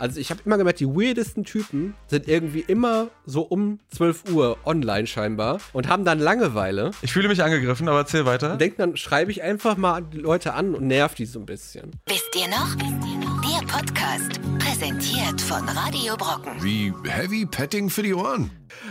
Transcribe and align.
Also 0.00 0.18
ich 0.18 0.30
habe 0.30 0.40
immer 0.46 0.56
gemerkt, 0.56 0.80
die 0.80 0.86
weirdesten 0.86 1.44
Typen 1.44 1.94
sind 2.06 2.26
irgendwie 2.26 2.60
immer 2.60 3.08
so 3.26 3.42
um 3.42 3.80
12 3.94 4.30
Uhr 4.32 4.56
online 4.64 5.06
scheinbar 5.06 5.60
und 5.74 5.88
haben 5.88 6.06
dann 6.06 6.18
Langeweile. 6.18 6.92
Ich 7.02 7.12
fühle 7.12 7.28
mich 7.28 7.42
angegriffen, 7.42 7.86
aber 7.86 7.98
erzähl 7.98 8.24
weiter. 8.24 8.52
Und 8.52 8.62
denken 8.62 8.76
dann, 8.78 8.96
schreibe 8.96 9.30
ich 9.30 9.42
einfach 9.42 9.76
mal 9.76 10.00
die 10.00 10.16
Leute 10.16 10.54
an 10.54 10.74
und 10.74 10.86
nerv 10.86 11.14
die 11.14 11.26
so 11.26 11.38
ein 11.38 11.44
bisschen. 11.44 11.92
Wisst 12.06 12.34
ihr 12.34 12.48
noch? 12.48 12.74
Der 12.76 13.66
Podcast, 13.66 14.40
präsentiert 14.58 15.38
von 15.38 15.68
Radio 15.68 16.16
Brocken. 16.16 16.52
Wie 16.62 16.94
Heavy 17.06 17.44
Petting 17.44 17.90
für 17.90 18.02
die 18.02 18.14
Ohren. 18.14 18.50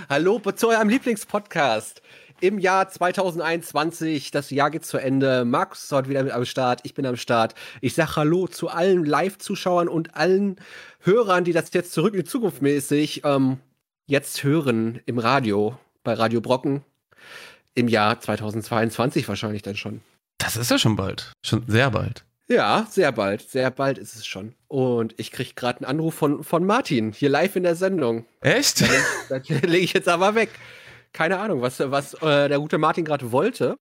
Hallo 0.10 0.40
zu 0.40 0.70
eurem 0.70 0.90
Lieblingspodcast. 0.90 2.04
Im 2.42 2.58
Jahr 2.58 2.88
2021, 2.88 4.32
das 4.32 4.50
Jahr 4.50 4.72
geht 4.72 4.86
zu 4.86 4.98
Ende. 4.98 5.44
Markus 5.44 5.84
ist 5.84 5.92
heute 5.92 6.08
wieder 6.08 6.24
mit 6.24 6.32
am 6.32 6.46
Start, 6.46 6.80
ich 6.84 6.94
bin 6.94 7.06
am 7.06 7.18
Start. 7.18 7.54
Ich 7.82 7.96
sage 7.96 8.16
Hallo 8.16 8.48
zu 8.48 8.70
allen 8.70 9.04
Live-Zuschauern 9.04 9.90
und 9.90 10.16
allen 10.16 10.56
Hörern, 11.00 11.44
die 11.44 11.54
das 11.54 11.72
jetzt 11.74 11.94
zurück 11.94 12.14
in 12.14 12.22
die 12.22 12.26
Zukunft 12.26 12.62
mäßig 12.62 13.24
ähm, 13.24 13.60
jetzt 14.06 14.44
hören 14.44 15.02
im 15.06 15.18
Radio, 15.18 15.78
bei 16.04 16.14
Radio 16.14 16.42
Brocken. 16.42 16.84
Im 17.74 17.88
Jahr 17.88 18.20
2022 18.20 19.28
wahrscheinlich 19.28 19.62
dann 19.62 19.78
schon. 19.78 20.02
Das 20.38 20.58
ist 20.58 20.72
ja 20.72 20.78
schon 20.78 20.96
bald. 20.96 21.32
Schon 21.42 21.64
sehr 21.68 21.92
bald. 21.92 22.26
Ja, 22.50 22.88
sehr 22.90 23.12
bald. 23.12 23.48
Sehr 23.48 23.70
bald 23.72 23.98
ist 23.98 24.16
es 24.16 24.26
schon. 24.26 24.56
Und 24.68 25.14
ich 25.18 25.32
kriege 25.32 25.54
gerade 25.56 25.80
einen 25.80 25.86
Anruf 25.86 26.16
von, 26.16 26.44
von 26.44 26.66
Martin, 26.66 27.14
hier 27.14 27.30
live 27.30 27.56
in 27.56 27.64
der 27.64 27.76
Sendung. 27.76 28.26
Echt? 28.42 28.84
Das 29.30 29.48
lege 29.48 29.78
ich 29.78 29.94
jetzt 29.94 30.10
aber 30.10 30.34
weg. 30.34 30.50
Keine 31.14 31.40
Ahnung, 31.40 31.62
was, 31.62 31.80
was 31.80 32.16
äh, 32.16 32.50
der 32.50 32.60
gute 32.60 32.78
Martin 32.80 33.06
gerade 33.06 33.32
wollte. 33.32 33.78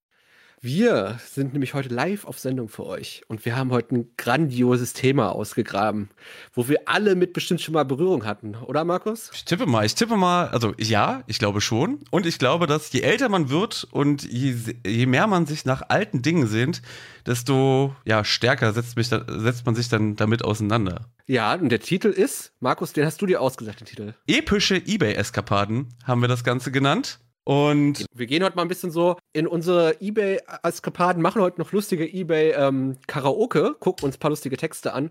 Wir 0.61 1.21
sind 1.25 1.53
nämlich 1.53 1.75
heute 1.75 1.89
live 1.89 2.25
auf 2.25 2.41
Sendung 2.41 2.69
für 2.69 2.85
euch 2.85 3.23
und 3.29 3.45
wir 3.45 3.55
haben 3.55 3.71
heute 3.71 3.95
ein 3.95 4.11
grandioses 4.17 4.93
Thema 4.93 5.31
ausgegraben, 5.31 6.11
wo 6.53 6.69
wir 6.69 6.81
alle 6.87 7.15
mit 7.15 7.33
bestimmt 7.33 7.61
schon 7.61 7.75
mal 7.75 7.85
Berührung 7.85 8.27
hatten, 8.27 8.57
oder 8.57 8.85
Markus? 8.85 9.31
Ich 9.33 9.45
tippe 9.45 9.67
mal, 9.67 9.87
ich 9.87 9.95
tippe 9.95 10.17
mal, 10.17 10.49
also 10.49 10.75
ja, 10.77 11.23
ich 11.29 11.39
glaube 11.39 11.61
schon. 11.61 12.01
Und 12.11 12.27
ich 12.27 12.41
glaube, 12.41 12.67
dass 12.67 12.91
je 12.93 13.03
älter 13.03 13.29
man 13.29 13.51
wird 13.51 13.87
und 13.93 14.25
je, 14.25 14.57
je 14.85 15.07
mehr 15.07 15.29
man 15.29 15.47
sich 15.47 15.65
nach 15.65 15.83
alten 15.91 16.23
Dingen 16.23 16.49
sehnt, 16.49 16.83
desto 17.25 17.95
ja, 18.05 18.25
stärker 18.25 18.73
setzt, 18.73 18.97
mich 18.97 19.09
setzt 19.09 19.65
man 19.65 19.77
sich 19.77 19.89
dann 19.89 20.17
damit 20.17 20.45
auseinander. 20.45 21.07
Ja, 21.27 21.55
und 21.55 21.69
der 21.69 21.81
Titel 21.81 22.09
ist, 22.09 22.53
Markus, 22.59 22.93
den 22.93 23.05
hast 23.05 23.23
du 23.23 23.27
dir 23.27 23.41
ausgesagt, 23.41 23.81
den 23.81 23.87
Titel. 23.87 24.15
Epische 24.27 24.77
Ebay-Eskapaden 24.77 25.95
haben 26.05 26.21
wir 26.21 26.29
das 26.29 26.43
Ganze 26.43 26.73
genannt. 26.73 27.21
Und 27.49 28.05
wir 28.15 28.27
gehen 28.27 28.45
heute 28.45 28.57
mal 28.57 28.63
ein 28.63 28.69
bisschen 28.69 28.91
so 28.91 29.17
in 29.33 29.47
unsere 29.47 30.03
Ebay-Eskapaden, 30.03 31.23
machen 31.23 31.41
heute 31.41 31.59
noch 31.59 31.73
lustige 31.73 32.07
Ebay-Karaoke, 32.07 33.59
ähm, 33.59 33.77
gucken 33.81 34.05
uns 34.05 34.17
ein 34.17 34.19
paar 34.19 34.29
lustige 34.29 34.59
Texte 34.59 34.93
an 34.93 35.11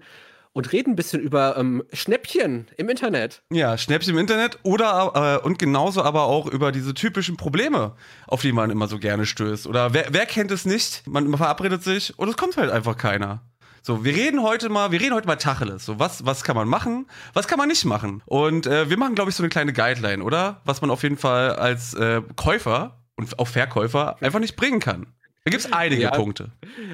und 0.54 0.72
reden 0.72 0.92
ein 0.92 0.96
bisschen 0.96 1.20
über 1.20 1.58
ähm, 1.58 1.84
Schnäppchen 1.94 2.68
im 2.78 2.90
Internet. 2.90 3.42
Ja, 3.52 3.76
Schnäppchen 3.76 4.14
im 4.14 4.20
Internet 4.20 4.60
oder 4.62 5.40
äh, 5.42 5.44
und 5.44 5.58
genauso 5.58 6.04
aber 6.04 6.26
auch 6.26 6.46
über 6.46 6.72
diese 6.72 6.94
typischen 6.94 7.38
Probleme, 7.38 7.96
auf 8.28 8.44
die 8.44 8.52
man 8.52 8.70
immer 8.70 8.88
so 8.88 9.00
gerne 9.00 9.26
stößt. 9.26 9.66
Oder 9.66 9.96
wer, 9.96 10.06
wer 10.12 10.28
kennt 10.28 10.52
es 10.52 10.64
nicht? 10.64 11.08
Man 11.08 11.36
verabredet 11.36 11.84
sich 11.84 12.20
und 12.20 12.30
es 12.30 12.38
kommt 12.38 12.56
halt 12.58 12.70
einfach 12.70 12.98
keiner. 12.98 13.42
So, 13.82 14.04
wir 14.04 14.16
reden 14.16 14.42
heute 14.42 14.70
mal, 14.70 14.92
wir 14.92 15.00
reden 15.00 15.14
heute 15.14 15.28
mal 15.28 15.36
Tacheles. 15.36 15.86
So, 15.86 16.00
was, 16.00 16.26
was 16.26 16.44
kann 16.44 16.56
man 16.56 16.68
machen, 16.68 17.08
was 17.34 17.48
kann 17.48 17.58
man 17.58 17.68
nicht 17.68 17.86
machen? 17.86 18.22
Und 18.26 18.68
äh, 18.68 18.90
wir 18.90 18.98
machen, 18.98 19.16
glaube 19.16 19.30
ich, 19.30 19.36
so 19.36 19.44
eine 19.44 19.50
kleine 19.50 19.74
Guideline, 19.74 20.24
oder? 20.24 20.62
Was 20.66 20.82
man 20.82 20.90
auf 20.92 21.04
jeden 21.04 21.18
Fall 21.18 21.56
als 21.56 21.94
äh, 21.94 22.22
Käufer 22.36 23.00
und 23.16 23.40
auch 23.40 23.48
Verkäufer 23.48 24.18
einfach 24.22 24.40
nicht 24.40 24.56
bringen 24.56 24.80
kann. 24.80 25.08
Da 25.48 25.52
gibt 25.52 25.66
es 25.66 25.72
einige 25.72 26.02
ja, 26.02 26.12
Punkte. 26.12 26.52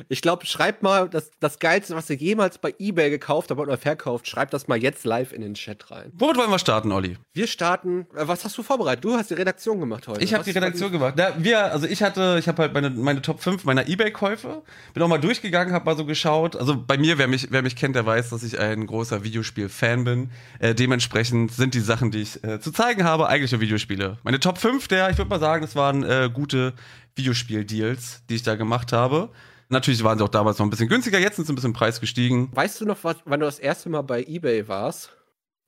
Ich 0.10 0.22
glaube, 0.22 0.46
schreibt 0.46 0.84
mal 0.84 1.10
das, 1.10 1.32
das 1.40 1.58
Geilste, 1.58 1.96
was 1.96 2.08
ihr 2.12 2.18
jemals 2.18 2.60
bei 2.60 2.76
Ebay 2.78 3.10
gekauft 3.10 3.50
habt 3.50 3.60
oder 3.60 3.80
verkauft, 3.80 4.28
schreibt 4.28 4.54
das 4.54 4.68
mal 4.68 4.78
jetzt 4.78 5.06
live 5.06 5.34
in 5.34 5.42
den 5.42 5.56
Chat 5.56 5.90
rein. 5.90 6.12
Womit 6.14 6.38
wollen 6.38 6.52
wir 6.52 6.60
starten, 6.60 6.92
Olli? 6.92 7.18
Wir 7.34 7.48
starten, 7.48 8.06
äh, 8.16 8.28
was 8.28 8.46
hast 8.46 8.56
du 8.56 8.62
vorbereitet? 8.62 9.04
Du 9.04 9.16
hast 9.16 9.32
die 9.32 9.34
Redaktion 9.34 9.80
gemacht 9.80 10.08
heute. 10.08 10.24
Ich 10.24 10.36
habe 10.36 10.44
die 10.44 10.52
Redaktion 10.52 10.92
gemacht. 10.92 11.16
Da, 11.18 11.34
wir, 11.40 11.72
also 11.72 11.88
ich 11.88 12.04
hatte, 12.04 12.38
ich 12.40 12.48
habe 12.48 12.62
halt 12.62 12.74
meine, 12.74 12.92
meine 12.92 13.24
Top 13.24 13.42
5 13.42 13.64
meiner 13.64 13.88
Ebay-Käufe, 13.88 14.62
bin 14.94 15.02
auch 15.02 15.08
mal 15.08 15.18
durchgegangen, 15.18 15.74
habe 15.74 15.86
mal 15.86 15.98
so 15.98 16.06
geschaut. 16.06 16.56
Also 16.56 16.78
bei 16.78 17.00
mir, 17.00 17.18
wer 17.18 17.28
mich, 17.28 17.48
wer 17.50 17.64
mich 17.64 17.76
kennt, 17.76 17.96
der 17.96 18.06
weiß, 18.06 18.30
dass 18.30 18.44
ich 18.44 18.60
ein 18.60 18.86
großer 18.86 19.24
Videospiel-Fan 19.24 20.04
bin. 20.04 20.30
Äh, 20.60 20.76
dementsprechend 20.76 21.52
sind 21.52 21.74
die 21.74 21.80
Sachen, 21.80 22.12
die 22.12 22.22
ich 22.22 22.44
äh, 22.44 22.60
zu 22.60 22.72
zeigen 22.72 23.04
habe, 23.04 23.30
eigentliche 23.30 23.60
Videospiele. 23.60 24.20
Meine 24.22 24.40
Top 24.40 24.60
5 24.60 24.88
der, 24.90 25.10
ich 25.10 25.18
würde 25.18 25.30
mal 25.30 25.40
sagen, 25.40 25.64
das 25.64 25.76
waren 25.76 26.04
äh, 26.04 26.30
gute 26.32 26.74
Videospiel-Deals, 27.16 28.24
die 28.30 28.36
ich 28.36 28.44
da 28.44 28.56
gemacht 28.56 28.92
habe. 28.94 29.30
Natürlich 29.70 30.04
waren 30.04 30.18
sie 30.18 30.24
auch 30.24 30.30
damals 30.30 30.60
noch 30.60 30.66
ein 30.66 30.70
bisschen 30.70 30.90
günstiger, 30.90 31.20
jetzt 31.20 31.38
sind 31.38 31.46
sie 31.46 31.54
ein 31.54 31.56
bisschen 31.56 31.74
Preis 31.74 32.00
gestiegen. 32.00 32.50
Weißt 32.54 32.82
du 32.82 32.86
noch, 32.86 33.04
was, 33.04 33.18
wann 33.26 33.40
du 33.40 33.46
das 33.46 33.60
erste 33.60 33.90
Mal 33.90 34.02
bei 34.02 34.24
eBay 34.24 34.68
warst? 34.68 35.12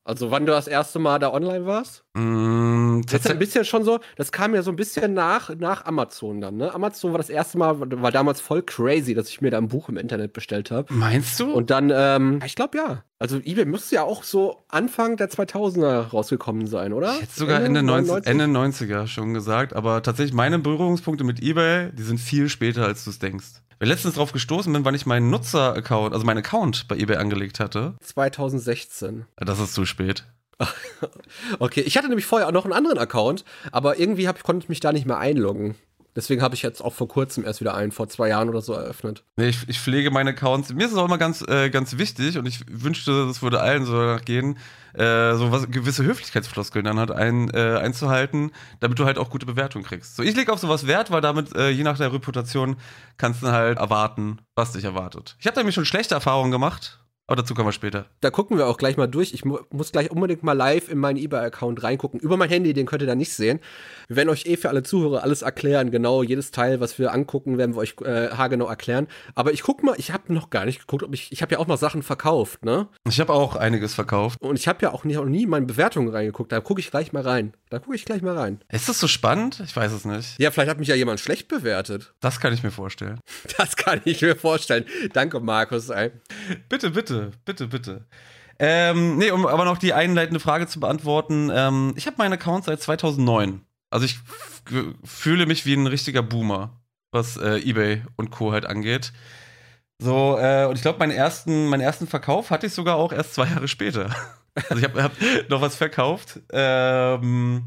Also 0.07 0.29
wann 0.29 0.45
du 0.45 0.51
das 0.51 0.67
erste 0.67 0.99
Mal 0.99 1.17
da 1.17 1.33
online 1.33 1.65
warst? 1.65 2.03
Mm, 2.13 3.01
das 3.07 3.21
ist 3.21 3.31
ein 3.31 3.39
bisschen 3.39 3.65
schon 3.65 3.83
so, 3.83 3.99
das 4.17 4.31
kam 4.31 4.53
ja 4.53 4.61
so 4.61 4.69
ein 4.69 4.75
bisschen 4.75 5.15
nach, 5.15 5.49
nach 5.57 5.85
Amazon 5.85 6.41
dann, 6.41 6.57
ne? 6.57 6.71
Amazon 6.75 7.11
war 7.11 7.17
das 7.17 7.31
erste 7.31 7.57
Mal, 7.57 7.79
war 7.79 8.11
damals 8.11 8.39
voll 8.39 8.61
crazy, 8.61 9.15
dass 9.15 9.29
ich 9.29 9.41
mir 9.41 9.49
da 9.49 9.57
ein 9.57 9.67
Buch 9.67 9.89
im 9.89 9.97
Internet 9.97 10.31
bestellt 10.31 10.69
habe. 10.69 10.93
Meinst 10.93 11.39
du? 11.39 11.51
Und 11.51 11.71
dann, 11.71 11.91
ähm, 11.91 12.39
ich 12.45 12.53
glaube 12.53 12.77
ja. 12.77 13.03
Also 13.17 13.37
eBay 13.37 13.65
müsste 13.65 13.95
ja 13.95 14.03
auch 14.03 14.21
so 14.21 14.63
Anfang 14.67 15.17
der 15.17 15.31
2000er 15.31 16.09
rausgekommen 16.09 16.67
sein, 16.67 16.93
oder? 16.93 17.15
Ich 17.15 17.23
hätte 17.23 17.39
sogar 17.39 17.63
Ende, 17.63 17.79
Ende, 17.79 18.03
90, 18.03 18.27
Ende 18.27 18.45
90er 18.45 19.07
schon 19.07 19.33
gesagt, 19.33 19.73
aber 19.73 20.03
tatsächlich 20.03 20.35
meine 20.35 20.59
Berührungspunkte 20.59 21.23
mit 21.23 21.41
eBay, 21.41 21.91
die 21.93 22.03
sind 22.03 22.19
viel 22.19 22.47
später, 22.49 22.85
als 22.85 23.05
du 23.05 23.09
es 23.09 23.17
denkst. 23.17 23.64
Letztens 23.85 24.15
drauf 24.15 24.31
gestoßen 24.31 24.71
bin, 24.73 24.83
wann 24.85 24.95
ich 24.95 25.05
meinen 25.05 25.29
Nutzer-Account, 25.29 26.13
also 26.13 26.25
meinen 26.25 26.39
Account 26.39 26.87
bei 26.87 26.97
eBay 26.97 27.17
angelegt 27.17 27.59
hatte. 27.59 27.95
2016. 28.01 29.25
Das 29.37 29.59
ist 29.59 29.73
zu 29.73 29.85
spät. 29.85 30.25
okay, 31.59 31.81
ich 31.81 31.97
hatte 31.97 32.07
nämlich 32.07 32.25
vorher 32.25 32.47
auch 32.47 32.53
noch 32.53 32.63
einen 32.63 32.73
anderen 32.73 32.97
Account, 32.97 33.43
aber 33.71 33.99
irgendwie 33.99 34.27
hab, 34.27 34.41
konnte 34.43 34.63
ich 34.63 34.69
mich 34.69 34.79
da 34.79 34.91
nicht 34.91 35.05
mehr 35.05 35.17
einloggen. 35.17 35.75
Deswegen 36.15 36.41
habe 36.41 36.55
ich 36.55 36.61
jetzt 36.61 36.81
auch 36.81 36.93
vor 36.93 37.09
kurzem 37.09 37.43
erst 37.43 37.59
wieder 37.59 37.75
einen, 37.75 37.91
vor 37.91 38.07
zwei 38.07 38.29
Jahren 38.29 38.47
oder 38.47 38.61
so 38.61 38.73
eröffnet. 38.73 39.23
Nee, 39.35 39.49
ich, 39.49 39.67
ich 39.67 39.79
pflege 39.79 40.11
meine 40.11 40.29
Accounts. 40.29 40.73
Mir 40.73 40.85
ist 40.85 40.93
es 40.93 40.97
auch 40.97 41.05
immer 41.05 41.17
ganz, 41.17 41.41
äh, 41.47 41.69
ganz 41.69 41.97
wichtig 41.97 42.37
und 42.37 42.45
ich 42.45 42.61
wünschte, 42.69 43.27
das 43.27 43.41
würde 43.41 43.59
allen 43.59 43.85
so 43.85 43.93
danach 43.99 44.23
gehen, 44.23 44.57
äh, 44.93 45.35
so 45.35 45.51
was, 45.51 45.69
gewisse 45.69 46.05
Höflichkeitsfloskeln 46.05 46.85
dann 46.85 46.99
halt 46.99 47.11
ein, 47.11 47.49
äh, 47.49 47.77
einzuhalten, 47.77 48.51
damit 48.79 48.97
du 48.97 49.05
halt 49.05 49.17
auch 49.17 49.29
gute 49.29 49.45
Bewertungen 49.45 49.83
kriegst. 49.83 50.15
So, 50.15 50.23
ich 50.23 50.35
lege 50.35 50.53
auf 50.53 50.59
sowas 50.59 50.87
Wert, 50.87 51.11
weil 51.11 51.19
damit, 51.19 51.53
äh, 51.53 51.69
je 51.69 51.83
nach 51.83 51.97
der 51.97 52.13
Reputation, 52.13 52.77
kannst 53.17 53.43
du 53.43 53.47
halt 53.47 53.77
erwarten, 53.77 54.39
was 54.55 54.71
dich 54.71 54.85
erwartet. 54.85 55.35
Ich 55.39 55.47
habe 55.47 55.57
nämlich 55.57 55.75
schon 55.75 55.85
schlechte 55.85 56.15
Erfahrungen 56.15 56.51
gemacht 56.51 56.99
aber 57.27 57.37
dazu 57.37 57.55
kommen 57.55 57.67
wir 57.67 57.73
später. 57.73 58.05
Da 58.21 58.29
gucken 58.29 58.57
wir 58.57 58.67
auch 58.67 58.77
gleich 58.77 58.97
mal 58.97 59.07
durch. 59.07 59.33
Ich 59.33 59.45
mu 59.45 59.57
muss 59.71 59.91
gleich 59.91 60.11
unbedingt 60.11 60.43
mal 60.43 60.53
live 60.53 60.89
in 60.89 60.99
meinen 60.99 61.17
eBay-Account 61.17 61.81
reingucken. 61.81 62.19
Über 62.19 62.37
mein 62.37 62.49
Handy, 62.49 62.73
den 62.73 62.85
könnt 62.85 63.01
ihr 63.01 63.07
da 63.07 63.15
nicht 63.15 63.33
sehen. 63.33 63.59
Wir 64.07 64.17
werden 64.17 64.29
euch 64.29 64.45
eh 64.45 64.57
für 64.57 64.69
alle 64.69 64.83
Zuhörer 64.83 65.23
alles 65.23 65.41
erklären. 65.41 65.89
Genau, 65.89 66.21
jedes 66.21 66.51
Teil, 66.51 66.79
was 66.79 66.99
wir 66.99 67.13
angucken, 67.13 67.57
werden 67.57 67.75
wir 67.75 67.79
euch 67.79 67.95
äh, 68.01 68.29
haargenau 68.29 68.67
erklären. 68.67 69.07
Aber 69.33 69.53
ich 69.53 69.63
guck 69.63 69.83
mal, 69.83 69.95
ich 69.97 70.11
habe 70.11 70.33
noch 70.33 70.51
gar 70.51 70.65
nicht 70.65 70.79
geguckt, 70.79 71.03
ob 71.03 71.13
ich, 71.13 71.31
ich 71.31 71.41
habe 71.41 71.53
ja 71.53 71.59
auch 71.59 71.67
noch 71.67 71.77
Sachen 71.77 72.03
verkauft, 72.03 72.63
ne? 72.63 72.87
Ich 73.07 73.19
habe 73.19 73.33
auch 73.33 73.55
einiges 73.55 73.95
verkauft. 73.95 74.39
Und 74.41 74.59
ich 74.59 74.67
habe 74.67 74.79
ja 74.83 74.91
auch 74.91 75.03
nie, 75.03 75.17
auch 75.17 75.25
nie 75.25 75.43
in 75.43 75.49
meine 75.49 75.65
Bewertungen 75.65 76.09
reingeguckt. 76.09 76.51
Da 76.51 76.59
gucke 76.59 76.79
ich 76.79 76.91
gleich 76.91 77.11
mal 77.11 77.23
rein. 77.23 77.53
Da 77.69 77.79
gucke 77.79 77.95
ich 77.95 78.05
gleich 78.05 78.21
mal 78.21 78.37
rein. 78.37 78.59
Ist 78.71 78.87
das 78.87 78.99
so 78.99 79.07
spannend? 79.07 79.61
Ich 79.65 79.75
weiß 79.75 79.91
es 79.91 80.05
nicht. 80.05 80.39
Ja, 80.39 80.51
vielleicht 80.51 80.69
hat 80.69 80.79
mich 80.79 80.87
ja 80.87 80.95
jemand 80.95 81.19
schlecht 81.19 81.47
bewertet. 81.47 82.13
Das 82.19 82.39
kann 82.39 82.53
ich 82.53 82.63
mir 82.63 82.71
vorstellen. 82.71 83.19
Das 83.57 83.75
kann 83.75 84.01
ich 84.05 84.21
mir 84.21 84.35
vorstellen. 84.35 84.85
Danke, 85.13 85.39
Markus. 85.39 85.89
Ey. 85.89 86.11
Bitte, 86.67 86.91
bitte, 86.91 87.14
bitte, 87.45 87.67
bitte. 87.67 88.05
Ähm, 88.57 89.17
nee, 89.17 89.31
um 89.31 89.45
aber 89.45 89.65
noch 89.65 89.77
die 89.77 89.93
einleitende 89.93 90.39
Frage 90.39 90.67
zu 90.67 90.79
beantworten. 90.79 91.51
Ähm, 91.53 91.93
ich 91.95 92.07
habe 92.07 92.17
meinen 92.17 92.33
Account 92.33 92.65
seit 92.65 92.81
2009. 92.81 93.61
Also 93.89 94.05
ich 94.05 94.19
fühle 95.03 95.45
mich 95.45 95.65
wie 95.65 95.73
ein 95.73 95.87
richtiger 95.87 96.23
Boomer, 96.23 96.71
was 97.11 97.37
äh, 97.37 97.57
eBay 97.59 98.03
und 98.15 98.31
Co. 98.31 98.51
halt 98.51 98.65
angeht. 98.65 99.13
So, 99.99 100.37
äh, 100.37 100.65
und 100.65 100.75
ich 100.75 100.81
glaube, 100.81 100.99
meinen 100.99 101.11
ersten, 101.11 101.67
meinen 101.67 101.81
ersten 101.81 102.07
Verkauf 102.07 102.49
hatte 102.49 102.67
ich 102.67 102.73
sogar 102.73 102.95
auch 102.95 103.13
erst 103.13 103.33
zwei 103.33 103.47
Jahre 103.47 103.67
später. 103.67 104.09
Also 104.69 104.77
ich 104.77 104.85
habe 104.85 105.03
hab 105.03 105.11
noch 105.49 105.59
was 105.59 105.75
verkauft. 105.75 106.39
Ähm, 106.53 107.65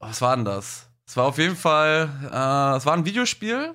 oh, 0.00 0.06
was 0.06 0.20
war 0.20 0.36
denn 0.36 0.44
das? 0.44 0.86
Es 1.06 1.16
war 1.16 1.24
auf 1.24 1.38
jeden 1.38 1.56
Fall, 1.56 2.10
äh, 2.24 2.76
es 2.76 2.84
war 2.84 2.92
ein 2.92 3.06
Videospiel. 3.06 3.72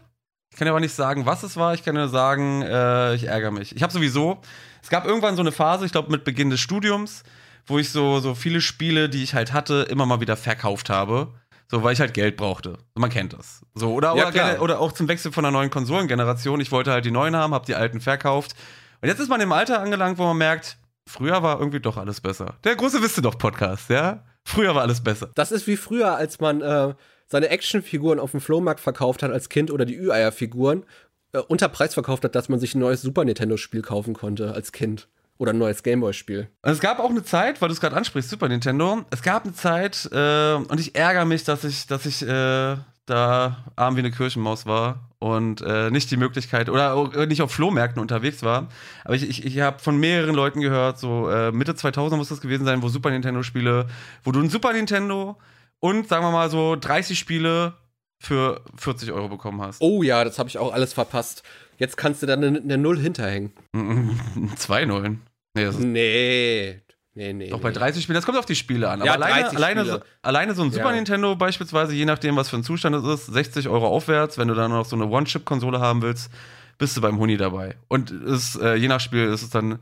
Ich 0.51 0.57
kann 0.57 0.67
ja 0.67 0.71
aber 0.71 0.79
nicht 0.79 0.93
sagen, 0.93 1.25
was 1.25 1.41
es 1.41 1.57
war. 1.57 1.73
Ich 1.73 1.83
kann 1.83 1.95
nur 1.95 2.07
sagen, 2.07 2.61
äh, 2.61 3.15
ich 3.15 3.23
ärgere 3.23 3.49
mich. 3.49 3.75
Ich 3.75 3.81
habe 3.81 3.91
sowieso, 3.91 4.41
es 4.81 4.89
gab 4.89 5.05
irgendwann 5.05 5.35
so 5.35 5.41
eine 5.41 5.51
Phase, 5.51 5.85
ich 5.85 5.91
glaube 5.91 6.11
mit 6.11 6.23
Beginn 6.23 6.49
des 6.49 6.59
Studiums, 6.59 7.23
wo 7.65 7.77
ich 7.79 7.89
so, 7.89 8.19
so 8.19 8.35
viele 8.35 8.61
Spiele, 8.61 9.09
die 9.09 9.23
ich 9.23 9.33
halt 9.33 9.53
hatte, 9.53 9.87
immer 9.89 10.05
mal 10.05 10.21
wieder 10.21 10.37
verkauft 10.37 10.89
habe. 10.89 11.33
So, 11.69 11.83
weil 11.83 11.93
ich 11.93 12.01
halt 12.01 12.13
Geld 12.13 12.35
brauchte. 12.35 12.77
Man 12.95 13.09
kennt 13.09 13.31
das. 13.31 13.61
So, 13.75 13.93
oder, 13.93 14.13
ja, 14.17 14.27
oder, 14.27 14.61
oder, 14.61 14.79
auch 14.81 14.91
zum 14.91 15.07
Wechsel 15.07 15.31
von 15.31 15.45
einer 15.45 15.53
neuen 15.53 15.69
Konsolengeneration. 15.69 16.59
Ich 16.59 16.69
wollte 16.73 16.91
halt 16.91 17.05
die 17.05 17.11
neuen 17.11 17.33
haben, 17.33 17.53
habe 17.53 17.65
die 17.65 17.75
alten 17.75 18.01
verkauft. 18.01 18.55
Und 19.01 19.07
jetzt 19.07 19.19
ist 19.19 19.29
man 19.29 19.39
im 19.39 19.53
Alter 19.53 19.79
angelangt, 19.79 20.17
wo 20.17 20.25
man 20.25 20.37
merkt, 20.37 20.77
früher 21.07 21.41
war 21.43 21.59
irgendwie 21.59 21.79
doch 21.79 21.95
alles 21.95 22.19
besser. 22.19 22.55
Der 22.65 22.75
große 22.75 23.01
Wisst 23.01 23.23
doch 23.23 23.37
Podcast, 23.37 23.89
ja? 23.89 24.25
Früher 24.43 24.75
war 24.75 24.81
alles 24.81 25.01
besser. 25.01 25.29
Das 25.35 25.53
ist 25.53 25.65
wie 25.65 25.77
früher, 25.77 26.15
als 26.15 26.41
man 26.41 26.61
äh, 26.61 26.93
seine 27.27 27.47
Actionfiguren 27.47 28.19
auf 28.19 28.31
dem 28.31 28.41
Flohmarkt 28.41 28.81
verkauft 28.81 29.23
hat 29.23 29.31
als 29.31 29.47
Kind 29.47 29.71
oder 29.71 29.85
die 29.85 29.97
Ü-Eier-Figuren 29.97 30.83
äh, 31.33 31.39
unter 31.39 31.69
Preis 31.69 31.93
verkauft 31.93 32.23
hat, 32.23 32.35
dass 32.35 32.49
man 32.49 32.59
sich 32.59 32.75
ein 32.75 32.79
neues 32.79 33.01
Super 33.01 33.23
Nintendo-Spiel 33.25 33.81
kaufen 33.81 34.13
konnte 34.13 34.53
als 34.53 34.71
Kind. 34.71 35.07
Oder 35.37 35.53
ein 35.53 35.57
neues 35.57 35.81
Gameboy-Spiel. 35.81 36.49
Es 36.61 36.79
gab 36.81 36.99
auch 36.99 37.09
eine 37.09 37.23
Zeit, 37.23 37.61
weil 37.61 37.69
du 37.69 37.73
es 37.73 37.81
gerade 37.81 37.95
ansprichst, 37.95 38.29
Super 38.29 38.47
Nintendo. 38.47 39.01
Es 39.09 39.23
gab 39.23 39.43
eine 39.43 39.53
Zeit, 39.53 40.07
äh, 40.11 40.53
und 40.53 40.79
ich 40.79 40.93
ärgere 40.95 41.25
mich, 41.25 41.43
dass 41.43 41.63
ich, 41.63 41.87
dass 41.87 42.05
ich 42.05 42.21
äh, 42.21 42.75
da 43.07 43.57
arm 43.75 43.95
wie 43.95 44.01
eine 44.01 44.11
Kirchenmaus 44.11 44.67
war 44.67 45.09
und 45.19 45.61
äh, 45.61 45.89
nicht 45.91 46.11
die 46.11 46.17
Möglichkeit 46.17 46.69
oder 46.69 46.93
auch 46.93 47.13
nicht 47.25 47.41
auf 47.41 47.51
Flohmärkten 47.51 48.01
unterwegs 48.01 48.43
war. 48.43 48.69
Aber 49.03 49.15
ich, 49.15 49.27
ich, 49.27 49.45
ich 49.45 49.59
habe 49.59 49.79
von 49.79 49.99
mehreren 49.99 50.35
Leuten 50.35 50.61
gehört, 50.61 50.99
so 50.99 51.29
äh, 51.29 51.51
Mitte 51.51 51.75
2000 51.75 52.19
muss 52.19 52.29
das 52.29 52.41
gewesen 52.41 52.65
sein, 52.65 52.81
wo 52.81 52.89
Super 52.89 53.09
Nintendo-Spiele, 53.09 53.87
wo 54.23 54.31
du 54.31 54.39
ein 54.41 54.49
Super 54.49 54.73
Nintendo 54.73 55.37
und 55.79 56.07
sagen 56.07 56.23
wir 56.23 56.31
mal 56.31 56.49
so 56.49 56.75
30 56.75 57.17
Spiele 57.17 57.73
für 58.21 58.61
40 58.77 59.11
Euro 59.11 59.27
bekommen 59.29 59.61
hast. 59.61 59.81
Oh 59.81 60.03
ja, 60.03 60.23
das 60.23 60.37
habe 60.39 60.47
ich 60.47 60.57
auch 60.57 60.71
alles 60.71 60.93
verpasst. 60.93 61.43
Jetzt 61.77 61.97
kannst 61.97 62.21
du 62.21 62.27
dann 62.27 62.43
eine, 62.43 62.59
eine 62.59 62.77
Null 62.77 62.99
hinterhängen. 62.99 63.51
Zwei 64.55 64.85
Nullen. 64.85 65.21
Nee, 65.55 65.65
das 65.65 65.75
ist 65.75 65.83
Nee. 65.83 66.81
Nee, 67.13 67.33
nee. 67.33 67.49
Doch 67.49 67.59
bei 67.59 67.69
nee. 67.69 67.75
30 67.75 68.03
Spielen, 68.03 68.15
das 68.15 68.25
kommt 68.25 68.37
auf 68.37 68.45
die 68.45 68.55
Spiele 68.55 68.89
an. 68.89 69.03
Ja, 69.03 69.15
Aber 69.15 69.25
alleine, 69.25 69.41
30 69.43 69.57
alleine, 69.57 69.85
so, 69.85 69.99
alleine 70.21 70.53
so 70.55 70.61
ein 70.63 70.71
Super 70.71 70.91
Ja. 70.91 70.95
Nintendo 70.95 71.35
beispielsweise, 71.35 71.93
je 71.93 72.05
nachdem, 72.05 72.37
was 72.37 72.49
für 72.49 72.57
ein 72.57 72.63
Zustand 72.63 72.95
es 72.95 73.03
ist, 73.03 73.25
60 73.25 73.67
Euro 73.67 73.87
aufwärts. 73.87 74.37
Wenn 74.37 74.47
du 74.47 74.53
dann 74.53 74.71
noch 74.71 74.85
so 74.85 74.95
eine 74.95 75.07
One-Chip-Konsole 75.07 75.79
haben 75.79 76.01
willst, 76.01 76.31
bist 76.77 76.95
du 76.95 77.01
beim 77.01 77.17
Huni 77.17 77.35
dabei. 77.35 77.75
Und 77.89 78.11
es, 78.11 78.55
äh, 78.55 78.75
je 78.75 78.87
nach 78.87 79.01
Spiel 79.01 79.25
ist 79.25 79.41
es 79.41 79.49
dann, 79.49 79.79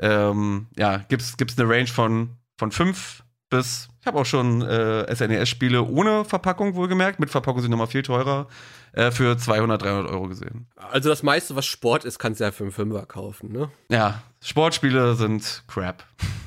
ähm, 0.00 0.66
ja, 0.76 0.98
gibt's, 1.08 1.36
gibt's 1.36 1.58
eine 1.58 1.68
Range 1.68 1.88
von, 1.88 2.36
von 2.58 2.70
5 2.70 3.24
bis, 3.52 3.88
ich 4.00 4.06
habe 4.06 4.18
auch 4.18 4.26
schon 4.26 4.62
äh, 4.62 5.14
SNES-Spiele 5.14 5.82
ohne 5.82 6.24
Verpackung 6.24 6.74
wohlgemerkt, 6.74 7.20
mit 7.20 7.30
Verpackung 7.30 7.60
sind 7.60 7.70
nochmal 7.70 7.86
viel 7.86 8.02
teurer, 8.02 8.48
äh, 8.92 9.10
für 9.10 9.36
200, 9.36 9.82
300 9.82 10.10
Euro 10.10 10.28
gesehen. 10.28 10.66
Also 10.76 11.10
das 11.10 11.22
meiste, 11.22 11.54
was 11.54 11.66
Sport 11.66 12.04
ist, 12.04 12.18
kannst 12.18 12.40
du 12.40 12.44
ja 12.44 12.50
für 12.50 12.64
einen 12.64 12.72
Fünfer 12.72 13.04
kaufen, 13.06 13.52
ne? 13.52 13.70
Ja, 13.90 14.22
Sportspiele 14.40 15.14
sind 15.14 15.62
Crap. 15.68 16.02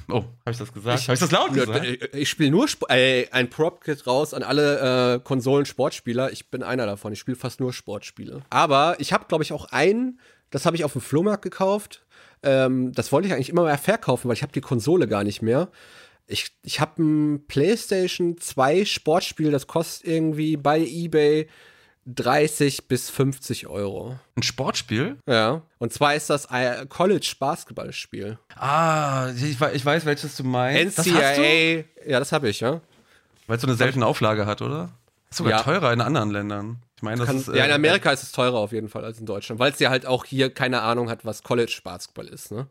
Oh, 0.10 0.24
habe 0.24 0.52
ich 0.52 0.58
das 0.58 0.74
gesagt? 0.74 1.04
Habe 1.04 1.14
ich 1.14 1.20
das 1.20 1.32
laut 1.32 1.54
gesagt? 1.54 1.86
Ich, 1.86 2.14
ich 2.14 2.30
spiele 2.30 2.52
nur 2.52 2.66
Sp 2.70 2.86
äh, 2.90 3.28
ein 3.32 3.50
Prop-Kit 3.50 4.06
raus 4.06 4.34
an 4.34 4.44
alle 4.44 5.16
äh, 5.16 5.20
Konsolen-Sportspieler. 5.20 6.32
Ich 6.32 6.50
bin 6.50 6.64
einer 6.64 6.86
davon. 6.86 7.14
Ich 7.14 7.20
spiele 7.20 7.38
fast 7.38 7.60
nur 7.60 7.74
Sportspiele. 7.74 8.42
Aber 8.50 8.96
ich 9.00 9.14
habe, 9.14 9.26
glaube 9.28 9.44
ich, 9.44 9.54
auch 9.54 9.66
einen, 9.66 10.20
das 10.50 10.66
habe 10.66 10.76
ich 10.76 10.84
auf 10.84 10.94
dem 10.94 11.02
Flohmarkt 11.02 11.44
gekauft. 11.44 12.06
Ähm, 12.44 12.92
das 12.94 13.12
wollte 13.12 13.28
ich 13.28 13.34
eigentlich 13.34 13.50
immer 13.50 13.64
mehr 13.64 13.78
verkaufen, 13.78 14.28
weil 14.28 14.36
ich 14.36 14.44
habe 14.44 14.54
die 14.54 14.62
Konsole 14.62 15.08
gar 15.08 15.24
nicht 15.24 15.42
mehr. 15.42 15.70
Ich, 16.28 16.48
ich 16.64 16.80
habe 16.80 17.02
ein 17.04 17.46
PlayStation 17.48 18.38
2 18.40 18.86
Sportspiel, 18.86 19.52
das 19.52 19.68
kostet 19.68 20.08
irgendwie 20.08 20.58
bei 20.58 20.80
eBay 20.80 21.48
30 22.08 22.88
bis 22.88 23.10
50 23.10 23.68
Euro. 23.68 24.20
Ein 24.36 24.44
Sportspiel? 24.44 25.18
Ja. 25.28 25.62
Und 25.80 25.92
zwar 25.94 26.16
ist 26.16 26.30
das 26.30 26.46
ein 26.48 26.88
College-Basketballspiel. 26.90 28.38
Ah, 28.56 29.32
ich, 29.36 29.60
ich 29.60 29.86
weiß, 29.86 30.06
welches 30.06 30.36
du 30.36 30.44
meinst. 30.44 30.98
Das 31.00 31.08
hast 31.12 31.38
du? 31.38 31.42
NCAA. 31.42 31.84
Ja, 32.08 32.20
das 32.20 32.32
habe 32.32 32.50
ich, 32.50 32.60
ja. 32.60 32.82
Weil 33.48 33.56
es 33.58 33.62
so 33.62 33.68
eine 33.68 33.76
seltene 33.76 34.06
Auflage 34.06 34.46
hat, 34.46 34.62
oder? 34.62 34.90
Ist 35.30 35.38
sogar 35.38 35.54
Ja. 35.54 35.64
teurer 35.64 35.94
in 35.94 36.02
anderen 36.02 36.32
Ländern. 36.32 36.78
Ich 36.98 37.02
meine, 37.04 37.18
das 37.18 37.28
Kann, 37.28 37.38
ist. 37.38 37.48
ja, 37.48 37.66
in 37.66 37.72
äh, 37.72 37.74
Amerika 37.74 38.12
ist 38.12 38.24
es 38.24 38.32
teurer 38.32 38.56
auf 38.58 38.72
jeden 38.72 38.90
Fall 38.90 39.04
als 39.04 39.20
in 39.20 39.26
Deutschland, 39.26 39.60
weil 39.60 39.72
es 39.72 39.80
ja 39.80 39.90
halt 39.90 40.06
auch 40.06 40.26
hier 40.26 40.50
keine 40.54 40.82
Ahnung 40.82 41.10
hat, 41.10 41.26
was 41.26 41.44
College 41.44 41.80
Basketball 41.84 42.28
ist, 42.28 42.52
ne? 42.52 42.68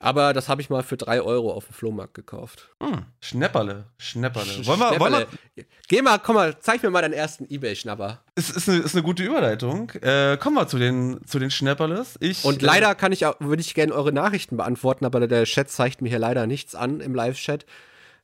Aber 0.00 0.32
das 0.32 0.48
habe 0.48 0.60
ich 0.60 0.70
mal 0.70 0.82
für 0.82 0.96
3 0.96 1.22
Euro 1.22 1.52
auf 1.52 1.66
dem 1.66 1.74
Flohmarkt 1.74 2.14
gekauft. 2.14 2.68
Hm, 2.80 3.04
Schnäpperle. 3.20 3.86
Schnäpperle. 3.98 4.66
Wollen 4.66 4.78
wir, 4.78 5.00
wollen 5.00 5.12
wir, 5.12 5.26
Schnäpperle. 5.26 5.66
Geh 5.88 6.02
mal, 6.02 6.18
komm 6.18 6.36
mal, 6.36 6.56
zeig 6.60 6.82
mir 6.82 6.90
mal 6.90 7.02
deinen 7.02 7.14
ersten 7.14 7.46
Ebay-Schnapper. 7.48 8.22
ist, 8.36 8.50
ist, 8.56 8.68
eine, 8.68 8.78
ist 8.78 8.94
eine 8.94 9.02
gute 9.02 9.24
Überleitung. 9.24 9.90
Äh, 10.02 10.36
kommen 10.36 10.56
wir 10.56 10.68
zu 10.68 10.78
den, 10.78 11.20
zu 11.26 11.38
den 11.38 11.50
Schnäpperles. 11.50 12.16
Ich, 12.20 12.44
Und 12.44 12.62
äh, 12.62 12.66
leider 12.66 12.94
kann 12.94 13.12
ich 13.12 13.26
auch, 13.26 13.34
würde 13.40 13.60
ich 13.60 13.74
gerne 13.74 13.92
eure 13.92 14.12
Nachrichten 14.12 14.56
beantworten, 14.56 15.04
aber 15.04 15.26
der 15.26 15.44
Chat 15.44 15.70
zeigt 15.70 16.00
mir 16.00 16.08
hier 16.08 16.20
leider 16.20 16.46
nichts 16.46 16.74
an 16.74 17.00
im 17.00 17.14
Live-Chat. 17.14 17.66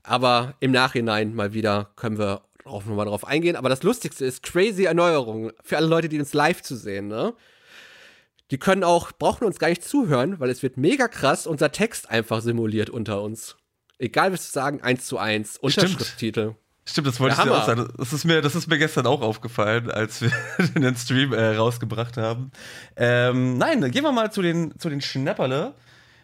Aber 0.04 0.54
im 0.60 0.70
Nachhinein 0.70 1.34
mal 1.34 1.54
wieder 1.54 1.90
können 1.96 2.18
wir 2.18 2.42
drauf 2.62 2.86
nochmal 2.86 3.06
drauf 3.06 3.26
eingehen. 3.26 3.56
Aber 3.56 3.68
das 3.68 3.82
Lustigste 3.82 4.24
ist 4.24 4.42
crazy 4.42 4.84
Erneuerungen 4.84 5.52
für 5.62 5.76
alle 5.76 5.86
Leute, 5.86 6.08
die 6.08 6.18
uns 6.18 6.34
live 6.34 6.62
zu 6.62 6.76
sehen, 6.76 7.08
ne? 7.08 7.34
Die 8.50 8.58
können 8.58 8.84
auch, 8.84 9.12
brauchen 9.12 9.44
uns 9.44 9.58
gar 9.58 9.68
nicht 9.68 9.84
zuhören, 9.84 10.38
weil 10.38 10.50
es 10.50 10.62
wird 10.62 10.76
mega 10.76 11.08
krass 11.08 11.46
unser 11.46 11.72
Text 11.72 12.10
einfach 12.10 12.40
simuliert 12.40 12.90
unter 12.90 13.22
uns. 13.22 13.56
Egal, 13.98 14.32
was 14.32 14.46
wir 14.48 14.52
sagen, 14.52 14.82
eins 14.82 15.06
zu 15.06 15.18
eins. 15.18 15.56
Unterschriftstitel. 15.56 16.56
Stimmt, 16.86 17.06
das 17.06 17.18
wollte 17.18 17.36
Der 17.36 17.44
ich 17.44 17.50
dir 17.50 17.56
auch 17.56 17.66
sagen. 17.66 17.88
Das 17.96 18.12
ist, 18.12 18.24
mir, 18.24 18.42
das 18.42 18.54
ist 18.54 18.66
mir 18.66 18.76
gestern 18.76 19.06
auch 19.06 19.22
aufgefallen, 19.22 19.90
als 19.90 20.20
wir 20.20 20.30
den 20.74 20.96
Stream 20.96 21.32
äh, 21.32 21.56
rausgebracht 21.56 22.18
haben. 22.18 22.50
Ähm, 22.96 23.56
nein, 23.56 23.80
dann 23.80 23.90
gehen 23.90 24.04
wir 24.04 24.12
mal 24.12 24.30
zu 24.30 24.42
den, 24.42 24.78
zu 24.78 24.90
den 24.90 25.00
Schnäpperle. 25.00 25.74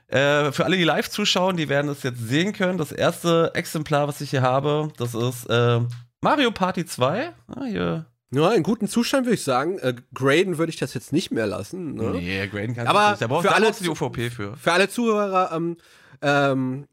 Äh, 0.08 0.52
für 0.52 0.64
alle, 0.64 0.76
die 0.76 0.84
live 0.84 1.08
zuschauen, 1.08 1.56
die 1.56 1.69
werden 1.69 1.90
es 1.90 2.02
jetzt 2.02 2.19
sehen 2.19 2.52
können. 2.52 2.76
Das 2.76 2.93
erste 2.93 3.52
Exemplar, 3.55 4.08
was 4.08 4.20
ich 4.20 4.31
hier 4.31 4.43
habe, 4.43 4.93
das 4.99 5.14
ist 5.14 5.46
äh, 5.49 5.81
Mario 6.20 6.50
Party 6.50 6.84
2. 6.84 7.32
Ah, 7.49 7.64
hier. 7.64 8.06
Ja, 8.32 8.53
in 8.53 8.62
gutem 8.62 8.88
Zustand 8.88 9.27
würde 9.27 9.35
ich 9.35 9.43
sagen. 9.43 9.79
Äh, 9.79 9.94
graden 10.15 10.59
würde 10.59 10.71
ich 10.71 10.79
das 10.79 10.94
jetzt 10.94 11.12
nicht 11.12 11.31
mehr 11.32 11.47
lassen. 11.47 11.94
Ne? 11.94 12.11
Nee, 12.12 12.47
graden 12.47 12.75
kannst 12.75 12.88
Aber 12.88 13.05
du 13.05 13.11
nicht. 13.11 13.23
Da 13.23 13.27
brauchst, 13.27 13.49
für 13.49 13.55
alle 13.55 13.73
du 13.73 13.82
die 13.82 13.88
OVP 13.88 14.31
für. 14.31 14.56
Für 14.56 14.73
alle 14.73 14.88
Zuhörer, 14.88 15.50
ähm, 15.53 15.77
ähm, 16.23 16.87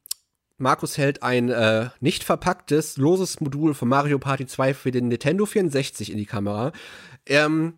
Markus 0.57 0.97
hält 0.97 1.21
ein 1.21 1.49
äh, 1.49 1.89
nicht 1.99 2.23
verpacktes, 2.23 2.97
loses 2.97 3.39
Modul 3.39 3.75
von 3.75 3.87
Mario 3.87 4.17
Party 4.17 4.47
2 4.47 4.73
für 4.73 4.91
den 4.91 5.09
Nintendo 5.09 5.45
64 5.45 6.11
in 6.11 6.17
die 6.17 6.25
Kamera. 6.25 6.71
Ähm, 7.27 7.75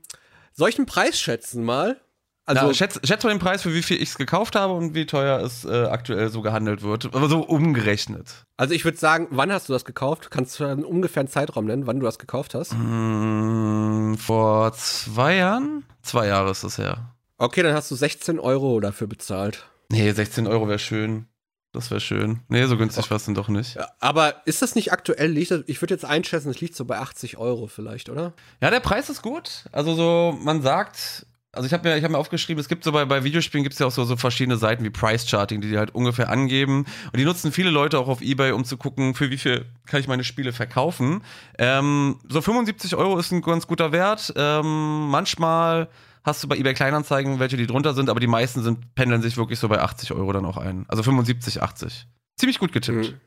soll 0.54 0.70
ich 0.70 0.78
einen 0.78 0.86
Preis 0.86 1.20
schätzen 1.20 1.66
mal? 1.66 2.00
Also, 2.50 2.62
Also, 2.62 2.74
schätz, 2.74 3.00
schätz 3.04 3.24
mal 3.24 3.30
den 3.30 3.38
Preis, 3.38 3.62
für 3.62 3.75
wie 3.75 3.84
viel 3.84 3.98
ich 4.01 4.10
es 4.10 4.18
gekauft 4.18 4.56
habe 4.56 4.74
und 4.74 4.96
wie 4.96 5.06
teuer 5.06 5.40
es 5.40 5.66
äh, 5.66 5.86
aktuell 5.86 6.30
so 6.30 6.42
gehandelt 6.42 6.81
wird. 6.81 7.06
Aber 7.13 7.30
so 7.30 7.42
umgerechnet. 7.42 8.46
also 8.57 8.74
ich 8.74 8.84
würde 8.86 8.98
sagen, 8.98 9.28
wann 9.30 9.51
hast 9.51 9.69
du 9.69 9.74
das 9.74 9.86
gekauft? 9.86 10.31
Kannst 10.31 10.60
du 10.60 10.66
einen 10.66 10.84
ungefähren 10.84 11.28
Zeitraum 11.28 11.66
nennen, 11.66 11.86
wann 11.86 12.00
du 12.00 12.06
das 12.07 12.18
gekauft 12.18 12.56
hast? 12.56 12.74
Mm, 12.74 14.16
vor 14.16 14.74
zwei 14.74 15.36
Jahren? 15.36 15.86
Zwei 16.01 16.25
Jahre 16.25 16.50
ist 16.50 16.63
das 16.63 16.80
her. 16.80 17.13
Okay, 17.38 17.62
dann 17.62 17.75
hast 17.75 17.92
du 17.92 17.96
16 17.96 18.40
Euro 18.40 18.80
dafür 18.80 19.06
bezahlt. 19.06 19.66
Nee, 19.92 20.12
16 20.12 20.48
Euro 20.48 20.68
wäre 20.68 20.80
schön. 20.80 21.28
Das 21.72 21.92
wäre 21.92 22.02
schön. 22.02 22.40
Nee, 22.48 22.66
so 22.66 22.78
günstig 22.78 23.12
war 23.12 23.18
es 23.18 23.25
dann 23.25 23.36
doch 23.36 23.48
nicht. 23.48 23.78
Aber 24.00 24.42
ist 24.45 24.63
das 24.63 24.74
nicht 24.74 24.92
aktuell? 24.92 25.38
Ich 25.38 25.52
würde 25.52 25.94
jetzt 25.94 26.06
einschätzen, 26.06 26.50
es 26.50 26.60
liegt 26.62 26.75
so 26.75 26.84
bei 26.86 26.98
80 26.98 27.38
Euro 27.38 27.68
vielleicht, 27.68 28.10
oder? 28.10 28.34
Ja, 28.60 28.72
der 28.72 28.80
Preis 28.80 29.07
ist 29.12 29.22
gut. 29.22 29.66
Also 29.72 29.94
so, 29.94 30.36
man 30.42 30.63
sagt, 30.63 31.28
also 31.51 31.66
ich 31.66 31.74
habe 31.74 31.88
mir, 31.90 31.98
ich 31.98 32.04
hab 32.04 32.12
mir 32.12 32.18
aufgeschrieben, 32.18 32.62
es 32.62 32.69
gibt 32.69 32.84
so 32.84 32.92
bei, 32.92 33.06
bei 33.06 33.24
Videospielen 33.24 33.63
gibt 33.63 33.74
es 33.74 33.80
ja 33.80 33.88
auch 33.88 33.92
so, 33.92 34.04
so 34.04 34.18
verschiedene 34.18 34.57
Seiten 34.57 34.84
wie 34.84 34.92
Price 34.92 35.28
Charting, 35.28 35.62
die 35.62 35.69
die 35.69 35.78
halt 35.78 35.96
ungefähr 35.96 36.30
angeben. 36.30 36.86
Und 37.12 37.18
die 37.18 37.25
nutzen 37.25 37.51
viele 37.51 37.72
Leute 37.72 37.98
auch 37.98 38.07
auf 38.07 38.22
Ebay, 38.22 38.51
um 38.51 38.66
zu 38.66 38.78
gucken, 38.78 39.16
für 39.16 39.31
wie 39.31 39.38
viel 39.38 39.66
kann 39.88 40.00
ich 40.00 40.07
meine 40.07 40.24
Spiele 40.24 40.54
verkaufen. 40.54 41.24
Ähm, 41.57 42.19
so 42.30 42.42
75 42.42 42.95
Euro 42.95 43.18
ist 43.18 43.31
ein 43.31 43.42
ganz 43.42 43.66
guter 43.66 43.92
Wert. 43.92 44.31
Ähm, 44.35 45.09
manchmal 45.09 45.90
hast 46.24 46.44
du 46.44 46.47
bei 46.47 46.56
eBay 46.56 46.76
Kleinanzeigen 46.76 47.40
welche, 47.40 47.57
die 47.57 47.66
drunter 47.66 47.95
sind, 47.95 48.09
aber 48.09 48.19
die 48.19 48.28
meisten 48.28 48.62
sind, 48.62 48.94
pendeln 48.94 49.24
sich 49.24 49.35
wirklich 49.35 49.57
so 49.57 49.68
bei 49.69 49.80
80 49.80 50.12
Euro 50.12 50.31
dann 50.31 50.45
auch 50.45 50.57
ein. 50.57 50.85
Also 50.88 51.02
75, 51.02 51.64
80. 51.64 52.07
Ziemlich 52.38 52.59
gut 52.59 52.71
getippt. 52.71 53.12
Mhm. 53.12 53.21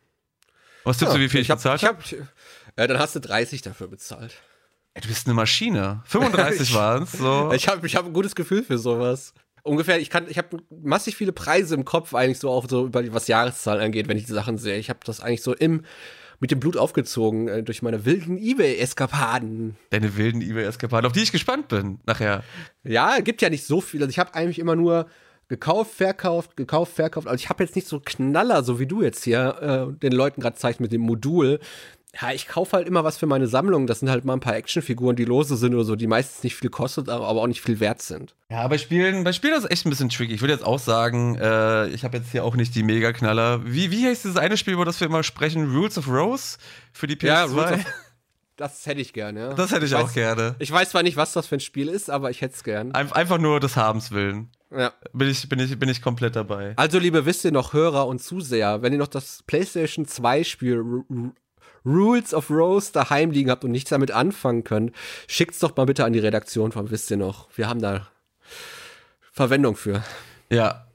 Was 0.85 0.99
tippst 0.99 1.15
du, 1.15 1.21
wie 1.21 1.29
viel 1.29 1.41
ich, 1.41 1.49
ich 1.49 1.55
bezahlt 1.55 1.83
habe? 1.83 1.99
hab, 1.99 2.13
äh, 2.77 2.87
Dann 2.87 2.99
hast 2.99 3.17
du 3.17 3.21
30 3.21 3.63
dafür 3.63 3.89
bezahlt. 3.89 4.37
Du 5.01 5.09
bist 5.09 5.27
eine 5.27 5.35
Maschine. 5.35 6.03
35 6.07 6.75
waren 6.75 7.05
es. 7.05 7.13
So. 7.13 7.53
Ich 7.53 7.69
habe 7.69 7.87
ich 7.87 7.97
hab 7.97 8.05
ein 8.05 8.13
gutes 8.13 8.35
Gefühl 8.35 8.63
für 8.63 8.79
sowas. 8.79 9.33
Ungefähr, 9.65 10.01
ich 10.01 10.11
kann, 10.11 10.27
ich 10.29 10.39
habe 10.39 10.59
massig 10.83 11.17
viele 11.17 11.33
Preise 11.33 11.75
im 11.75 11.85
Kopf 11.85 12.15
eigentlich 12.15 12.41
so 12.41 12.51
auch 12.51 12.69
so 12.69 12.87
über 12.87 13.03
was 13.13 13.29
Jahreszahlen 13.29 13.83
angeht, 13.83 14.09
wenn 14.09 14.17
ich 14.17 14.27
die 14.27 14.33
Sachen 14.33 14.59
sehe. 14.59 14.77
Ich 14.77 14.91
habe 14.91 15.01
das 15.05 15.21
eigentlich 15.21 15.43
so 15.43 15.55
im 15.55 15.83
mit 16.41 16.51
dem 16.51 16.59
Blut 16.59 16.77
aufgezogen 16.77 17.47
äh, 17.47 17.63
durch 17.63 17.83
meine 17.83 18.05
wilden 18.05 18.37
eBay-Eskapaden. 18.37 19.77
Deine 19.91 20.17
wilden 20.17 20.43
eBay-Eskapaden, 20.43 21.07
auf 21.07 21.13
die 21.13 21.23
ich 21.23 21.31
gespannt 21.31 21.69
bin 21.69 22.01
nachher. 22.05 22.43
Ja, 22.83 23.21
gibt 23.21 23.43
ja 23.43 23.49
nicht 23.49 23.65
so 23.65 23.81
viel. 23.81 24.01
Also 24.03 24.11
ich 24.11 24.19
habe 24.19 24.35
eigentlich 24.35 24.59
immer 24.59 24.75
nur 24.75 25.07
gekauft, 25.47 25.93
verkauft, 25.95 26.57
gekauft, 26.57 26.97
verkauft. 26.97 27.29
Also 27.29 27.41
ich 27.41 27.49
habe 27.49 27.63
jetzt 27.63 27.77
nicht 27.77 27.87
so 27.87 28.01
Knaller, 28.01 28.65
so 28.65 28.81
wie 28.81 28.87
du 28.87 29.03
jetzt 29.03 29.23
hier 29.23 29.93
äh, 29.93 29.99
den 30.01 30.13
Leuten 30.13 30.41
gerade 30.41 30.57
zeigst 30.57 30.81
mit 30.81 30.91
dem 30.91 31.03
Modul. 31.03 31.61
Ja, 32.21 32.31
ich 32.31 32.47
kaufe 32.47 32.77
halt 32.77 32.87
immer 32.87 33.05
was 33.05 33.17
für 33.17 33.27
meine 33.27 33.47
Sammlung. 33.47 33.87
Das 33.87 34.01
sind 34.01 34.11
halt 34.11 34.25
mal 34.27 34.35
ein 34.35 34.41
paar 34.41 34.55
Actionfiguren, 34.55 35.17
die 35.17 35.25
lose 35.25 35.57
sind 35.57 35.75
oder 35.75 35.85
so, 35.85 35.97
die 35.97 36.07
meistens 36.07 36.43
nicht 36.45 36.57
viel 36.57 36.69
kostet, 36.69 37.09
aber 37.09 37.27
auch 37.27 37.47
nicht 37.47 37.63
viel 37.63 37.81
wert 37.81 38.03
sind. 38.03 38.35
Ja, 38.51 38.69
bei 38.69 38.77
Spielen, 38.77 39.25
bei 39.25 39.33
Spielen 39.33 39.55
ist 39.55 39.65
es 39.65 39.71
echt 39.71 39.87
ein 39.87 39.91
bisschen 39.91 40.11
tricky. 40.11 40.35
Ich 40.35 40.43
würde 40.43 40.53
jetzt 40.53 40.65
auch 40.65 40.79
sagen, 40.79 41.37
äh, 41.37 41.87
ich 41.89 42.05
habe 42.05 42.19
jetzt 42.19 42.31
hier 42.31 42.45
auch 42.45 42.55
nicht 42.55 42.75
die 42.75 42.83
Mega-Knaller. 42.83 43.65
Wie, 43.65 43.91
wie 43.91 44.07
heißt 44.07 44.25
dieses 44.25 44.37
eine 44.37 44.59
Spiel, 44.59 44.75
über 44.75 44.85
das 44.85 45.01
wir 45.01 45.07
immer 45.07 45.23
sprechen? 45.23 45.75
Rules 45.75 45.97
of 45.97 46.07
Rose 46.07 46.59
für 46.93 47.07
die 47.07 47.17
PS2? 47.17 47.27
Ja, 47.27 47.45
Rules 47.45 47.73
of- 47.73 47.85
Das 48.57 48.85
hätte 48.87 49.01
ich 49.01 49.15
gern, 49.15 49.37
ja. 49.39 49.55
das 49.55 49.73
hätte 49.73 49.87
ich, 49.87 49.93
Ich 49.93 49.97
auch 49.97 50.11
weiß- 50.11 50.15
gerne. 50.15 50.55
Ich 50.59 50.71
weiß 50.71 50.91
zwar 50.91 51.03
nicht, 51.03 51.17
was 51.17 51.33
das 51.33 51.47
für 51.47 51.57
ein 51.57 51.61
Spiel 51.61 51.89
ist, 51.89 52.11
aber 52.11 52.31
ich 52.31 52.43
hätte 52.43 52.55
es 52.55 52.63
gern. 52.63 52.93
Ein, 52.95 53.11
einfach 53.11 53.39
nur 53.39 53.59
des 53.59 53.77
Habens 53.77 54.11
willen. 54.13 54.51
Ja. 54.71 54.93
Bin 55.15 55.29
ich, 55.31 55.49
bin, 55.49 55.59
ich, 55.59 55.79
bin 55.79 55.89
ich 55.89 56.03
komplett 56.03 56.37
dabei. 56.37 56.75
Also, 56.77 56.99
liebe 56.99 57.25
wisst 57.25 57.45
ihr 57.47 57.53
noch, 57.53 57.73
Hörer 57.73 58.07
und 58.07 58.21
Zuseher, 58.21 58.83
wenn 58.83 58.93
ihr 58.93 58.99
noch 58.99 59.09
das 59.09 59.43
PlayStation 59.47 60.07
2 60.07 60.45
Spiel 60.45 60.85
Rules 61.85 62.33
of 62.35 62.51
Rose 62.51 62.93
daheim 62.93 63.31
liegen 63.31 63.51
habt 63.51 63.65
und 63.65 63.71
nichts 63.73 63.91
damit 63.91 64.11
anfangen 64.11 64.65
könnt, 64.65 64.95
schickt's 65.27 65.59
doch 65.59 65.77
mal 65.77 65.87
bitte 65.87 66.05
an 66.05 66.13
die 66.13 66.19
Redaktion 66.19 66.73
von 66.73 66.91
Wisst 66.91 67.11
ihr 67.11 67.17
noch. 67.17 67.49
Wir 67.57 67.69
haben 67.69 67.81
da 67.81 68.09
Verwendung 69.33 69.77
für. 69.77 70.03
Ja. 70.51 70.87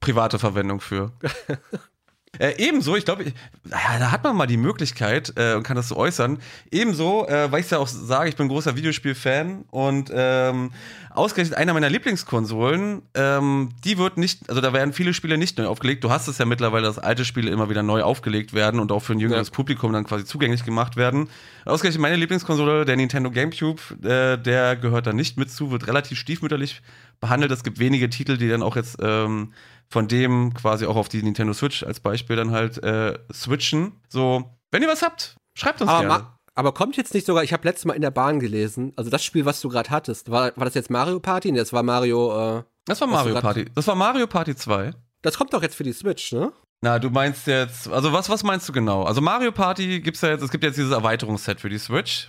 private 0.00 0.38
Verwendung 0.38 0.80
für. 0.80 1.12
Äh, 2.38 2.54
ebenso, 2.56 2.96
ich 2.96 3.04
glaube, 3.04 3.24
naja, 3.64 3.98
da 3.98 4.10
hat 4.10 4.24
man 4.24 4.34
mal 4.34 4.46
die 4.46 4.56
Möglichkeit 4.56 5.34
äh, 5.36 5.52
und 5.54 5.64
kann 5.64 5.76
das 5.76 5.88
so 5.88 5.96
äußern. 5.96 6.38
Ebenso, 6.70 7.28
äh, 7.28 7.52
weil 7.52 7.60
ich 7.60 7.70
ja 7.70 7.76
auch 7.76 7.86
sage, 7.86 8.30
ich 8.30 8.36
bin 8.36 8.48
großer 8.48 8.74
Videospiel-Fan 8.74 9.66
und 9.70 10.10
ähm, 10.14 10.70
ausgerechnet 11.10 11.58
einer 11.58 11.74
meiner 11.74 11.90
Lieblingskonsolen, 11.90 13.02
ähm, 13.12 13.68
die 13.84 13.98
wird 13.98 14.16
nicht, 14.16 14.48
also 14.48 14.62
da 14.62 14.72
werden 14.72 14.94
viele 14.94 15.12
Spiele 15.12 15.36
nicht 15.36 15.58
neu 15.58 15.66
aufgelegt. 15.66 16.04
Du 16.04 16.10
hast 16.10 16.26
es 16.26 16.38
ja 16.38 16.46
mittlerweile, 16.46 16.86
dass 16.86 16.98
alte 16.98 17.26
Spiele 17.26 17.50
immer 17.50 17.68
wieder 17.68 17.82
neu 17.82 18.02
aufgelegt 18.02 18.54
werden 18.54 18.80
und 18.80 18.92
auch 18.92 19.00
für 19.00 19.12
ein 19.12 19.20
jüngeres 19.20 19.48
Ja. 19.48 19.54
Publikum 19.54 19.92
dann 19.92 20.04
quasi 20.04 20.24
zugänglich 20.24 20.64
gemacht 20.64 20.96
werden. 20.96 21.28
Ausgerechnet 21.66 22.00
meine 22.00 22.16
Lieblingskonsole, 22.16 22.86
der 22.86 22.96
Nintendo 22.96 23.30
GameCube, 23.30 23.80
äh, 24.02 24.38
der 24.38 24.76
gehört 24.76 25.06
da 25.06 25.12
nicht 25.12 25.36
mit 25.36 25.50
zu, 25.50 25.70
wird 25.70 25.86
relativ 25.86 26.18
stiefmütterlich 26.18 26.80
behandelt. 27.20 27.52
Es 27.52 27.62
gibt 27.62 27.78
wenige 27.78 28.08
Titel, 28.08 28.38
die 28.38 28.48
dann 28.48 28.62
auch 28.62 28.74
jetzt 28.74 28.96
ähm, 29.02 29.52
von 29.92 30.08
dem 30.08 30.54
quasi 30.54 30.86
auch 30.86 30.96
auf 30.96 31.08
die 31.08 31.22
Nintendo 31.22 31.52
Switch 31.52 31.82
als 31.82 32.00
Beispiel 32.00 32.34
dann 32.34 32.50
halt 32.50 32.82
äh, 32.82 33.18
switchen. 33.32 33.92
So, 34.08 34.44
wenn 34.70 34.82
ihr 34.82 34.88
was 34.88 35.02
habt, 35.02 35.36
schreibt 35.54 35.82
uns 35.82 35.90
Aber, 35.90 36.00
gerne. 36.00 36.26
aber 36.54 36.72
kommt 36.72 36.96
jetzt 36.96 37.12
nicht 37.12 37.26
sogar, 37.26 37.44
ich 37.44 37.52
habe 37.52 37.68
letztes 37.68 37.84
Mal 37.84 37.92
in 37.92 38.00
der 38.02 38.10
Bahn 38.10 38.40
gelesen, 38.40 38.94
also 38.96 39.10
das 39.10 39.22
Spiel, 39.22 39.44
was 39.44 39.60
du 39.60 39.68
gerade 39.68 39.90
hattest, 39.90 40.30
war, 40.30 40.52
war 40.56 40.64
das 40.64 40.74
jetzt 40.74 40.88
Mario 40.90 41.20
Party? 41.20 41.52
Nee, 41.52 41.58
das 41.58 41.72
war 41.74 41.82
Mario, 41.82 42.58
äh, 42.58 42.62
Das 42.86 43.00
war 43.02 43.06
Mario 43.08 43.38
Party. 43.38 43.66
Das 43.74 43.86
war 43.86 43.94
Mario 43.94 44.26
Party 44.26 44.56
2. 44.56 44.92
das 45.20 45.36
kommt 45.36 45.52
doch 45.52 45.62
jetzt 45.62 45.74
für 45.74 45.84
die 45.84 45.92
Switch, 45.92 46.32
ne? 46.32 46.52
Na, 46.80 46.98
du 46.98 47.10
meinst 47.10 47.46
jetzt, 47.46 47.86
also 47.88 48.12
was, 48.12 48.28
was 48.28 48.42
meinst 48.42 48.68
du 48.68 48.72
genau? 48.72 49.04
Also 49.04 49.20
Mario 49.20 49.52
Party 49.52 50.00
gibt's 50.00 50.20
ja 50.22 50.30
jetzt, 50.30 50.42
es 50.42 50.50
gibt 50.50 50.64
jetzt 50.64 50.76
dieses 50.78 50.90
Erweiterungsset 50.90 51.60
für 51.60 51.68
die 51.68 51.78
Switch. 51.78 52.28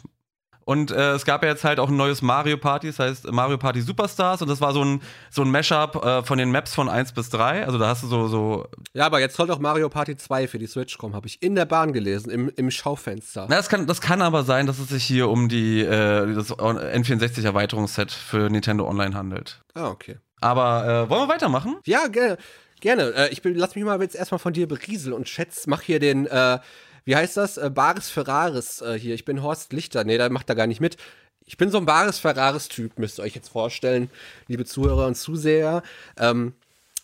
Und 0.66 0.92
äh, 0.92 1.12
es 1.12 1.26
gab 1.26 1.44
ja 1.44 1.50
jetzt 1.50 1.64
halt 1.64 1.80
auch 1.80 1.90
ein 1.90 1.98
neues 1.98 2.22
Mario 2.22 2.58
Party, 2.58 2.88
das 2.88 3.00
heißt 3.00 3.32
Mario 3.32 3.58
Party 3.58 3.82
Superstars 3.82 4.42
und 4.42 4.50
das 4.50 4.62
war 4.62 4.74
so 4.74 4.84
ein, 4.84 5.02
so 5.30 5.42
ein 5.42 5.52
Mashup 5.52 6.04
äh, 6.04 6.24
von 6.24 6.38
den 6.38 6.52
Maps 6.52 6.74
von 6.74 6.90
1 6.90 7.14
bis 7.14 7.30
3. 7.30 7.66
Also 7.66 7.78
da 7.78 7.88
hast 7.88 8.04
du 8.04 8.08
so, 8.08 8.28
so 8.28 8.66
Ja, 8.94 9.06
aber 9.06 9.20
jetzt 9.20 9.36
soll 9.36 9.48
doch 9.48 9.60
Mario 9.60 9.90
Party 9.90 10.16
2 10.16 10.48
für 10.48 10.60
die 10.60 10.68
Switch 10.68 10.98
kommen, 10.98 11.16
habe 11.16 11.28
ich 11.28 11.42
in 11.42 11.56
der 11.56 11.66
Bahn 11.66 11.94
gelesen, 11.94 12.30
im, 12.30 12.52
im 12.56 12.72
Schaufenster. 12.72 13.48
Na, 13.50 13.58
das 13.58 13.70
kann, 13.70 13.88
das 13.88 14.02
kann 14.02 14.22
aber 14.22 14.44
sein, 14.44 14.68
dass 14.68 14.80
es 14.80 14.90
sich 14.90 15.04
hier 15.04 15.30
um 15.30 15.50
die 15.50 15.82
äh, 15.82 16.34
das 16.34 16.52
N64 16.52 17.44
Erweiterungsset 17.44 18.12
für 18.12 18.50
Nintendo 18.50 18.88
Online 18.88 19.16
handelt. 19.16 19.62
Ah, 19.74 19.90
okay. 19.90 20.18
Aber 20.42 21.06
äh, 21.06 21.10
wollen 21.10 21.24
wir 21.24 21.34
weitermachen? 21.34 21.78
Ja, 21.86 22.08
gerne. 22.08 22.38
Gerne. 22.82 23.14
Äh, 23.16 23.30
ich 23.30 23.42
bin, 23.42 23.56
lass 23.56 23.76
mich 23.76 23.84
mal 23.86 24.02
jetzt 24.02 24.16
erstmal 24.16 24.40
von 24.40 24.52
dir 24.52 24.68
berieseln 24.68 25.14
und 25.14 25.30
schätz, 25.30 25.68
mach 25.68 25.82
hier 25.82 26.00
den, 26.00 26.28
äh, 26.28 26.60
wie 27.06 27.16
heißt 27.16 27.38
das? 27.38 27.58
Äh, 27.58 27.70
Bares 27.70 28.10
Ferraris 28.10 28.82
äh, 28.82 28.98
hier. 29.00 29.16
Ich 29.16 29.26
bin 29.26 29.42
Horst 29.44 29.74
Lichter. 29.74 30.04
Nee, 30.04 30.18
da 30.18 30.30
macht 30.30 30.50
er 30.50 30.56
gar 30.56 30.68
nicht 30.68 30.82
mit. 30.82 30.98
Ich 31.46 31.58
bin 31.58 31.70
so 31.70 31.78
ein 31.78 31.86
Bares 31.86 32.20
Ferraris-Typ, 32.20 32.98
müsst 33.00 33.20
ihr 33.20 33.24
euch 33.24 33.36
jetzt 33.36 33.50
vorstellen, 33.50 34.10
liebe 34.48 34.64
Zuhörer 34.64 35.08
und 35.08 35.16
Zuseher. 35.16 35.84
Ähm, 36.18 36.54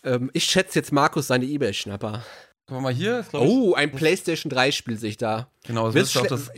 ähm, 0.02 0.30
ich 0.32 0.44
schätze 0.44 0.78
jetzt 0.78 0.92
Markus 0.92 1.26
seine 1.26 1.44
Ebay-Schnapper. 1.44 2.24
Gucken 2.66 2.76
wir 2.76 2.80
mal 2.80 2.92
hier. 2.94 3.26
Oh, 3.34 3.74
ein 3.74 3.92
PlayStation 3.92 4.50
3-Spiel 4.50 4.96
sehe 4.96 5.10
ich 5.10 5.16
da. 5.18 5.48
genau, 5.66 5.86
das 5.86 5.94
Willst 5.94 6.16
ist 6.16 6.22
auch 6.22 6.26
das. 6.26 6.50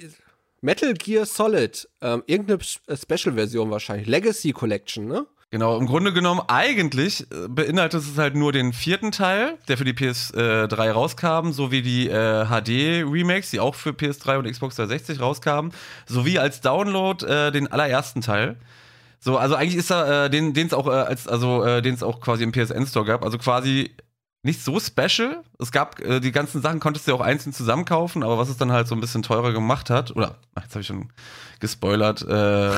Metal 0.60 0.94
Gear 0.94 1.26
Solid. 1.26 1.88
Ähm, 2.00 2.22
irgendeine 2.26 2.60
Sp- 2.62 2.86
Special-Version 2.94 3.70
wahrscheinlich. 3.72 4.06
Legacy 4.06 4.52
Collection, 4.52 5.06
ne? 5.08 5.26
Genau, 5.52 5.76
im 5.76 5.84
Grunde 5.84 6.14
genommen, 6.14 6.40
eigentlich 6.48 7.30
äh, 7.30 7.46
beinhaltet 7.46 8.00
es 8.00 8.16
halt 8.16 8.34
nur 8.34 8.52
den 8.52 8.72
vierten 8.72 9.12
Teil, 9.12 9.58
der 9.68 9.76
für 9.76 9.84
die 9.84 9.92
PS3 9.92 10.90
rauskam, 10.90 11.52
sowie 11.52 11.82
die 11.82 12.08
äh, 12.08 12.46
HD-Remakes, 12.46 13.50
die 13.50 13.60
auch 13.60 13.74
für 13.74 13.90
PS3 13.90 14.38
und 14.38 14.50
Xbox 14.50 14.76
360 14.76 15.20
rauskamen, 15.20 15.74
sowie 16.06 16.38
als 16.38 16.62
Download 16.62 17.26
äh, 17.26 17.52
den 17.52 17.70
allerersten 17.70 18.22
Teil. 18.22 18.56
So, 19.20 19.36
also 19.36 19.54
eigentlich 19.54 19.76
ist 19.76 19.90
er, 19.90 20.24
äh, 20.24 20.30
den 20.30 20.56
es 20.56 20.72
auch 20.72 20.86
äh, 20.86 20.92
als, 20.92 21.28
also 21.28 21.62
äh, 21.62 21.82
den 21.82 22.02
auch 22.02 22.22
quasi 22.22 22.44
im 22.44 22.52
PSN 22.52 22.86
Store 22.86 23.04
gab, 23.04 23.22
also 23.22 23.36
quasi 23.36 23.94
nicht 24.42 24.64
so 24.64 24.80
special. 24.80 25.42
Es 25.58 25.70
gab 25.70 26.00
äh, 26.00 26.20
die 26.20 26.32
ganzen 26.32 26.62
Sachen 26.62 26.80
konntest 26.80 27.06
du 27.06 27.14
auch 27.14 27.20
einzeln 27.20 27.52
zusammenkaufen, 27.52 28.22
aber 28.22 28.38
was 28.38 28.48
es 28.48 28.56
dann 28.56 28.72
halt 28.72 28.88
so 28.88 28.94
ein 28.94 29.02
bisschen 29.02 29.22
teurer 29.22 29.52
gemacht 29.52 29.90
hat, 29.90 30.16
oder 30.16 30.38
ach, 30.54 30.62
jetzt 30.62 30.72
habe 30.72 30.80
ich 30.80 30.86
schon 30.86 31.12
gespoilert, 31.60 32.22
äh, 32.22 32.70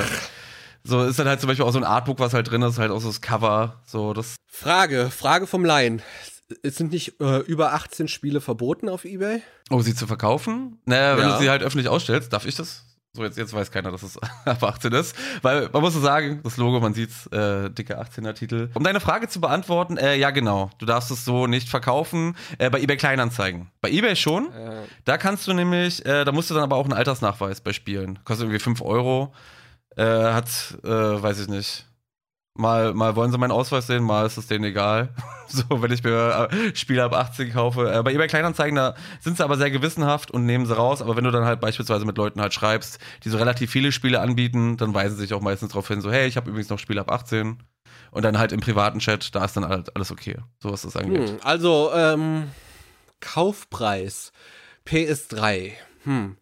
so 0.86 1.02
ist 1.02 1.18
dann 1.18 1.26
halt 1.28 1.40
zum 1.40 1.48
Beispiel 1.48 1.64
auch 1.64 1.72
so 1.72 1.78
ein 1.78 1.84
Artbook, 1.84 2.18
was 2.18 2.34
halt 2.34 2.50
drin 2.50 2.62
ist, 2.62 2.78
halt 2.78 2.90
auch 2.90 3.00
so 3.00 3.08
das 3.08 3.20
Cover, 3.20 3.82
so 3.86 4.12
das. 4.12 4.36
Frage, 4.50 5.10
Frage 5.10 5.46
vom 5.46 5.64
Laien. 5.64 6.02
Es 6.62 6.76
sind 6.76 6.92
nicht 6.92 7.20
äh, 7.20 7.38
über 7.40 7.72
18 7.72 8.06
Spiele 8.06 8.40
verboten 8.40 8.88
auf 8.90 9.04
Ebay? 9.06 9.40
Oh, 9.70 9.80
sie 9.80 9.94
zu 9.94 10.06
verkaufen? 10.06 10.78
Naja, 10.84 11.16
wenn 11.16 11.26
Ja. 11.26 11.36
du 11.36 11.42
sie 11.42 11.50
halt 11.50 11.62
öffentlich 11.62 11.88
ausstellst, 11.88 12.32
darf 12.32 12.44
ich 12.46 12.54
das? 12.54 12.84
So, 13.16 13.22
jetzt, 13.24 13.38
jetzt 13.38 13.54
weiß 13.54 13.70
keiner, 13.70 13.90
dass 13.92 14.02
es 14.02 14.18
ab 14.44 14.62
18 14.62 14.92
ist. 14.92 15.16
Weil 15.40 15.70
man 15.72 15.80
muss 15.82 15.94
so 15.94 16.00
sagen, 16.00 16.40
das 16.44 16.56
Logo, 16.58 16.80
man 16.80 16.92
sieht's, 16.94 17.26
äh, 17.28 17.70
dicke 17.70 17.98
18er 18.00 18.34
Titel. 18.34 18.68
Um 18.74 18.82
deine 18.84 19.00
Frage 19.00 19.28
zu 19.28 19.40
beantworten, 19.40 19.96
äh, 19.96 20.16
ja 20.16 20.30
genau, 20.32 20.68
du 20.78 20.84
darfst 20.86 21.10
es 21.12 21.24
so 21.24 21.46
nicht 21.46 21.68
verkaufen. 21.68 22.36
Äh, 22.58 22.70
bei 22.70 22.80
eBay 22.80 22.96
Kleinanzeigen. 22.96 23.70
Bei 23.80 23.90
eBay 23.90 24.14
schon. 24.16 24.52
Äh, 24.52 24.82
Da 25.04 25.16
kannst 25.16 25.46
du 25.46 25.54
nämlich, 25.54 26.04
äh, 26.04 26.24
da 26.24 26.32
musst 26.32 26.50
du 26.50 26.54
dann 26.54 26.64
aber 26.64 26.76
auch 26.76 26.84
einen 26.84 26.92
Altersnachweis 26.92 27.60
bei 27.62 27.72
Spielen. 27.72 28.18
Kostet 28.24 28.44
irgendwie 28.46 28.58
5 28.60 28.82
Euro. 28.82 29.32
Äh, 29.96 30.04
hat, 30.04 30.78
äh, 30.82 30.88
weiß 30.88 31.40
ich 31.40 31.48
nicht. 31.48 31.86
Mal, 32.56 32.94
mal 32.94 33.16
wollen 33.16 33.32
sie 33.32 33.38
meinen 33.38 33.50
Ausweis 33.50 33.88
sehen, 33.88 34.04
mal 34.04 34.26
ist 34.26 34.36
es 34.36 34.46
denen 34.46 34.64
egal. 34.64 35.08
so, 35.48 35.82
wenn 35.82 35.90
ich 35.90 36.04
mir 36.04 36.48
äh, 36.52 36.76
Spiele 36.76 37.02
ab 37.02 37.12
18 37.12 37.52
kaufe. 37.52 37.92
Äh, 37.92 38.02
bei 38.04 38.12
eBay 38.12 38.28
Kleinanzeigen, 38.28 38.76
da 38.76 38.94
sind 39.20 39.36
sie 39.36 39.44
aber 39.44 39.56
sehr 39.56 39.72
gewissenhaft 39.72 40.30
und 40.30 40.46
nehmen 40.46 40.64
sie 40.64 40.76
raus. 40.76 41.02
Aber 41.02 41.16
wenn 41.16 41.24
du 41.24 41.32
dann 41.32 41.44
halt 41.44 41.60
beispielsweise 41.60 42.04
mit 42.04 42.16
Leuten 42.16 42.40
halt 42.40 42.54
schreibst, 42.54 43.00
die 43.24 43.28
so 43.28 43.38
relativ 43.38 43.72
viele 43.72 43.90
Spiele 43.90 44.20
anbieten, 44.20 44.76
dann 44.76 44.94
weisen 44.94 45.16
sie 45.16 45.22
sich 45.22 45.34
auch 45.34 45.40
meistens 45.40 45.70
darauf 45.70 45.88
hin, 45.88 46.00
so, 46.00 46.12
hey, 46.12 46.28
ich 46.28 46.36
habe 46.36 46.48
übrigens 46.48 46.70
noch 46.70 46.78
Spiele 46.78 47.00
ab 47.00 47.10
18. 47.10 47.58
Und 48.12 48.22
dann 48.24 48.38
halt 48.38 48.52
im 48.52 48.60
privaten 48.60 49.00
Chat, 49.00 49.34
da 49.34 49.44
ist 49.44 49.56
dann 49.56 49.66
halt 49.66 49.94
alles 49.96 50.12
okay. 50.12 50.36
So 50.62 50.70
was 50.70 50.82
das 50.82 50.96
angeht. 50.96 51.28
hm, 51.28 51.38
also, 51.42 51.90
ähm, 51.92 52.50
Kaufpreis 53.18 54.32
PS3. 54.86 55.72
Hm. 56.04 56.36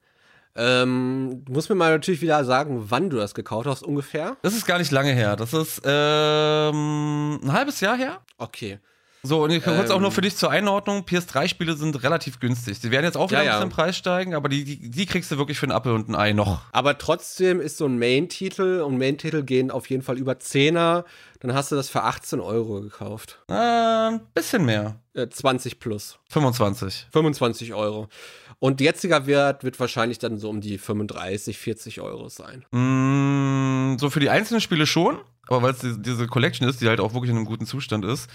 Ähm, 0.55 1.43
du 1.47 1.53
musst 1.53 1.69
mir 1.71 1.75
mal 1.77 1.93
natürlich 1.93 2.21
wieder 2.21 2.45
sagen, 2.45 2.87
wann 2.89 3.09
du 3.11 3.17
das 3.17 3.35
gekauft 3.35 3.67
hast, 3.67 3.83
ungefähr. 3.83 4.37
Das 4.43 4.55
ist 4.55 4.67
gar 4.67 4.79
nicht 4.79 4.91
lange 4.91 5.13
her. 5.13 5.37
Das 5.37 5.53
ist 5.53 5.81
ähm, 5.85 7.41
ein 7.43 7.53
halbes 7.53 7.81
Jahr 7.81 7.97
her. 7.97 8.21
Okay. 8.39 8.79
So, 9.25 9.45
und 9.45 9.51
ich 9.53 9.63
kurz 9.63 9.89
auch 9.91 9.97
Ähm. 9.97 10.03
nur 10.03 10.11
für 10.11 10.21
dich 10.21 10.37
zur 10.37 10.51
Einordnung: 10.51 11.03
PS3-Spiele 11.05 11.77
sind 11.77 12.03
relativ 12.03 12.41
günstig. 12.41 12.81
Die 12.81 12.91
werden 12.91 13.05
jetzt 13.05 13.17
auch 13.17 13.31
wieder 13.31 13.39
Ja, 13.39 13.41
ein 13.43 13.47
ja. 13.47 13.53
bisschen 13.53 13.71
im 13.71 13.75
Preis 13.77 13.97
steigen, 13.97 14.35
aber 14.35 14.49
die, 14.49 14.65
die, 14.65 14.91
die 14.91 15.07
kriegst 15.07 15.31
du 15.31 15.39
wirklich 15.39 15.59
für 15.61 15.67
einen 15.67 15.73
Apfel 15.73 15.93
und 15.93 16.09
ein 16.09 16.17
Ei 16.17 16.33
noch. 16.33 16.63
Aber 16.73 16.99
trotzdem 16.99 17.61
ist 17.61 17.77
so 17.77 17.87
ein 17.87 18.01
Main-Titel 18.01 18.83
und 18.85 18.99
Main-Titel 18.99 19.45
gehen 19.45 19.71
auf 19.71 19.89
jeden 19.91 20.03
Fall 20.03 20.19
über 20.19 20.33
10er. 20.33 21.05
Dann 21.39 21.55
hast 21.55 21.71
du 21.71 21.77
das 21.77 21.89
für 21.89 22.03
18 22.03 22.41
Euro 22.41 22.81
gekauft. 22.81 23.39
Äh, 23.49 23.53
ein 23.55 24.21
bisschen 24.35 24.65
mehr. 24.65 24.97
Äh, 25.15 25.29
20 25.29 25.79
plus. 25.79 26.19
25. 26.31 27.07
25 27.13 27.75
Euro. 27.75 28.09
Und 28.63 28.81
jetziger 28.81 29.27
Wert 29.27 29.65
wird 29.65 29.81
wahrscheinlich 29.81 30.21
dann 30.21 30.39
so 30.39 30.49
um 30.49 30.61
die 30.61 30.79
35, 30.79 31.59
40 31.59 32.01
Euro 32.01 32.29
sein. 32.29 32.65
Mm, 32.71 33.99
so 33.99 34.09
für 34.09 34.21
die 34.21 34.31
einzelnen 34.31 34.61
Spiele 34.61 34.87
schon, 34.87 35.19
aber 35.49 35.63
weil 35.63 35.73
es 35.73 35.81
die, 35.81 36.01
diese 36.01 36.29
Collection 36.29 36.69
ist, 36.69 36.81
die 36.81 36.87
halt 36.87 37.01
auch 37.01 37.13
wirklich 37.13 37.33
in 37.33 37.39
einem 37.39 37.45
guten 37.45 37.67
Zustand 37.67 38.05
ist. 38.05 38.31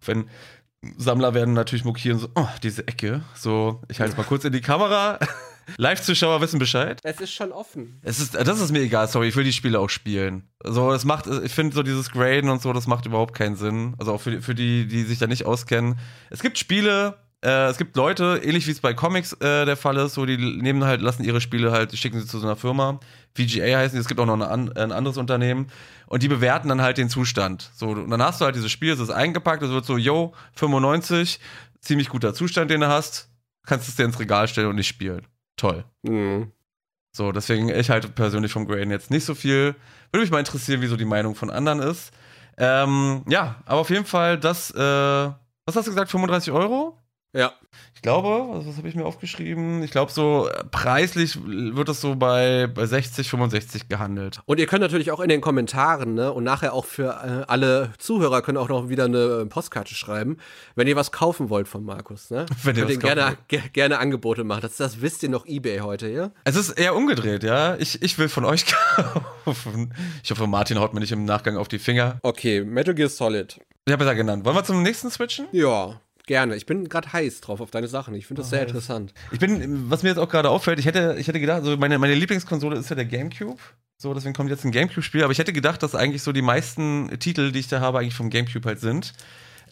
Wenn 0.00 0.30
Sammler 0.96 1.34
werden 1.34 1.54
natürlich 1.54 1.84
mokieren, 1.84 2.20
so, 2.20 2.28
oh, 2.36 2.46
diese 2.62 2.86
Ecke. 2.86 3.22
So, 3.34 3.82
ich 3.88 3.98
halte 3.98 4.12
es 4.12 4.16
mal 4.16 4.22
kurz 4.22 4.44
in 4.44 4.52
die 4.52 4.60
Kamera. 4.60 5.18
Live-Zuschauer 5.76 6.40
wissen 6.40 6.60
Bescheid. 6.60 7.00
Es 7.02 7.20
ist 7.20 7.32
schon 7.32 7.50
offen. 7.50 7.98
Es 8.02 8.20
ist, 8.20 8.36
das 8.36 8.60
ist 8.60 8.70
mir 8.70 8.80
egal, 8.80 9.08
sorry, 9.08 9.26
ich 9.26 9.34
will 9.34 9.42
die 9.42 9.52
Spiele 9.52 9.80
auch 9.80 9.90
spielen. 9.90 10.44
So, 10.62 10.92
das 10.92 11.04
macht, 11.04 11.26
ich 11.26 11.52
finde 11.52 11.74
so 11.74 11.82
dieses 11.82 12.12
Graden 12.12 12.48
und 12.48 12.62
so, 12.62 12.72
das 12.72 12.86
macht 12.86 13.06
überhaupt 13.06 13.34
keinen 13.34 13.56
Sinn. 13.56 13.96
Also 13.98 14.12
auch 14.12 14.20
für, 14.20 14.40
für 14.40 14.54
die, 14.54 14.86
die 14.86 15.02
sich 15.02 15.18
da 15.18 15.26
nicht 15.26 15.46
auskennen. 15.46 15.98
Es 16.30 16.42
gibt 16.42 16.58
Spiele, 16.58 17.16
äh, 17.44 17.66
es 17.66 17.76
gibt 17.76 17.94
Leute, 17.96 18.40
ähnlich 18.42 18.66
wie 18.66 18.70
es 18.70 18.80
bei 18.80 18.94
Comics 18.94 19.34
äh, 19.34 19.66
der 19.66 19.76
Fall 19.76 19.98
ist, 19.98 20.14
so 20.14 20.24
die 20.24 20.36
nehmen 20.36 20.84
halt, 20.84 21.02
lassen 21.02 21.24
ihre 21.24 21.42
Spiele 21.42 21.72
halt, 21.72 21.92
die 21.92 21.96
schicken 21.98 22.18
sie 22.18 22.26
zu 22.26 22.38
so 22.38 22.46
einer 22.46 22.56
Firma. 22.56 22.98
VGA 23.36 23.78
heißen 23.78 23.94
die, 23.94 24.00
es 24.00 24.08
gibt 24.08 24.18
auch 24.18 24.26
noch 24.26 24.40
eine, 24.40 24.74
ein 24.76 24.92
anderes 24.92 25.18
Unternehmen. 25.18 25.66
Und 26.06 26.22
die 26.22 26.28
bewerten 26.28 26.68
dann 26.68 26.80
halt 26.80 26.96
den 26.96 27.10
Zustand. 27.10 27.70
So, 27.74 27.88
und 27.88 28.10
dann 28.10 28.22
hast 28.22 28.40
du 28.40 28.46
halt 28.46 28.56
dieses 28.56 28.70
Spiel, 28.70 28.92
es 28.92 29.00
ist 29.00 29.10
eingepackt, 29.10 29.62
es 29.62 29.70
wird 29.70 29.84
so, 29.84 29.98
yo, 29.98 30.32
95, 30.54 31.38
ziemlich 31.80 32.08
guter 32.08 32.32
Zustand, 32.32 32.70
den 32.70 32.80
du 32.80 32.88
hast, 32.88 33.28
kannst 33.66 33.88
es 33.88 33.96
dir 33.96 34.04
ins 34.04 34.18
Regal 34.18 34.48
stellen 34.48 34.68
und 34.68 34.76
nicht 34.76 34.88
spielen. 34.88 35.26
Toll. 35.56 35.84
Mhm. 36.02 36.50
So, 37.12 37.30
deswegen, 37.30 37.68
ich 37.68 37.90
halte 37.90 38.08
persönlich 38.08 38.52
vom 38.52 38.66
Grain 38.66 38.90
jetzt 38.90 39.10
nicht 39.10 39.24
so 39.24 39.34
viel. 39.34 39.76
Würde 40.10 40.22
mich 40.22 40.30
mal 40.30 40.38
interessieren, 40.38 40.80
wie 40.80 40.86
so 40.86 40.96
die 40.96 41.04
Meinung 41.04 41.34
von 41.34 41.50
anderen 41.50 41.80
ist. 41.80 42.10
Ähm, 42.56 43.22
ja, 43.28 43.56
aber 43.66 43.80
auf 43.80 43.90
jeden 43.90 44.06
Fall 44.06 44.38
das, 44.38 44.70
äh, 44.70 44.78
was 44.78 45.76
hast 45.76 45.86
du 45.86 45.90
gesagt, 45.90 46.10
35 46.10 46.52
Euro? 46.52 46.98
Ja. 47.34 47.52
Ich 47.94 48.02
glaube, 48.02 48.46
was, 48.50 48.66
was 48.66 48.76
habe 48.76 48.88
ich 48.88 48.94
mir 48.94 49.04
aufgeschrieben? 49.04 49.82
Ich 49.82 49.90
glaube, 49.90 50.12
so 50.12 50.48
äh, 50.48 50.64
preislich 50.70 51.38
wird 51.44 51.88
es 51.88 52.00
so 52.00 52.14
bei, 52.14 52.66
bei 52.66 52.86
60, 52.86 53.28
65 53.28 53.88
gehandelt. 53.88 54.40
Und 54.46 54.60
ihr 54.60 54.66
könnt 54.66 54.82
natürlich 54.82 55.10
auch 55.10 55.20
in 55.20 55.28
den 55.28 55.40
Kommentaren, 55.40 56.14
ne, 56.14 56.32
und 56.32 56.44
nachher 56.44 56.74
auch 56.74 56.84
für 56.84 57.08
äh, 57.08 57.50
alle 57.50 57.92
Zuhörer 57.98 58.42
können 58.42 58.58
auch 58.58 58.68
noch 58.68 58.88
wieder 58.88 59.06
eine 59.06 59.46
Postkarte 59.46 59.94
schreiben, 59.94 60.36
wenn 60.76 60.86
ihr 60.86 60.96
was 60.96 61.12
kaufen 61.12 61.50
wollt 61.50 61.66
von 61.66 61.84
Markus, 61.84 62.30
ne? 62.30 62.46
Wenn 62.62 62.76
ihr 62.76 62.88
was 62.88 62.98
gerne, 62.98 63.36
ge 63.48 63.60
gerne 63.72 63.98
Angebote 63.98 64.44
machen. 64.44 64.60
Das, 64.62 64.76
das 64.76 65.00
wisst 65.00 65.22
ihr 65.22 65.30
noch 65.30 65.46
Ebay 65.46 65.78
heute, 65.78 66.08
ja? 66.08 66.30
Es 66.44 66.56
ist 66.56 66.70
eher 66.70 66.94
umgedreht, 66.94 67.42
ja. 67.42 67.76
Ich, 67.76 68.02
ich 68.02 68.18
will 68.18 68.28
von 68.28 68.44
euch 68.44 68.66
kaufen. 69.44 69.94
Ich 70.22 70.30
hoffe, 70.30 70.46
Martin 70.46 70.78
haut 70.78 70.94
mir 70.94 71.00
nicht 71.00 71.12
im 71.12 71.24
Nachgang 71.24 71.56
auf 71.56 71.68
die 71.68 71.78
Finger. 71.78 72.18
Okay, 72.22 72.62
Metal 72.62 72.94
Gear 72.94 73.08
Solid. 73.08 73.60
Ich 73.86 73.92
habe 73.92 74.04
ja 74.04 74.12
genannt. 74.14 74.44
Wollen 74.44 74.56
wir 74.56 74.64
zum 74.64 74.82
nächsten 74.82 75.10
switchen? 75.10 75.46
Ja, 75.52 76.00
gerne. 76.26 76.56
Ich 76.56 76.66
bin 76.66 76.88
gerade 76.88 77.12
heiß 77.12 77.40
drauf 77.40 77.60
auf 77.60 77.70
deine 77.70 77.88
Sachen. 77.88 78.14
Ich 78.14 78.26
finde 78.26 78.42
das 78.42 78.50
sehr 78.50 78.62
interessant. 78.62 79.12
Ich 79.32 79.38
bin, 79.38 79.90
was 79.90 80.02
mir 80.02 80.10
jetzt 80.10 80.18
auch 80.18 80.28
gerade 80.28 80.50
auffällt, 80.50 80.78
ich 80.78 80.86
hätte, 80.86 81.16
ich 81.18 81.28
hätte 81.28 81.40
gedacht, 81.40 81.58
also 81.62 81.76
meine, 81.76 81.98
meine 81.98 82.14
Lieblingskonsole 82.14 82.76
ist 82.76 82.88
ja 82.90 82.96
der 82.96 83.04
GameCube. 83.06 83.60
So, 83.96 84.12
deswegen 84.12 84.34
kommt 84.34 84.50
jetzt 84.50 84.64
ein 84.64 84.72
GameCube-Spiel. 84.72 85.22
Aber 85.22 85.32
ich 85.32 85.38
hätte 85.38 85.52
gedacht, 85.52 85.82
dass 85.82 85.94
eigentlich 85.94 86.22
so 86.22 86.32
die 86.32 86.42
meisten 86.42 87.10
Titel, 87.20 87.52
die 87.52 87.60
ich 87.60 87.68
da 87.68 87.80
habe, 87.80 87.98
eigentlich 88.00 88.14
vom 88.14 88.28
GameCube 88.30 88.66
halt 88.66 88.80
sind. 88.80 89.12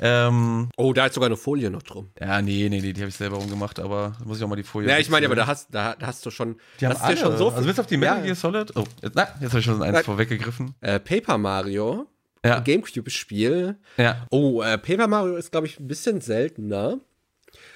Ähm, 0.01 0.69
Oh, 0.77 0.93
da 0.93 1.07
ist 1.07 1.15
sogar 1.15 1.29
eine 1.29 1.37
Folie 1.37 1.71
noch 1.71 1.83
drum. 1.83 2.11
ja, 2.19 2.41
nee, 2.43 2.69
nee, 2.71 2.81
nee, 2.81 2.93
die 2.93 3.01
habe 3.03 3.11
ich 3.11 3.15
selber 3.15 3.37
rumgemacht, 3.37 3.79
aber 3.79 4.17
da 4.19 4.25
muss 4.25 4.39
ich 4.39 4.45
auch 4.45 4.49
mal 4.49 4.57
die 4.57 4.63
Folie. 4.63 4.89
Ja, 4.89 4.99
ich 4.99 5.11
meine, 5.11 5.27
aber 5.27 5.37
da 5.37 5.47
hast, 5.47 5.69
da, 5.73 5.95
da 5.97 6.07
hast 6.07 6.25
du 6.25 6.31
schon, 6.31 6.57
die 6.81 6.87
haben 6.87 6.95
hast 6.95 7.03
dir 7.03 7.07
alle. 7.09 7.17
schon 7.19 7.37
so 7.37 7.51
also 7.51 7.69
bis 7.69 7.79
auf 7.79 7.87
die 7.87 7.99
Metal 7.99 8.19
Ja. 8.19 8.23
Gear 8.25 8.35
Solid. 8.35 8.75
Oh, 8.75 8.85
jetzt, 9.03 9.15
na, 9.15 9.29
jetzt 9.41 9.51
habe 9.51 9.59
ich 9.61 9.65
schon 9.65 9.83
eins 9.83 10.01
vorweggegriffen. 10.01 10.75
äh, 10.81 10.99
Paper 10.99 11.39
Mario, 11.39 12.07
Ja, 12.45 12.59
Gamecube-Spiel. 12.61 13.77
ja, 13.97 14.27
Oh, 14.31 14.63
äh, 14.63 14.77
Paper 14.79 15.07
Mario 15.07 15.37
ist, 15.37 15.53
glaube 15.53 15.67
ich, 15.67 15.79
ein 15.79 15.87
bisschen 15.89 16.21
seltener. 16.21 16.99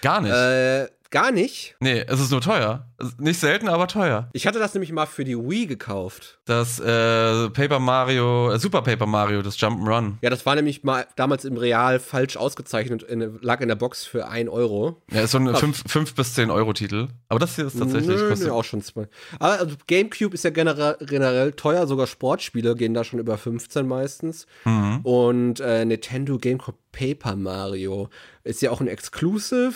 gar 0.03 0.21
nicht. 0.21 0.33
Äh, 0.33 0.89
gar 1.17 1.33
nicht. 1.33 1.75
nee, 1.81 2.05
es 2.07 2.21
ist 2.21 2.31
nur 2.31 2.43
teuer. 2.43 2.85
Nicht 3.19 3.41
selten, 3.41 3.69
aber 3.69 3.89
teuer. 3.89 4.29
Ich 4.35 4.47
hatte 4.47 4.59
das 4.59 4.75
nämlich 4.75 4.93
mal 4.93 5.07
für 5.07 5.25
die 5.25 5.37
Wii 5.37 5.67
gekauft. 5.67 6.39
Das 6.45 6.79
äh, 6.79 7.49
Paper 7.51 7.79
Mario, 7.79 8.53
äh, 8.53 8.59
Super 8.59 8.83
Paper 8.83 9.07
Mario, 9.07 9.41
das 9.41 9.59
Jump'n'Run. 9.59 10.15
Ja, 10.21 10.29
das 10.29 10.45
war 10.45 10.55
nämlich 10.55 10.85
mal 10.85 11.07
damals 11.17 11.47
im 11.47 11.57
Real 11.57 12.01
falsch 12.01 12.37
ausgezeichnet, 12.37 13.03
in, 13.03 13.39
lag 13.41 13.63
in 13.63 13.69
der 13.69 13.77
Box 13.77 14.05
für 14.05 14.29
1 14.29 14.51
Euro. 14.51 15.03
Ja, 15.11 15.23
ist 15.23 15.31
so 15.31 15.39
ein 15.39 15.55
5 15.55 16.15
bis 16.15 16.35
10 16.35 16.51
Euro 16.51 16.75
Titel. 16.75 17.09
Aber 17.31 17.39
das 17.39 17.57
hier 17.57 17.67
ist 17.67 17.79
tatsächlich. 17.79 18.17
Nö, 18.17 18.35
nö, 18.35 18.51
auch 18.51 18.65
schon 18.65 18.83
zwei. 18.83 19.09
Aber 19.39 19.59
also 19.59 19.75
Gamecube 19.87 20.35
ist 20.35 20.45
ja 20.45 20.51
generell, 20.51 20.97
generell 21.01 21.53
teuer, 21.53 21.87
sogar 21.87 22.07
Sportspiele 22.07 22.75
gehen 22.75 22.93
da 22.93 23.05
schon 23.05 23.21
über 23.21 23.39
15 23.39 23.87
meistens. 23.87 24.47
Mhm. 24.65 25.01
Und 25.03 25.61
äh, 25.61 25.85
Nintendo 25.85 26.39
GameCube 26.39 26.79
Paper 26.93 27.37
Mario 27.37 28.09
ist 28.47 28.63
ja 28.63 28.71
auch 28.71 28.81
ein 28.81 28.89
Exclusive. 28.89 29.75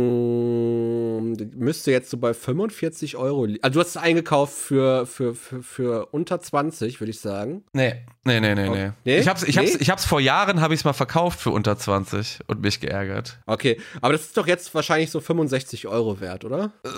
Ähm, 0.00 1.36
müsste 1.56 1.90
jetzt 1.90 2.10
so 2.10 2.16
bei 2.18 2.32
45 2.34 3.16
Euro. 3.16 3.46
Also 3.62 3.74
du 3.74 3.80
hast 3.80 3.88
es 3.90 3.96
eingekauft 3.96 4.54
für, 4.54 5.06
für, 5.06 5.34
für, 5.34 5.62
für 5.62 6.06
unter 6.06 6.40
20, 6.40 7.00
würde 7.00 7.10
ich 7.10 7.20
sagen. 7.20 7.64
Nee, 7.72 7.94
nee, 8.24 8.40
nee, 8.40 8.54
nee, 8.54 8.68
nee. 8.68 8.90
Nee? 9.04 9.18
Ich 9.18 9.28
hab's, 9.28 9.42
ich 9.42 9.58
hab's, 9.58 9.72
Nee? 9.74 9.78
ich 9.80 9.90
hab's 9.90 10.04
vor 10.04 10.20
Jahren, 10.20 10.60
habe 10.60 10.74
ich 10.74 10.80
es 10.80 10.84
mal 10.84 10.92
verkauft 10.92 11.40
für 11.40 11.50
unter 11.50 11.76
20 11.76 12.40
und 12.46 12.60
mich 12.62 12.80
geärgert. 12.80 13.38
Okay, 13.46 13.80
aber 14.00 14.12
das 14.12 14.22
ist 14.22 14.36
doch 14.36 14.46
jetzt 14.46 14.74
wahrscheinlich 14.74 15.10
so 15.10 15.20
65 15.20 15.86
Euro 15.88 16.20
wert, 16.20 16.44
oder? 16.44 16.72
Äh, 16.84 16.88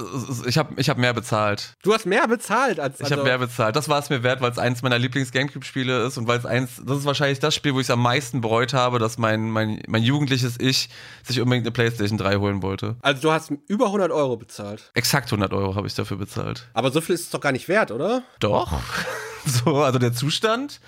Ich 0.49 0.59
habe 0.59 0.75
ich 0.77 0.89
hab 0.89 0.99
mehr 0.99 1.15
bezahlt. 1.15 1.75
Du 1.83 1.93
hast 1.93 2.07
mehr 2.07 2.27
bezahlt 2.29 2.79
als 2.81 3.01
Ich 3.01 3.13
habe 3.13 3.23
mehr 3.25 3.39
bezahlt. 3.39 3.77
Das 3.77 3.89
war 3.89 3.99
es 3.99 4.11
mir 4.11 4.23
wert, 4.23 4.41
weil 4.41 4.51
es 4.51 4.59
eins 4.59 4.83
meiner 4.83 4.99
Lieblings-Gamecube-Spiele 4.99 6.05
ist 6.07 6.19
und 6.19 6.27
weil 6.27 6.39
es 6.39 6.47
eins, 6.47 6.83
das 6.85 6.99
ist 6.99 7.05
wahrscheinlich 7.05 7.39
das 7.41 7.55
Spiel, 7.55 7.75
wo 7.75 7.81
ich 7.81 7.87
es 7.87 7.91
am 7.91 8.03
meisten 8.03 8.41
bereut 8.41 8.75
habe, 8.75 8.99
dass 8.99 9.19
mein, 9.19 9.51
mein, 9.51 9.81
mein 9.89 10.02
jugendliches 10.05 10.57
Ich 10.59 10.89
sich 11.23 11.41
unbedingt 11.41 11.67
eine 11.67 11.73
PlayStation 11.73 12.19
3 12.19 12.37
holen 12.37 12.63
wollte. 12.63 12.97
Also 13.03 13.23
du 13.23 13.33
hast 13.33 13.53
über 13.69 13.87
100 13.87 14.11
Euro 14.11 14.37
bezahlt. 14.37 14.91
Exakt 14.95 15.27
100 15.27 15.53
Euro 15.53 15.75
habe 15.75 15.87
ich 15.87 15.95
dafür 15.95 16.17
bezahlt. 16.17 16.69
Aber 16.75 16.91
so 16.91 17.01
viel 17.01 17.15
ist 17.15 17.23
es 17.23 17.31
doch 17.31 17.41
gar 17.41 17.53
nicht 17.53 17.69
wert, 17.69 17.91
oder? 17.91 18.23
Doch. 18.41 18.81
so, 19.45 19.83
also 19.83 19.99
der 19.99 20.13
Zustand. 20.13 20.81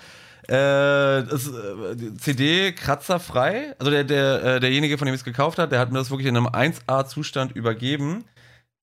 Äh, 0.47 1.23
das, 1.23 1.47
äh, 1.47 2.15
CD 2.17 2.73
kratzerfrei. 2.73 3.75
Also 3.79 3.89
der, 3.89 4.03
der, 4.03 4.43
äh, 4.43 4.59
derjenige, 4.59 4.97
von 4.97 5.07
dem 5.07 5.15
ich 5.15 5.21
es 5.21 5.25
gekauft 5.25 5.57
hat, 5.57 5.71
der 5.71 5.79
hat 5.79 5.91
mir 5.91 5.97
das 5.97 6.11
wirklich 6.11 6.27
in 6.27 6.37
einem 6.37 6.47
1A-Zustand 6.47 7.53
übergeben. 7.53 8.25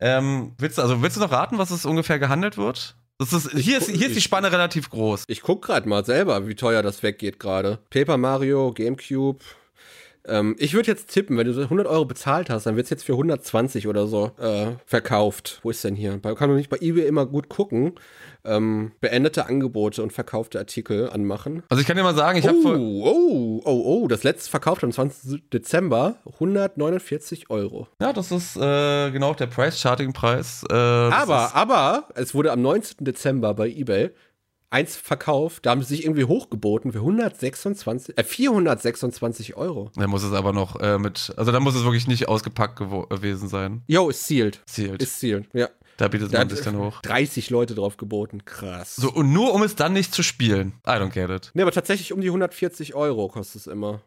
Ähm, 0.00 0.52
willst 0.58 0.78
du, 0.78 0.82
also 0.82 1.00
willst 1.02 1.16
du 1.16 1.20
noch 1.20 1.30
raten, 1.30 1.58
was 1.58 1.70
es 1.70 1.86
ungefähr 1.86 2.18
gehandelt 2.18 2.56
wird? 2.56 2.96
Das 3.18 3.32
ist, 3.32 3.52
hier, 3.52 3.78
ist, 3.78 3.88
hier 3.88 4.08
ist 4.08 4.16
die 4.16 4.20
Spanne 4.20 4.50
relativ 4.50 4.90
groß. 4.90 5.24
Ich 5.28 5.42
guck 5.42 5.64
gerade 5.64 5.88
mal 5.88 6.04
selber, 6.04 6.48
wie 6.48 6.56
teuer 6.56 6.82
das 6.82 7.04
weggeht 7.04 7.38
gerade. 7.38 7.78
Paper 7.90 8.16
Mario, 8.16 8.72
Gamecube. 8.72 9.44
Ähm, 10.24 10.54
ich 10.58 10.74
würde 10.74 10.88
jetzt 10.90 11.10
tippen, 11.12 11.36
wenn 11.36 11.46
du 11.46 11.52
so 11.52 11.62
100 11.62 11.86
Euro 11.86 12.04
bezahlt 12.04 12.48
hast, 12.50 12.64
dann 12.66 12.76
wird 12.76 12.84
es 12.84 12.90
jetzt 12.90 13.04
für 13.04 13.12
120 13.14 13.88
oder 13.88 14.06
so 14.06 14.30
äh, 14.38 14.72
verkauft. 14.86 15.58
Wo 15.62 15.70
ist 15.70 15.82
denn 15.84 15.96
hier? 15.96 16.18
Bei, 16.18 16.34
kann 16.34 16.48
man 16.48 16.56
nicht 16.58 16.70
bei 16.70 16.78
eBay 16.80 17.06
immer 17.06 17.26
gut 17.26 17.48
gucken. 17.48 17.94
Ähm, 18.44 18.92
beendete 19.00 19.46
Angebote 19.46 20.02
und 20.02 20.12
verkaufte 20.12 20.58
Artikel 20.58 21.08
anmachen. 21.10 21.62
Also 21.68 21.80
ich 21.80 21.86
kann 21.86 21.96
dir 21.96 22.02
mal 22.02 22.14
sagen, 22.14 22.38
ich 22.38 22.46
habe 22.48 22.60
vor, 22.60 22.76
Oh, 22.76 23.02
oh, 23.04 23.62
oh, 23.64 23.82
oh, 24.02 24.08
das 24.08 24.24
letzte 24.24 24.50
verkauft 24.50 24.82
am 24.82 24.90
20. 24.92 25.48
Dezember 25.52 26.16
149 26.34 27.50
Euro. 27.50 27.86
ja, 28.00 28.12
das 28.12 28.32
ist 28.32 28.56
äh, 28.56 29.10
genau 29.10 29.34
der 29.34 29.46
Price-Charting-Preis. 29.46 30.64
Äh, 30.64 30.68
das 30.68 31.12
Aber, 31.14 31.44
ist, 31.46 31.54
aber, 31.56 32.08
es 32.14 32.34
wurde 32.34 32.52
am 32.52 32.62
19. 32.62 33.04
Dezember 33.04 33.54
bei 33.54 33.68
eBay 33.68 34.10
eins 34.72 34.96
verkauft, 34.96 35.66
da 35.66 35.70
haben 35.70 35.82
sie 35.82 35.94
sich 35.96 36.04
irgendwie 36.04 36.24
hochgeboten 36.24 36.92
für 36.92 36.98
126, 36.98 38.16
äh, 38.18 38.24
426 38.24 39.56
Euro. 39.56 39.90
da 39.94 40.06
muss 40.06 40.22
es 40.22 40.32
aber 40.32 40.52
noch 40.52 40.80
äh, 40.80 40.98
mit, 40.98 41.32
also 41.36 41.52
da 41.52 41.60
muss 41.60 41.74
es 41.74 41.84
wirklich 41.84 42.06
nicht 42.08 42.28
ausgepackt 42.28 42.80
gewo- 42.80 43.08
gewesen 43.08 43.48
sein. 43.48 43.82
Yo, 43.86 44.08
ist 44.08 44.26
sealed. 44.26 44.60
Sealed. 44.66 45.02
Ist 45.02 45.20
sealed, 45.20 45.46
ja. 45.52 45.68
Da 45.98 46.08
bietet 46.08 46.32
Da 46.32 46.38
man 46.38 46.48
sich 46.48 46.60
dann 46.62 46.78
hoch. 46.78 47.00
30 47.02 47.50
Leute 47.50 47.74
drauf 47.74 47.96
geboten. 47.98 48.44
Krass. 48.44 48.96
So, 48.96 49.10
und 49.12 49.32
nur 49.32 49.52
um 49.54 49.62
es 49.62 49.76
dann 49.76 49.92
nicht 49.92 50.14
zu 50.14 50.22
spielen. 50.22 50.72
I 50.86 50.92
don't 50.92 51.10
get 51.10 51.28
it. 51.30 51.50
Ne, 51.54 51.62
aber 51.62 51.70
tatsächlich 51.70 52.12
um 52.12 52.20
die 52.22 52.28
140 52.28 52.94
Euro 52.94 53.28
kostet 53.28 53.60
es 53.62 53.66
immer. 53.66 54.00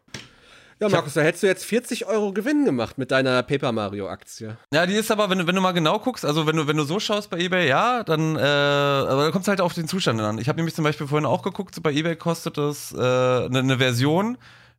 Ja, 0.78 0.88
Markus, 0.90 1.14
da 1.14 1.22
hättest 1.22 1.42
du 1.42 1.46
jetzt 1.46 1.64
40 1.64 2.06
Euro 2.06 2.32
Gewinn 2.32 2.64
gemacht 2.64 2.98
mit 2.98 3.10
deiner 3.10 3.42
Paper 3.42 3.72
Mario 3.72 4.08
Aktie. 4.08 4.58
Ja, 4.72 4.84
die 4.84 4.94
ist 4.94 5.10
aber, 5.10 5.30
wenn 5.30 5.38
du, 5.38 5.46
wenn 5.46 5.54
du 5.54 5.60
mal 5.62 5.72
genau 5.72 5.98
guckst, 5.98 6.24
also 6.24 6.46
wenn 6.46 6.56
du, 6.56 6.66
wenn 6.66 6.76
du 6.76 6.84
so 6.84 7.00
schaust 7.00 7.30
bei 7.30 7.38
eBay, 7.38 7.66
ja, 7.68 8.04
dann, 8.04 8.36
äh, 8.36 8.40
aber 8.40 9.24
da 9.24 9.30
kommt 9.30 9.44
es 9.44 9.48
halt 9.48 9.62
auf 9.62 9.72
den 9.72 9.88
Zustand 9.88 10.20
an. 10.20 10.38
Ich 10.38 10.48
habe 10.48 10.56
nämlich 10.56 10.74
zum 10.74 10.84
Beispiel 10.84 11.06
vorhin 11.06 11.26
auch 11.26 11.42
geguckt, 11.42 11.74
so 11.74 11.80
bei 11.80 11.92
eBay 11.92 12.16
kostet 12.16 12.58
das 12.58 12.92
äh, 12.92 12.98
eine 12.98 13.62
ne 13.62 13.78
Version, 13.78 14.36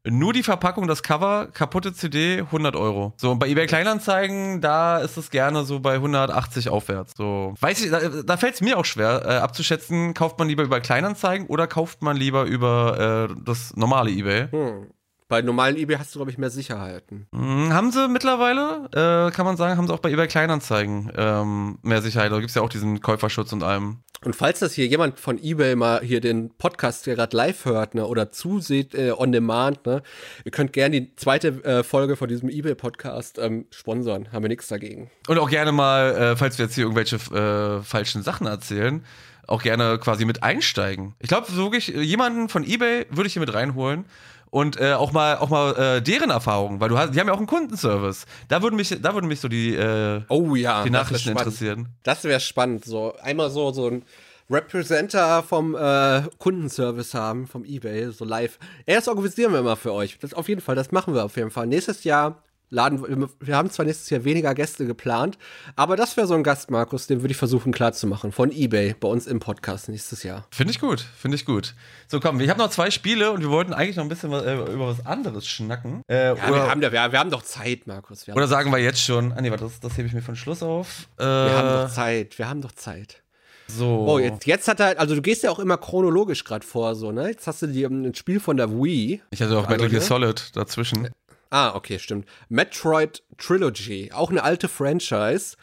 nur 0.10 0.34
die 0.34 0.44
Verpackung, 0.44 0.88
das 0.88 1.04
Cover, 1.04 1.48
kaputte 1.52 1.94
CD, 1.94 2.40
100 2.40 2.76
Euro. 2.76 3.14
So, 3.18 3.32
und 3.32 3.40
bei 3.40 3.48
eBay 3.48 3.66
Kleinanzeigen, 3.66 4.62
da 4.62 5.00
ist 5.00 5.18
es 5.18 5.32
gerne 5.32 5.66
so 5.66 5.80
bei 5.80 5.96
180 5.96 6.70
aufwärts. 6.70 7.14
So, 7.18 7.56
weiß 7.60 7.84
ich, 7.84 7.92
da, 7.92 8.08
da 8.24 8.38
fällt 8.38 8.56
es 8.56 8.62
mir 8.62 8.78
auch 8.78 8.86
schwer 8.86 9.24
äh, 9.26 9.36
abzuschätzen, 9.38 10.14
kauft 10.14 10.38
man 10.40 10.48
lieber 10.48 10.64
über 10.64 10.80
Kleinanzeigen 10.80 11.48
oder 11.48 11.68
kauft 11.68 12.02
man 12.04 12.16
lieber 12.16 12.44
über 12.44 13.30
äh, 13.30 13.36
das 13.44 13.76
normale 13.76 14.12
eBay. 14.12 14.48
Hm. 14.52 14.88
Bei 15.30 15.42
normalen 15.42 15.76
eBay 15.76 15.98
hast 15.98 16.16
du, 16.16 16.20
glaube 16.20 16.32
ich, 16.32 16.38
mehr 16.38 16.50
Sicherheiten. 16.50 17.28
Hm, 17.34 17.74
haben 17.74 17.92
sie 17.92 18.08
mittlerweile, 18.08 18.88
äh, 18.94 19.32
kann 19.32 19.46
man 19.46 19.58
sagen, 19.58 19.78
haben 19.78 19.86
sie 19.86 19.94
auch 19.94 20.00
bei 20.00 20.10
eBay 20.10 20.28
Kleinanzeigen 20.28 21.12
ähm, 21.18 21.80
mehr 21.82 22.02
Sicherheit. 22.02 22.32
Da 22.32 22.38
gibt 22.38 22.50
es 22.50 22.56
ja 22.56 22.62
auch 22.62 22.70
diesen 22.70 23.02
Käuferschutz 23.02 23.52
und 23.52 23.62
allem. 23.62 23.98
Und 24.24 24.38
falls 24.38 24.60
das 24.60 24.74
hier 24.74 24.88
jemand 24.88 25.20
von 25.20 25.38
eBay 25.38 25.76
mal 25.76 26.02
hier 26.02 26.22
den 26.22 26.50
Podcast 26.58 27.04
gerade 27.06 27.36
live 27.36 27.66
hört, 27.66 27.94
ne, 27.94 28.08
oder 28.08 28.32
zuseht 28.32 28.96
äh, 28.96 29.12
on 29.12 29.34
demand, 29.34 29.86
ne, 29.86 30.02
ihr 30.46 30.52
könnt 30.52 30.72
gerne 30.72 31.02
die 31.02 31.16
zweite 31.18 31.50
äh, 31.66 31.84
Folge 31.84 32.16
von 32.16 32.30
diesem 32.30 32.50
eBay-Podcast 32.50 33.38
ähm, 33.38 33.66
sponsern. 33.70 34.32
Haben 34.32 34.44
wir 34.44 34.50
nichts 34.50 34.68
dagegen. 34.68 35.12
Und 35.28 35.38
auch 35.40 35.50
gerne 35.50 35.74
mal, 35.74 36.16
äh, 36.16 36.36
falls 36.38 36.58
wir 36.58 36.66
jetzt 36.66 36.76
hier 36.76 36.86
irgendwelche 36.86 37.18
äh, 37.18 37.84
falschen 37.84 38.24
Sachen 38.24 38.48
erzählen, 38.48 39.04
auch 39.46 39.62
gerne 39.62 39.98
quasi 39.98 40.26
mit 40.26 40.44
einsteigen. 40.44 41.16
Ich 41.20 41.30
glaube, 41.30 41.48
so 41.50 41.64
wirklich, 41.64 41.94
äh, 41.94 42.02
jemanden 42.02 42.50
von 42.50 42.66
eBay 42.66 43.06
würde 43.10 43.28
ich 43.28 43.34
hier 43.34 43.40
mit 43.42 43.54
reinholen. 43.54 44.06
Und 44.50 44.80
äh, 44.80 44.94
auch 44.94 45.12
mal, 45.12 45.38
auch 45.38 45.50
mal 45.50 45.76
äh, 45.98 46.02
deren 46.02 46.30
Erfahrungen, 46.30 46.80
weil 46.80 46.90
du 46.90 46.98
hast, 46.98 47.14
die 47.14 47.20
haben 47.20 47.28
ja 47.28 47.34
auch 47.34 47.38
einen 47.38 47.48
Kundenservice. 47.48 48.26
Da 48.48 48.62
würden 48.62 48.76
mich, 48.76 48.90
da 49.02 49.14
würden 49.14 49.28
mich 49.28 49.40
so 49.42 49.48
die, 49.48 49.76
äh, 49.76 50.22
Oh 50.30 50.56
ja, 50.56 50.84
die 50.84 50.90
das 50.90 51.02
Nachrichten 51.04 51.32
spannend. 51.32 51.40
interessieren. 51.42 51.90
Das 52.04 52.24
wäre 52.24 52.40
spannend. 52.40 52.86
So 52.86 53.14
einmal 53.22 53.50
so 53.50 53.72
so 53.72 53.88
ein 53.90 54.04
Representer 54.50 55.44
vom 55.44 55.76
äh, 55.76 56.22
Kundenservice 56.38 57.14
haben, 57.14 57.48
vom 57.48 57.66
eBay, 57.66 58.12
so 58.12 58.24
live. 58.26 58.58
Erst 58.86 59.08
organisieren 59.10 59.52
wir 59.54 59.62
mal 59.62 59.76
für 59.76 59.92
euch. 59.94 60.18
Das 60.20 60.34
auf 60.34 60.48
jeden 60.48 60.62
Fall, 60.62 60.76
das 60.76 60.92
machen 60.92 61.14
wir 61.14 61.26
auf 61.26 61.36
jeden 61.36 61.52
Fall. 61.52 61.68
Nächstes 61.68 62.04
Jahr 62.06 62.42
laden 62.70 63.30
wir, 63.40 63.56
haben 63.56 63.70
zwar 63.70 63.86
nächstes 63.86 64.10
Jahr 64.10 64.24
weniger 64.24 64.54
Gäste 64.54 64.86
geplant, 64.86 65.38
aber 65.76 65.96
das 65.96 66.18
wäre 66.18 66.28
so 66.28 66.34
ein 66.34 66.44
Gast, 66.44 66.70
Markus, 66.72 67.08
den 67.08 67.22
würde 67.22 67.32
ich 67.32 67.38
versuchen 67.38 67.72
klarzumachen. 67.72 68.32
Von 68.32 68.52
eBay 68.52 68.96
bei 69.00 69.08
uns 69.08 69.28
im 69.28 69.40
Podcast 69.40 69.90
nächstes 69.90 70.24
Jahr. 70.24 70.46
Finde 70.52 70.72
ich 70.72 70.80
gut, 70.80 71.00
finde 71.18 71.36
ich 71.36 71.46
gut. 71.46 71.76
So, 72.08 72.20
komm, 72.20 72.40
ich 72.42 72.50
habe 72.50 72.60
noch 72.60 72.70
zwei 72.70 72.92
Spiele 72.92 73.32
und 73.32 73.42
wir 73.42 73.50
wollten 73.50 73.74
eigentlich 73.74 73.96
noch 73.96 74.04
ein 74.04 74.10
bisschen 74.10 74.32
was, 74.32 74.44
äh, 74.44 74.56
über 74.56 74.88
was 74.88 75.06
anderes 75.06 75.48
schnacken. 75.48 76.02
Äh, 76.10 76.28
Ja, 76.28 76.36
wir, 76.36 76.70
haben, 76.70 76.82
wir, 76.82 76.92
wir 76.92 77.20
haben 77.20 77.30
doch 77.32 77.44
Zeit, 77.44 77.88
Markus. 77.88 78.28
Oder 78.28 78.48
sagen 78.48 78.72
wir 78.72 78.80
jetzt 78.80 79.02
schon, 79.02 79.32
ah 79.34 79.42
nee, 79.42 79.50
warte, 79.52 79.64
das, 79.66 79.80
das 79.80 79.98
hebe 79.98 80.08
ich 80.08 80.14
mir 80.14 80.22
von 80.22 80.36
Schluss 80.36 80.62
auf. 80.64 81.08
Äh, 81.18 81.24
wir 81.24 81.58
haben 81.58 81.84
doch 81.88 81.94
Zeit. 81.94 82.38
Wir 82.38 82.50
haben 82.50 82.62
doch 82.62 82.72
Zeit. 82.74 83.22
so. 83.68 84.06
Oh, 84.08 84.20
jetzt, 84.20 84.46
jetzt 84.46 84.68
hat 84.68 84.80
er, 84.80 85.00
also 85.00 85.16
du 85.16 85.22
gehst 85.22 85.44
ja 85.44 85.52
auch 85.52 85.60
immer 85.60 85.78
chronologisch 85.78 86.44
gerade 86.44 86.66
vor, 86.66 86.96
so, 86.96 87.12
ne? 87.12 87.30
Jetzt 87.30 87.48
hast 87.48 87.62
du 87.62 87.68
dir 87.68 87.90
ein 87.90 88.14
Spiel 88.16 88.40
von 88.40 88.58
der 88.58 88.72
Wii. 88.72 89.22
Ich 89.32 89.42
hatte 89.42 89.58
auch 89.58 89.68
Metal 89.70 89.90
Gear 89.90 90.02
ne? 90.02 90.06
Solid 90.08 90.56
dazwischen. 90.56 91.10
Ah, 91.50 91.76
okay, 91.76 92.00
stimmt. 92.00 92.28
Metroid 92.50 93.24
Trilogy, 93.38 94.12
auch 94.12 94.30
eine 94.30 94.44
alte 94.44 94.68
Franchise. 94.68 95.56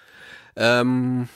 Ähm, 0.56 1.28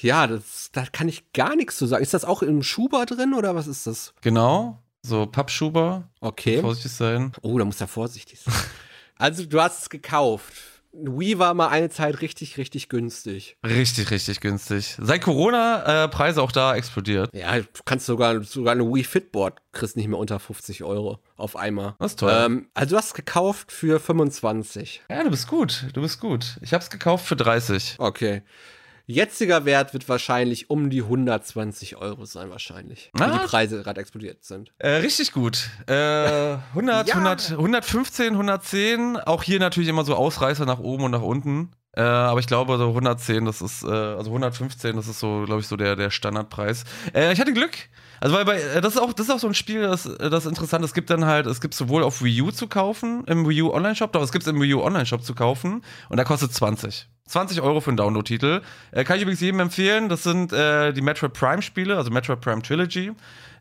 ja, 0.00 0.26
das, 0.26 0.70
da 0.72 0.84
kann 0.86 1.08
ich 1.08 1.32
gar 1.32 1.56
nichts 1.56 1.76
zu 1.76 1.86
sagen. 1.86 2.02
Ist 2.02 2.14
das 2.14 2.24
auch 2.24 2.42
im 2.42 2.62
Schuber 2.62 3.06
drin 3.06 3.34
oder 3.34 3.54
was 3.54 3.66
ist 3.66 3.86
das? 3.86 4.14
Genau. 4.20 4.78
So 5.02 5.26
Pappschuber. 5.26 6.08
Okay. 6.20 6.60
Vorsichtig 6.60 6.92
sein. 6.92 7.32
Oh, 7.42 7.58
da 7.58 7.64
muss 7.64 7.80
er 7.80 7.88
vorsichtig 7.88 8.40
sein. 8.40 8.54
also, 9.16 9.44
du 9.44 9.60
hast 9.60 9.82
es 9.82 9.90
gekauft. 9.90 10.52
Wii 10.92 11.38
war 11.38 11.54
mal 11.54 11.68
eine 11.68 11.90
Zeit 11.90 12.20
richtig, 12.22 12.58
richtig 12.58 12.88
günstig. 12.88 13.56
Richtig, 13.64 14.10
richtig 14.10 14.40
günstig. 14.40 14.96
Seit 14.98 15.22
Corona 15.22 16.04
äh, 16.04 16.08
Preise 16.08 16.42
auch 16.42 16.52
da 16.52 16.74
explodiert. 16.74 17.30
Ja, 17.34 17.58
du 17.58 17.66
kannst 17.84 18.06
sogar, 18.06 18.42
sogar 18.42 18.72
eine 18.72 18.84
Wii 18.84 19.04
Fitboard 19.04 19.60
kriegst 19.72 19.96
nicht 19.96 20.08
mehr 20.08 20.18
unter 20.18 20.38
50 20.40 20.82
Euro 20.84 21.20
auf 21.36 21.56
einmal. 21.56 21.94
Das 21.98 22.12
ist 22.12 22.20
toll. 22.20 22.32
Ähm, 22.34 22.68
also 22.74 22.94
du 22.94 22.98
hast 22.98 23.14
gekauft 23.14 23.70
für 23.70 24.00
25. 24.00 25.02
Ja, 25.08 25.22
du 25.22 25.30
bist 25.30 25.46
gut. 25.46 25.86
Du 25.92 26.00
bist 26.00 26.20
gut. 26.20 26.58
Ich 26.62 26.74
hab's 26.74 26.90
gekauft 26.90 27.26
für 27.26 27.36
30. 27.36 27.96
Okay. 27.98 28.42
Jetziger 29.10 29.64
Wert 29.64 29.94
wird 29.94 30.06
wahrscheinlich 30.06 30.68
um 30.68 30.90
die 30.90 31.00
120 31.00 31.96
Euro 31.96 32.26
sein, 32.26 32.50
wahrscheinlich. 32.50 33.08
Weil 33.14 33.30
Ah. 33.30 33.38
die 33.38 33.46
Preise 33.48 33.82
gerade 33.82 33.98
explodiert 34.02 34.44
sind. 34.44 34.70
Äh, 34.76 34.96
richtig 34.96 35.32
gut. 35.32 35.70
Äh, 35.86 35.94
100, 36.74 37.08
Ja. 37.08 37.14
100, 37.14 37.52
115, 37.52 38.34
110. 38.34 39.16
Auch 39.16 39.42
hier 39.42 39.60
natürlich 39.60 39.88
immer 39.88 40.04
so 40.04 40.14
Ausreißer 40.14 40.66
nach 40.66 40.78
oben 40.78 41.04
und 41.04 41.12
nach 41.12 41.22
unten. 41.22 41.70
Äh, 41.96 42.02
aber 42.02 42.38
ich 42.40 42.46
glaube, 42.46 42.76
so 42.76 42.88
110, 42.88 43.46
das 43.46 43.62
ist, 43.62 43.82
äh, 43.82 43.86
also 43.88 44.28
115, 44.30 44.94
das 44.96 45.08
ist 45.08 45.20
so, 45.20 45.44
glaube 45.46 45.62
ich, 45.62 45.66
so 45.68 45.76
der, 45.76 45.96
der 45.96 46.10
Standardpreis. 46.10 46.84
Äh, 47.14 47.32
ich 47.32 47.40
hatte 47.40 47.54
Glück. 47.54 47.72
Also, 48.20 48.34
weil 48.36 48.44
bei, 48.44 48.60
äh, 48.60 48.80
das 48.80 48.94
ist 48.94 49.00
auch, 49.00 49.12
das 49.12 49.26
ist 49.28 49.32
auch 49.34 49.38
so 49.38 49.46
ein 49.48 49.54
Spiel, 49.54 49.82
das, 49.82 50.06
äh, 50.06 50.30
das 50.30 50.44
ist 50.44 50.50
interessant. 50.50 50.84
Es 50.84 50.94
gibt 50.94 51.10
dann 51.10 51.24
halt, 51.24 51.46
es 51.46 51.60
gibt 51.60 51.74
sowohl 51.74 52.02
auf 52.02 52.22
Wii 52.22 52.42
U 52.42 52.50
zu 52.50 52.66
kaufen, 52.66 53.24
im 53.26 53.48
Wii 53.48 53.62
U 53.62 53.72
Online-Shop, 53.72 54.12
doch 54.12 54.22
es 54.22 54.32
gibt 54.32 54.44
es 54.44 54.48
im 54.52 54.60
Wii 54.60 54.74
U 54.74 54.82
Online-Shop 54.82 55.22
zu 55.22 55.34
kaufen 55.34 55.82
und 56.08 56.16
da 56.16 56.24
kostet 56.24 56.52
20. 56.52 57.08
20 57.26 57.60
Euro 57.60 57.80
für 57.80 57.90
einen 57.90 57.98
Download-Titel. 57.98 58.62
Äh, 58.90 59.04
kann 59.04 59.16
ich 59.16 59.22
übrigens 59.22 59.40
jedem 59.40 59.60
empfehlen. 59.60 60.08
Das 60.08 60.22
sind 60.22 60.50
äh, 60.52 60.92
die 60.94 61.02
Metroid 61.02 61.34
Prime-Spiele, 61.34 61.94
also 61.96 62.10
Metroid 62.10 62.40
Prime 62.40 62.62
Trilogy. 62.62 63.12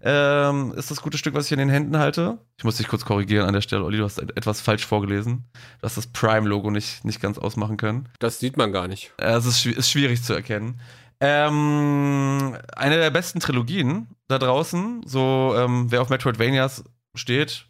Ähm, 0.01 0.73
ist 0.77 0.89
das 0.89 1.01
gute 1.01 1.17
Stück, 1.17 1.33
was 1.33 1.47
ich 1.47 1.51
in 1.51 1.57
den 1.59 1.69
Händen 1.69 1.97
halte. 1.97 2.37
Ich 2.57 2.63
muss 2.63 2.77
dich 2.77 2.87
kurz 2.87 3.03
korrigieren 3.03 3.45
an 3.47 3.53
der 3.53 3.61
Stelle, 3.61 3.83
Olli, 3.83 3.97
du 3.97 4.03
hast 4.05 4.19
et- 4.19 4.37
etwas 4.37 4.61
falsch 4.61 4.85
vorgelesen. 4.85 5.43
Du 5.81 5.85
hast 5.85 5.97
das 5.97 6.07
Prime-Logo 6.07 6.71
nicht, 6.71 7.03
nicht 7.03 7.19
ganz 7.19 7.37
ausmachen 7.37 7.75
können. 7.77 8.07
Das 8.19 8.39
sieht 8.39 8.55
man 8.57 8.71
gar 8.71 8.87
nicht. 8.87 9.11
Äh, 9.17 9.31
Es 9.33 9.45
ist, 9.45 9.65
ist 9.65 9.89
schwierig 9.91 10.23
zu 10.23 10.33
erkennen. 10.33 10.79
Ähm, 11.19 12.55
eine 12.75 12.97
der 12.97 13.09
besten 13.09 13.39
Trilogien 13.39 14.07
da 14.27 14.39
draußen, 14.39 15.03
so 15.05 15.53
ähm, 15.57 15.91
wer 15.91 16.01
auf 16.01 16.09
Metroidvanias 16.09 16.83
steht 17.15 17.67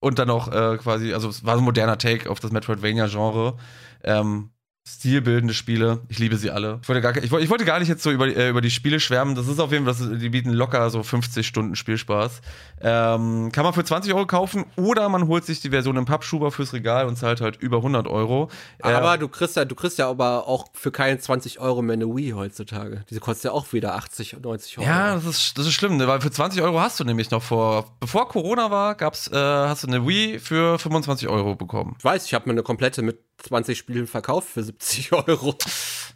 und 0.00 0.18
dann 0.18 0.30
auch 0.30 0.48
äh, 0.48 0.76
quasi, 0.78 1.12
also 1.12 1.28
es 1.28 1.44
war 1.44 1.54
so 1.54 1.62
ein 1.62 1.64
moderner 1.64 1.98
Take 1.98 2.30
auf 2.30 2.40
das 2.40 2.52
Metroidvania-Genre. 2.52 3.56
Ähm, 4.04 4.50
stilbildende 4.94 5.54
Spiele, 5.54 6.00
ich 6.08 6.18
liebe 6.18 6.36
sie 6.36 6.50
alle. 6.50 6.78
Ich 6.82 6.88
wollte 6.88 7.00
gar, 7.00 7.16
ich, 7.16 7.32
ich 7.32 7.50
wollte 7.50 7.64
gar 7.64 7.78
nicht 7.78 7.88
jetzt 7.88 8.02
so 8.02 8.10
über, 8.10 8.26
äh, 8.26 8.48
über 8.48 8.60
die 8.60 8.70
Spiele 8.70 9.00
schwärmen. 9.00 9.34
Das 9.34 9.46
ist 9.46 9.60
auf 9.60 9.70
jeden 9.70 9.84
Fall, 9.84 9.94
das, 9.94 10.18
die 10.18 10.28
bieten 10.28 10.50
locker 10.50 10.88
so 10.90 11.02
50 11.02 11.46
Stunden 11.46 11.76
Spielspaß. 11.76 12.40
Ähm, 12.80 13.50
kann 13.52 13.64
man 13.64 13.74
für 13.74 13.84
20 13.84 14.14
Euro 14.14 14.26
kaufen 14.26 14.64
oder 14.76 15.08
man 15.08 15.28
holt 15.28 15.44
sich 15.44 15.60
die 15.60 15.70
Version 15.70 15.96
im 15.96 16.04
Pappschuber 16.04 16.50
fürs 16.50 16.72
Regal 16.72 17.06
und 17.06 17.16
zahlt 17.16 17.40
halt 17.40 17.56
über 17.56 17.78
100 17.78 18.06
Euro. 18.08 18.48
Äh, 18.82 18.92
Aber 18.92 19.18
du 19.18 19.28
kriegst 19.28 19.56
ja, 19.56 19.64
du 19.64 19.74
kriegst 19.74 19.98
ja 19.98 20.08
aber 20.08 20.48
auch 20.48 20.66
für 20.72 20.90
keine 20.90 21.18
20 21.18 21.60
Euro 21.60 21.82
mehr 21.82 21.94
eine 21.94 22.06
Wii 22.06 22.30
heutzutage. 22.30 23.04
Diese 23.10 23.20
kostet 23.20 23.46
ja 23.46 23.52
auch 23.52 23.72
wieder 23.72 23.94
80, 23.94 24.38
90 24.42 24.78
Euro. 24.78 24.88
Ja, 24.88 25.14
das 25.14 25.26
ist, 25.26 25.58
das 25.58 25.66
ist 25.66 25.74
schlimm, 25.74 25.96
ne? 25.96 26.08
weil 26.08 26.20
für 26.20 26.30
20 26.30 26.62
Euro 26.62 26.80
hast 26.80 26.98
du 26.98 27.04
nämlich 27.04 27.30
noch 27.30 27.42
vor, 27.42 27.96
bevor 28.00 28.28
Corona 28.28 28.70
war, 28.70 28.94
gab's, 28.94 29.28
äh, 29.28 29.36
hast 29.36 29.82
du 29.84 29.88
eine 29.88 30.06
Wii 30.06 30.38
für 30.38 30.78
25 30.78 31.28
Euro 31.28 31.54
bekommen. 31.54 31.96
Ich 31.98 32.04
weiß, 32.04 32.24
ich 32.26 32.34
habe 32.34 32.48
mir 32.48 32.52
eine 32.52 32.62
komplette 32.62 33.02
mit 33.02 33.27
20 33.38 33.78
Spielen 33.78 34.06
verkauft 34.06 34.48
für 34.48 34.62
70 34.62 35.12
Euro. 35.28 35.56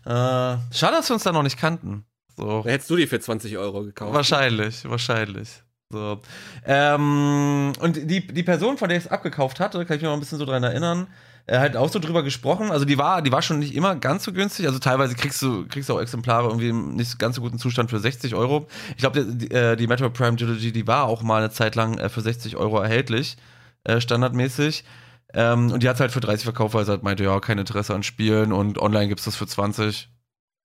Äh, 0.04 0.08
schade, 0.08 0.96
dass 0.96 1.08
wir 1.08 1.14
uns 1.14 1.22
da 1.22 1.32
noch 1.32 1.42
nicht 1.42 1.58
kannten. 1.58 2.04
So, 2.36 2.64
hättest 2.64 2.90
du 2.90 2.96
die 2.96 3.06
für 3.06 3.20
20 3.20 3.58
Euro 3.58 3.82
gekauft. 3.82 4.14
wahrscheinlich, 4.14 4.88
wahrscheinlich. 4.88 5.62
So. 5.90 6.20
Ähm, 6.64 7.72
und 7.78 7.96
die, 8.10 8.26
die 8.26 8.42
Person, 8.42 8.78
von 8.78 8.88
der 8.88 8.98
ich 8.98 9.04
es 9.04 9.10
abgekauft 9.10 9.60
hatte, 9.60 9.84
kann 9.84 9.96
ich 9.96 10.02
mich 10.02 10.08
noch 10.08 10.14
ein 10.14 10.20
bisschen 10.20 10.38
so 10.38 10.46
dran 10.46 10.62
erinnern, 10.62 11.06
äh, 11.46 11.58
halt 11.58 11.76
auch 11.76 11.90
so 11.90 11.98
drüber 11.98 12.22
gesprochen. 12.22 12.70
Also 12.70 12.86
die 12.86 12.96
war, 12.96 13.20
die 13.20 13.30
war 13.30 13.42
schon 13.42 13.58
nicht 13.58 13.74
immer 13.74 13.94
ganz 13.96 14.24
so 14.24 14.32
günstig. 14.32 14.66
Also 14.66 14.78
teilweise 14.78 15.14
kriegst 15.14 15.42
du, 15.42 15.66
kriegst 15.68 15.90
du 15.90 15.94
auch 15.94 16.00
Exemplare 16.00 16.48
irgendwie 16.48 16.70
im 16.70 16.96
nicht 16.96 17.18
ganz 17.18 17.36
so 17.36 17.42
guten 17.42 17.58
Zustand 17.58 17.90
für 17.90 17.98
60 17.98 18.34
Euro. 18.34 18.66
Ich 18.90 18.98
glaube, 18.98 19.24
die, 19.24 19.48
die, 19.48 19.54
äh, 19.54 19.76
die 19.76 19.86
Metro 19.86 20.08
Prime 20.08 20.36
Trilogy, 20.36 20.72
die 20.72 20.86
war 20.86 21.04
auch 21.04 21.22
mal 21.22 21.38
eine 21.38 21.50
Zeit 21.50 21.74
lang 21.74 21.98
äh, 21.98 22.08
für 22.08 22.22
60 22.22 22.56
Euro 22.56 22.80
erhältlich, 22.80 23.36
äh, 23.84 24.00
standardmäßig. 24.00 24.84
Ähm, 25.34 25.72
und 25.72 25.82
die 25.82 25.88
hat 25.88 25.98
halt 26.00 26.12
für 26.12 26.20
30 26.20 26.44
verkauft, 26.44 26.74
weil 26.74 26.84
sie 26.84 26.90
halt 26.90 27.02
meinte, 27.02 27.24
ja, 27.24 27.40
kein 27.40 27.58
Interesse 27.58 27.94
an 27.94 28.02
Spielen 28.02 28.52
und 28.52 28.78
online 28.78 29.08
gibt's 29.08 29.24
das 29.24 29.36
für 29.36 29.46
20. 29.46 30.10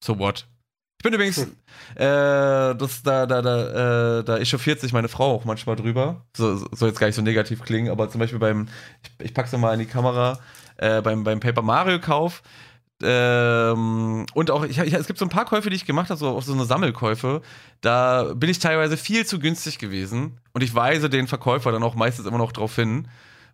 So 0.04 0.20
what? 0.20 0.48
Ich 1.00 1.04
bin 1.04 1.14
übrigens, 1.14 1.38
Hm. 1.38 1.52
äh, 1.96 2.76
das, 2.76 3.04
da, 3.04 3.26
da, 3.28 3.42
da, 3.42 4.20
äh, 4.20 4.24
da 4.24 4.38
echauffiert 4.38 4.80
sich 4.80 4.94
meine 4.94 5.08
Frau 5.10 5.32
auch 5.36 5.46
manchmal 5.46 5.76
drüber. 5.76 6.26
So, 6.36 6.56
so- 6.56 6.68
soll 6.74 6.90
jetzt 6.90 7.00
gar 7.00 7.08
nicht 7.08 7.16
so 7.16 7.22
negativ 7.22 7.62
klingen, 7.62 7.92
aber 7.92 8.10
zum 8.10 8.20
Beispiel 8.20 8.40
beim, 8.40 8.68
ich, 9.20 9.26
ich 9.28 9.34
pack's 9.34 9.52
mal 9.54 9.74
in 9.74 9.80
die 9.80 9.86
Kamera, 9.86 10.40
äh, 10.78 11.02
beim, 11.02 11.24
beim 11.24 11.40
Paper 11.40 11.62
Mario 11.62 12.00
Kauf. 12.00 12.42
Ähm, 13.04 14.26
und 14.34 14.52
auch, 14.52 14.64
ich, 14.66 14.80
ich, 14.80 14.94
es 14.94 15.08
gibt 15.08 15.20
so 15.20 15.26
ein 15.26 15.30
paar 15.30 15.46
Käufe, 15.46 15.70
die 15.70 15.76
ich 15.76 15.86
gemacht 15.86 16.10
habe, 16.10 16.20
so 16.20 16.30
auch 16.30 16.42
so 16.42 16.54
eine 16.54 16.66
Sammelkäufe. 16.66 17.42
Da 17.82 18.34
bin 18.34 18.50
ich 18.50 18.60
teilweise 18.60 18.98
viel 18.98 19.26
zu 19.26 19.40
günstig 19.40 19.78
gewesen 19.80 20.40
und 20.54 20.64
ich 20.64 20.74
weise 20.76 21.10
den 21.10 21.28
Verkäufer 21.28 21.72
dann 21.72 21.84
auch 21.84 21.96
meistens 21.96 22.26
immer 22.26 22.38
noch 22.40 22.52
drauf 22.52 22.76
hin. 22.76 23.08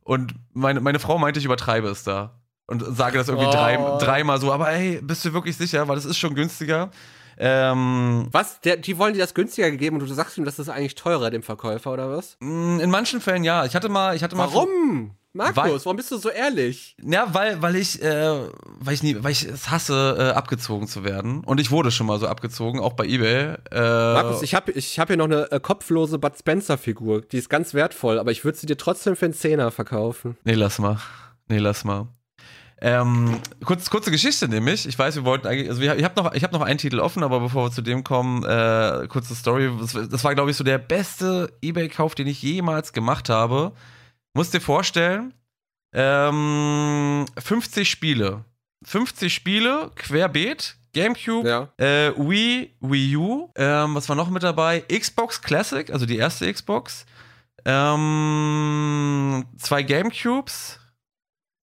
Und 0.03 0.35
meine, 0.53 0.79
meine 0.81 0.99
Frau 0.99 1.17
meinte, 1.17 1.39
ich 1.39 1.45
übertreibe 1.45 1.87
es 1.87 2.03
da. 2.03 2.39
Und 2.67 2.83
sage 2.95 3.17
das 3.17 3.27
irgendwie 3.27 3.47
Oh. 3.47 3.51
drei, 3.51 3.77
dreimal 3.99 4.39
so, 4.39 4.51
aber 4.51 4.69
ey, 4.71 4.99
bist 5.01 5.23
du 5.25 5.33
wirklich 5.33 5.57
sicher? 5.57 5.87
Weil 5.87 5.95
das 5.95 6.05
ist 6.05 6.17
schon 6.17 6.33
günstiger. 6.35 6.91
Ähm, 7.37 8.27
Was? 8.31 8.61
Der, 8.61 8.77
die 8.77 8.97
wollen 8.97 9.13
dir 9.13 9.19
das 9.19 9.33
günstiger 9.33 9.69
gegeben 9.71 9.99
und 9.99 10.07
du 10.07 10.13
sagst 10.13 10.37
ihm, 10.37 10.45
das 10.45 10.59
ist 10.59 10.69
eigentlich 10.69 10.95
teurer, 10.95 11.29
dem 11.31 11.43
Verkäufer, 11.43 11.91
oder 11.91 12.09
was? 12.09 12.37
mh, 12.39 12.81
in 12.83 12.89
manchen 12.91 13.21
Fällen 13.21 13.43
ja. 13.43 13.65
Ich 13.65 13.75
hatte 13.75 13.89
mal, 13.89 14.15
ich 14.15 14.23
hatte 14.23 14.35
mal. 14.35 14.47
Warum? 14.53 15.11
Markus, 15.35 15.57
Weil- 15.57 15.71
warum 15.85 15.97
bist 15.97 16.11
du 16.11 16.17
so 16.17 16.29
ehrlich? 16.29 16.95
Ja, 17.03 17.33
weil, 17.33 17.59
weil 17.59 17.75
ich, 17.75 17.99
äh, 18.03 18.39
weil 18.79 18.93
ich 18.93 19.01
nie, 19.01 19.17
weil 19.19 19.31
ich 19.31 19.43
es 19.45 19.71
hasse, 19.71 20.15
äh, 20.19 20.37
abgezogen 20.37 20.87
zu 20.87 21.03
werden. 21.03 21.43
Und 21.43 21.59
ich 21.59 21.71
wurde 21.71 21.89
schon 21.89 22.05
mal 22.05 22.19
so 22.19 22.27
abgezogen, 22.27 22.79
auch 22.79 22.93
bei 22.93 23.05
eBay. 23.05 23.55
Äh, 23.71 23.79
Markus, 24.13 24.43
ich 24.43 24.53
habe 24.53 24.71
ich 24.73 24.99
hab 24.99 25.07
hier 25.07 25.17
noch 25.17 25.25
eine 25.25 25.51
äh, 25.51 25.59
kopflose 25.59 26.19
Bud 26.19 26.37
Spencer-Figur. 26.37 27.21
Die 27.21 27.37
ist 27.37 27.49
ganz 27.49 27.73
wertvoll, 27.73 28.19
aber 28.19 28.29
ich 28.31 28.45
würde 28.45 28.59
sie 28.59 28.67
dir 28.67 28.77
trotzdem 28.77 29.15
für 29.15 29.25
einen 29.25 29.33
Zehner 29.33 29.71
verkaufen. 29.71 30.37
Nee, 30.43 30.53
lass 30.53 30.77
mal. 30.77 30.99
Nee, 31.49 31.57
lass 31.57 31.83
mal. 31.83 32.07
Ähm, 32.79 33.39
kurz, 33.65 33.89
kurze 33.89 34.11
Geschichte 34.11 34.47
nämlich. 34.47 34.87
Ich 34.87 34.99
weiß, 34.99 35.15
wir 35.15 35.25
wollten 35.25 35.47
eigentlich, 35.47 35.69
also 35.69 35.81
ich 35.81 36.03
habe 36.03 36.21
noch, 36.21 36.33
ich 36.33 36.43
hab 36.43 36.51
noch 36.51 36.61
einen 36.61 36.77
Titel 36.77 36.99
offen, 36.99 37.23
aber 37.23 37.39
bevor 37.39 37.67
wir 37.67 37.71
zu 37.71 37.81
dem 37.81 38.03
kommen, 38.03 38.43
äh, 38.43 39.07
kurze 39.07 39.33
Story. 39.33 39.71
Das, 39.79 39.93
das 39.93 40.23
war, 40.23 40.35
glaube 40.35 40.51
ich, 40.51 40.57
so 40.57 40.63
der 40.63 40.77
beste 40.77 41.51
Ebay-Kauf, 41.61 42.13
den 42.13 42.27
ich 42.27 42.41
jemals 42.43 42.93
gemacht 42.93 43.29
habe. 43.29 43.71
Musst 44.33 44.53
dir 44.53 44.61
vorstellen, 44.61 45.33
ähm, 45.93 47.25
50 47.37 47.89
Spiele. 47.89 48.45
50 48.85 49.33
Spiele, 49.33 49.91
querbeet, 49.95 50.75
Gamecube, 50.93 51.47
Ja. 51.47 51.69
äh, 51.77 52.11
Wii, 52.17 52.75
Wii 52.81 53.15
U, 53.17 53.49
ähm, 53.55 53.95
was 53.95 54.09
war 54.09 54.15
noch 54.15 54.29
mit 54.29 54.43
dabei? 54.43 54.81
Xbox 54.81 55.41
Classic, 55.41 55.89
also 55.91 56.05
die 56.05 56.17
erste 56.17 56.51
Xbox. 56.51 57.05
Ähm, 57.65 59.45
zwei 59.57 59.83
Gamecubes 59.83 60.79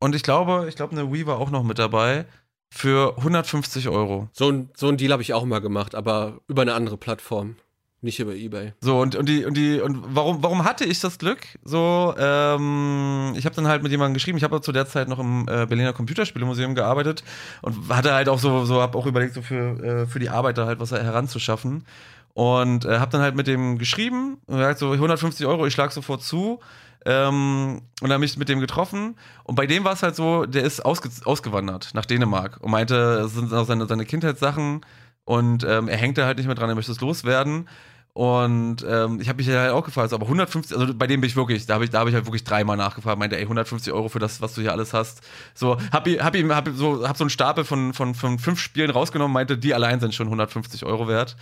und 0.00 0.14
ich 0.14 0.22
glaube, 0.22 0.66
ich 0.68 0.76
glaube, 0.76 0.92
eine 0.92 1.12
Wii 1.12 1.26
war 1.26 1.38
auch 1.38 1.50
noch 1.50 1.62
mit 1.62 1.78
dabei 1.78 2.24
für 2.72 3.16
150 3.18 3.88
Euro. 3.88 4.28
So 4.33 4.50
ein, 4.50 4.70
so 4.76 4.88
ein 4.88 4.96
Deal 4.96 5.12
habe 5.12 5.22
ich 5.22 5.35
auch 5.35 5.44
mal 5.44 5.61
gemacht, 5.61 5.94
aber 5.94 6.40
über 6.48 6.62
eine 6.62 6.74
andere 6.74 6.96
Plattform. 6.96 7.56
Nicht 8.02 8.18
über 8.18 8.34
Ebay. 8.34 8.72
So, 8.80 8.98
und, 8.98 9.14
und 9.14 9.28
die, 9.28 9.44
und 9.44 9.54
die, 9.58 9.78
und 9.78 9.98
warum, 10.14 10.42
warum 10.42 10.64
hatte 10.64 10.84
ich 10.84 11.00
das 11.00 11.18
Glück? 11.18 11.40
So, 11.64 12.14
ähm, 12.18 13.34
ich 13.36 13.44
habe 13.44 13.54
dann 13.54 13.66
halt 13.66 13.82
mit 13.82 13.92
jemandem 13.92 14.14
geschrieben, 14.14 14.38
ich 14.38 14.44
habe 14.44 14.62
zu 14.62 14.72
der 14.72 14.86
Zeit 14.86 15.06
noch 15.08 15.18
im 15.18 15.42
äh, 15.42 15.66
Berliner 15.66 15.92
Computerspielemuseum 15.92 16.74
gearbeitet 16.74 17.22
und 17.60 17.90
hatte 17.90 18.14
halt 18.14 18.30
auch 18.30 18.38
so, 18.38 18.64
so 18.64 18.80
habe 18.80 18.96
auch 18.96 19.04
überlegt, 19.04 19.34
so 19.34 19.42
für, 19.42 19.84
äh, 19.84 20.06
für 20.06 20.18
die 20.18 20.30
Arbeit 20.30 20.56
da 20.56 20.64
halt 20.64 20.80
was 20.80 20.92
heranzuschaffen. 20.92 21.84
Und 22.32 22.86
äh, 22.86 22.98
habe 22.98 23.10
dann 23.10 23.20
halt 23.20 23.36
mit 23.36 23.46
dem 23.46 23.76
geschrieben 23.76 24.38
und 24.46 24.56
gesagt 24.56 24.78
so 24.78 24.92
150 24.92 25.44
Euro, 25.46 25.66
ich 25.66 25.74
schlag 25.74 25.92
sofort 25.92 26.22
zu. 26.22 26.60
Ähm, 27.04 27.82
und 28.00 28.08
dann 28.10 28.20
mich 28.20 28.36
mit 28.38 28.48
dem 28.48 28.60
getroffen. 28.60 29.16
Und 29.44 29.56
bei 29.56 29.66
dem 29.66 29.84
war 29.84 29.92
es 29.92 30.02
halt 30.02 30.16
so, 30.16 30.46
der 30.46 30.64
ist 30.64 30.84
ausge 30.84 31.10
ausgewandert 31.24 31.90
nach 31.92 32.06
Dänemark 32.06 32.58
und 32.60 32.70
meinte, 32.70 33.24
es 33.26 33.34
sind 33.34 33.52
auch 33.52 33.66
seine, 33.66 33.86
seine 33.86 34.04
Kindheitssachen 34.04 34.82
und 35.24 35.64
ähm, 35.64 35.88
er 35.88 35.96
hängt 35.96 36.18
da 36.18 36.26
halt 36.26 36.38
nicht 36.38 36.46
mehr 36.46 36.54
dran, 36.54 36.68
er 36.68 36.74
möchte 36.74 36.92
es 36.92 37.00
loswerden. 37.00 37.68
Und 38.12 38.85
ähm, 38.88 39.20
ich 39.20 39.29
habe 39.29 39.37
mich 39.37 39.49
halt 39.49 39.70
auch 39.70 39.85
gefragt, 39.85 40.12
aber 40.12 40.25
150, 40.27 40.77
also 40.77 40.92
bei 40.94 41.07
dem 41.07 41.20
bin 41.20 41.29
ich 41.31 41.37
wirklich, 41.37 41.64
da 41.66 41.75
habe 41.75 41.85
ich, 41.85 41.90
da 41.90 42.01
hab 42.01 42.09
ich 42.09 42.14
halt 42.14 42.27
wirklich 42.27 42.42
dreimal 42.42 42.77
nachgefragt, 42.77 43.18
meinte, 43.18 43.37
ey, 43.37 43.42
150 43.42 43.92
Euro 43.92 44.09
für 44.09 44.18
das, 44.18 44.40
was 44.42 44.55
du 44.55 44.62
hier 44.62 44.73
alles 44.73 44.92
hast. 44.92 45.20
So, 45.55 45.77
hab, 45.92 46.07
ihm- 46.09 46.23
hab 46.23 46.35
ihm, 46.35 46.53
hab 46.55 46.68
so, 46.75 47.07
hab 47.09 47.16
so 47.16 47.23
einen 47.25 47.31
Stapel 47.31 47.64
von, 47.64 47.94
von, 47.94 48.14
von 48.16 48.38
fünf 48.40 48.59
Spielen 48.61 48.90
rausgenommen, 48.90 49.33
meinte, 49.33 49.57
die 49.57 49.75
allein 49.75 50.01
sind 50.01 50.14
schon 50.14 50.27
150 50.27 50.85
Euro 50.85 51.07
wert. 51.07 51.37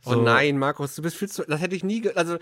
So, 0.00 0.12
Oh 0.18 0.22
nein, 0.22 0.58
Markus, 0.58 0.94
du 0.96 1.02
bist 1.02 1.16
viel 1.16 1.28
zu. 1.30 1.44
Das 1.46 1.60
hätte 1.60 1.74
ich 1.76 1.82
nie. 1.84 2.00
Ge 2.02 2.12
also, 2.14 2.36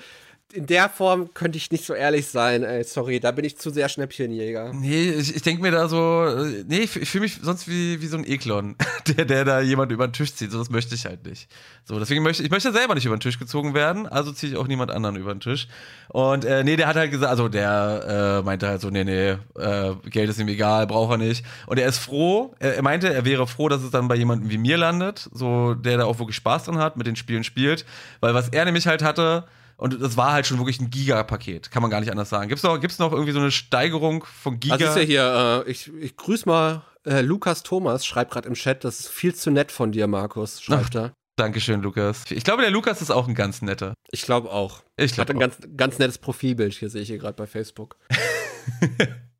in 0.53 0.67
der 0.67 0.89
Form 0.89 1.33
könnte 1.35 1.57
ich 1.57 1.71
nicht 1.71 1.85
so 1.85 1.95
ehrlich 1.95 2.27
sein. 2.27 2.63
Ey, 2.63 2.85
sorry, 2.85 3.21
da 3.21 3.31
bin 3.31 3.45
ich 3.45 3.57
zu 3.59 3.71
sehr 3.71 3.89
Schnäppchenjäger. 3.89 4.73
Nee, 4.75 5.11
ich, 5.11 5.35
ich 5.35 5.43
denke 5.43 5.63
mir 5.63 5.71
da 5.71 5.89
so, 5.89 6.25
äh, 6.25 6.65
nee, 6.67 6.81
ich, 6.81 6.97
ich 6.97 7.09
fühle 7.09 7.23
mich 7.23 7.39
sonst 7.43 7.69
wie, 7.69 8.01
wie 8.01 8.07
so 8.07 8.17
ein 8.17 8.27
Eklon, 8.27 8.77
der, 9.17 9.25
der 9.25 9.45
da 9.45 9.61
jemand 9.61 9.93
über 9.93 10.07
den 10.07 10.13
Tisch 10.13 10.35
zieht. 10.35 10.53
So, 10.53 10.59
das 10.59 10.71
möchte 10.71 10.95
ich 10.95 11.07
halt 11.07 11.25
nicht. 11.27 11.49
So, 11.85 11.99
deswegen 11.99 12.23
möchte 12.23 12.43
ich 12.43 12.51
möchte 12.51 12.73
selber 12.73 12.95
nicht 12.95 13.07
über 13.07 13.17
den 13.17 13.21
Tisch 13.21 13.39
gezogen 13.39 13.75
werden, 13.75 14.07
also 14.07 14.33
ziehe 14.33 14.53
ich 14.53 14.59
auch 14.59 14.67
niemand 14.67 14.91
anderen 14.91 15.17
über 15.17 15.35
den 15.35 15.41
Tisch. 15.41 15.69
Und 16.09 16.45
äh, 16.45 16.63
nee, 16.65 16.77
der 16.77 16.87
hat 16.87 16.97
halt 16.97 17.11
gesagt, 17.11 17.31
also 17.31 17.49
der 17.49 18.41
äh, 18.41 18.45
meinte 18.45 18.69
halt 18.69 18.81
so, 18.81 18.91
nee, 18.91 19.05
nee, 19.05 19.31
äh, 19.59 19.95
Geld 20.11 20.31
ist 20.31 20.39
ihm 20.39 20.49
egal, 20.49 20.87
braucht 20.87 21.13
er 21.13 21.19
nicht. 21.19 21.45
Und 21.67 21.79
er 21.79 21.89
ist 21.89 21.99
froh, 21.99 22.55
er, 22.59 22.77
er 22.77 22.83
meinte, 22.83 23.13
er 23.13 23.25
wäre 23.25 23.47
froh, 23.47 23.69
dass 23.69 23.83
es 23.83 23.91
dann 23.91 24.09
bei 24.09 24.17
jemandem 24.17 24.51
wie 24.51 24.59
mir 24.59 24.77
landet, 24.77 25.29
so 25.33 25.75
der 25.75 25.99
da 25.99 26.05
auch 26.05 26.19
wirklich 26.19 26.37
Spaß 26.37 26.65
dran 26.65 26.79
hat, 26.79 26.97
mit 26.97 27.07
den 27.07 27.17
Spielen 27.17 27.45
spielt. 27.45 27.85
Weil 28.21 28.35
was 28.35 28.49
er 28.51 28.65
nämlich 28.65 28.87
halt 28.87 29.03
hatte, 29.03 29.45
und 29.83 30.01
das 30.01 30.17
war 30.17 30.33
halt 30.33 30.47
schon 30.47 30.59
wirklich 30.59 30.81
ein 30.81 30.91
Giga-Paket, 30.91 31.73
kann 31.73 31.83
man 31.83 31.91
gar 31.91 31.99
nicht 31.99 32.13
anders 32.13 32.29
sagen. 32.29 32.49
Gibt's 32.49 32.63
noch, 32.63 32.79
gibt's 32.79 33.01
noch 33.01 33.11
irgendwie 33.11 33.33
so 33.33 33.41
eine 33.41 33.51
Steigerung 33.51 34.25
von 34.25 34.61
Giga? 34.61 34.75
Also 34.75 34.87
ist 34.87 34.97
ja 34.97 35.03
hier, 35.03 35.65
äh, 35.67 35.71
ich, 35.71 35.93
ich 35.95 36.17
grüße 36.17 36.49
mal 36.49 36.83
äh, 37.05 37.21
Lukas 37.21 37.65
Thomas, 37.65 38.07
schreibt 38.07 38.31
gerade 38.31 38.47
im 38.47 38.55
Chat, 38.55 38.85
das 38.85 39.01
ist 39.01 39.09
viel 39.09 39.35
zu 39.35 39.51
nett 39.51 39.73
von 39.73 39.91
dir, 39.91 40.07
Markus, 40.07 40.63
schreibt 40.63 40.95
er. 40.95 41.15
Dankeschön, 41.35 41.83
Lukas. 41.83 42.23
Ich 42.31 42.45
glaube, 42.45 42.63
der 42.63 42.71
Lukas 42.71 43.03
ist 43.03 43.11
auch 43.11 43.27
ein 43.27 43.35
ganz 43.35 43.61
netter. 43.61 43.95
Ich 44.13 44.23
glaube 44.23 44.53
auch. 44.53 44.85
Ich 44.97 45.19
Hat 45.19 45.27
glaube 45.27 45.33
ein 45.33 45.39
ganz, 45.41 45.57
ganz 45.77 45.99
nettes 45.99 46.19
Profilbild, 46.19 46.75
hier 46.75 46.89
sehe 46.89 47.03
ich 47.03 47.09
hier 47.09 47.19
gerade 47.19 47.35
bei 47.35 47.49
Facebook. 47.49 47.97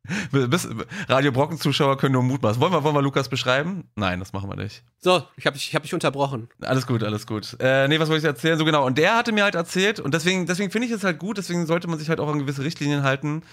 Radio 1.07 1.31
Brocken-Zuschauer 1.31 1.97
können 1.97 2.13
nur 2.13 2.23
mutmaßen. 2.23 2.61
Wollen 2.61 2.73
wir, 2.73 2.83
wollen 2.83 2.95
wir 2.95 3.01
Lukas 3.01 3.29
beschreiben? 3.29 3.89
Nein, 3.95 4.19
das 4.19 4.33
machen 4.33 4.49
wir 4.49 4.57
nicht. 4.57 4.83
So, 4.99 5.23
ich 5.37 5.45
habe 5.45 5.55
dich, 5.55 5.69
ich 5.69 5.75
hab 5.75 5.83
dich 5.83 5.93
unterbrochen. 5.93 6.49
Alles 6.61 6.85
gut, 6.85 7.03
alles 7.03 7.25
gut. 7.25 7.55
Äh, 7.59 7.87
nee, 7.87 7.99
was 7.99 8.09
wollte 8.09 8.19
ich 8.19 8.25
erzählen? 8.25 8.57
So 8.57 8.65
genau. 8.65 8.85
Und 8.85 8.97
der 8.97 9.15
hatte 9.15 9.31
mir 9.31 9.43
halt 9.45 9.55
erzählt, 9.55 10.01
und 10.01 10.13
deswegen, 10.13 10.45
deswegen 10.45 10.71
finde 10.71 10.87
ich 10.87 10.93
es 10.93 11.05
halt 11.05 11.19
gut, 11.19 11.37
deswegen 11.37 11.65
sollte 11.65 11.87
man 11.87 11.99
sich 11.99 12.09
halt 12.09 12.19
auch 12.19 12.27
an 12.27 12.39
gewisse 12.39 12.63
Richtlinien 12.63 13.03
halten. 13.03 13.43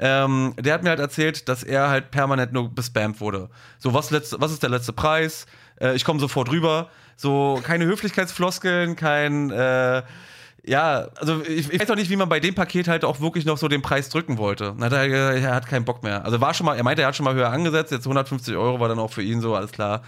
Ähm, 0.00 0.54
der 0.58 0.74
hat 0.74 0.82
mir 0.82 0.88
halt 0.88 0.98
erzählt, 0.98 1.48
dass 1.48 1.62
er 1.62 1.90
halt 1.90 2.10
permanent 2.10 2.52
nur 2.52 2.74
bespammt 2.74 3.20
wurde. 3.20 3.50
So, 3.78 3.94
was, 3.94 4.10
letzte, 4.10 4.40
was 4.40 4.50
ist 4.50 4.62
der 4.62 4.70
letzte 4.70 4.92
Preis? 4.92 5.46
Äh, 5.80 5.94
ich 5.94 6.04
komme 6.04 6.18
sofort 6.18 6.50
rüber. 6.50 6.90
So, 7.16 7.60
keine 7.62 7.84
Höflichkeitsfloskeln, 7.84 8.96
kein, 8.96 9.50
äh, 9.50 10.02
ja, 10.64 11.08
also 11.16 11.42
ich, 11.42 11.72
ich 11.72 11.80
weiß 11.80 11.90
auch 11.90 11.96
nicht, 11.96 12.10
wie 12.10 12.16
man 12.16 12.28
bei 12.28 12.40
dem 12.40 12.54
Paket 12.54 12.88
halt 12.88 13.04
auch 13.04 13.20
wirklich 13.20 13.44
noch 13.44 13.58
so 13.58 13.68
den 13.68 13.82
Preis 13.82 14.08
drücken 14.08 14.38
wollte. 14.38 14.74
Dann 14.78 14.84
hat 14.84 14.92
er, 14.92 15.06
er 15.06 15.54
hat 15.54 15.66
keinen 15.66 15.84
Bock 15.84 16.02
mehr. 16.02 16.24
Also 16.24 16.40
war 16.40 16.54
schon 16.54 16.66
mal, 16.66 16.76
er 16.76 16.84
meinte, 16.84 17.02
er 17.02 17.08
hat 17.08 17.16
schon 17.16 17.24
mal 17.24 17.34
höher 17.34 17.50
angesetzt, 17.50 17.92
jetzt 17.92 18.04
150 18.04 18.56
Euro 18.56 18.80
war 18.80 18.88
dann 18.88 18.98
auch 18.98 19.12
für 19.12 19.22
ihn 19.22 19.40
so, 19.40 19.54
alles 19.54 19.72
klar. 19.72 20.02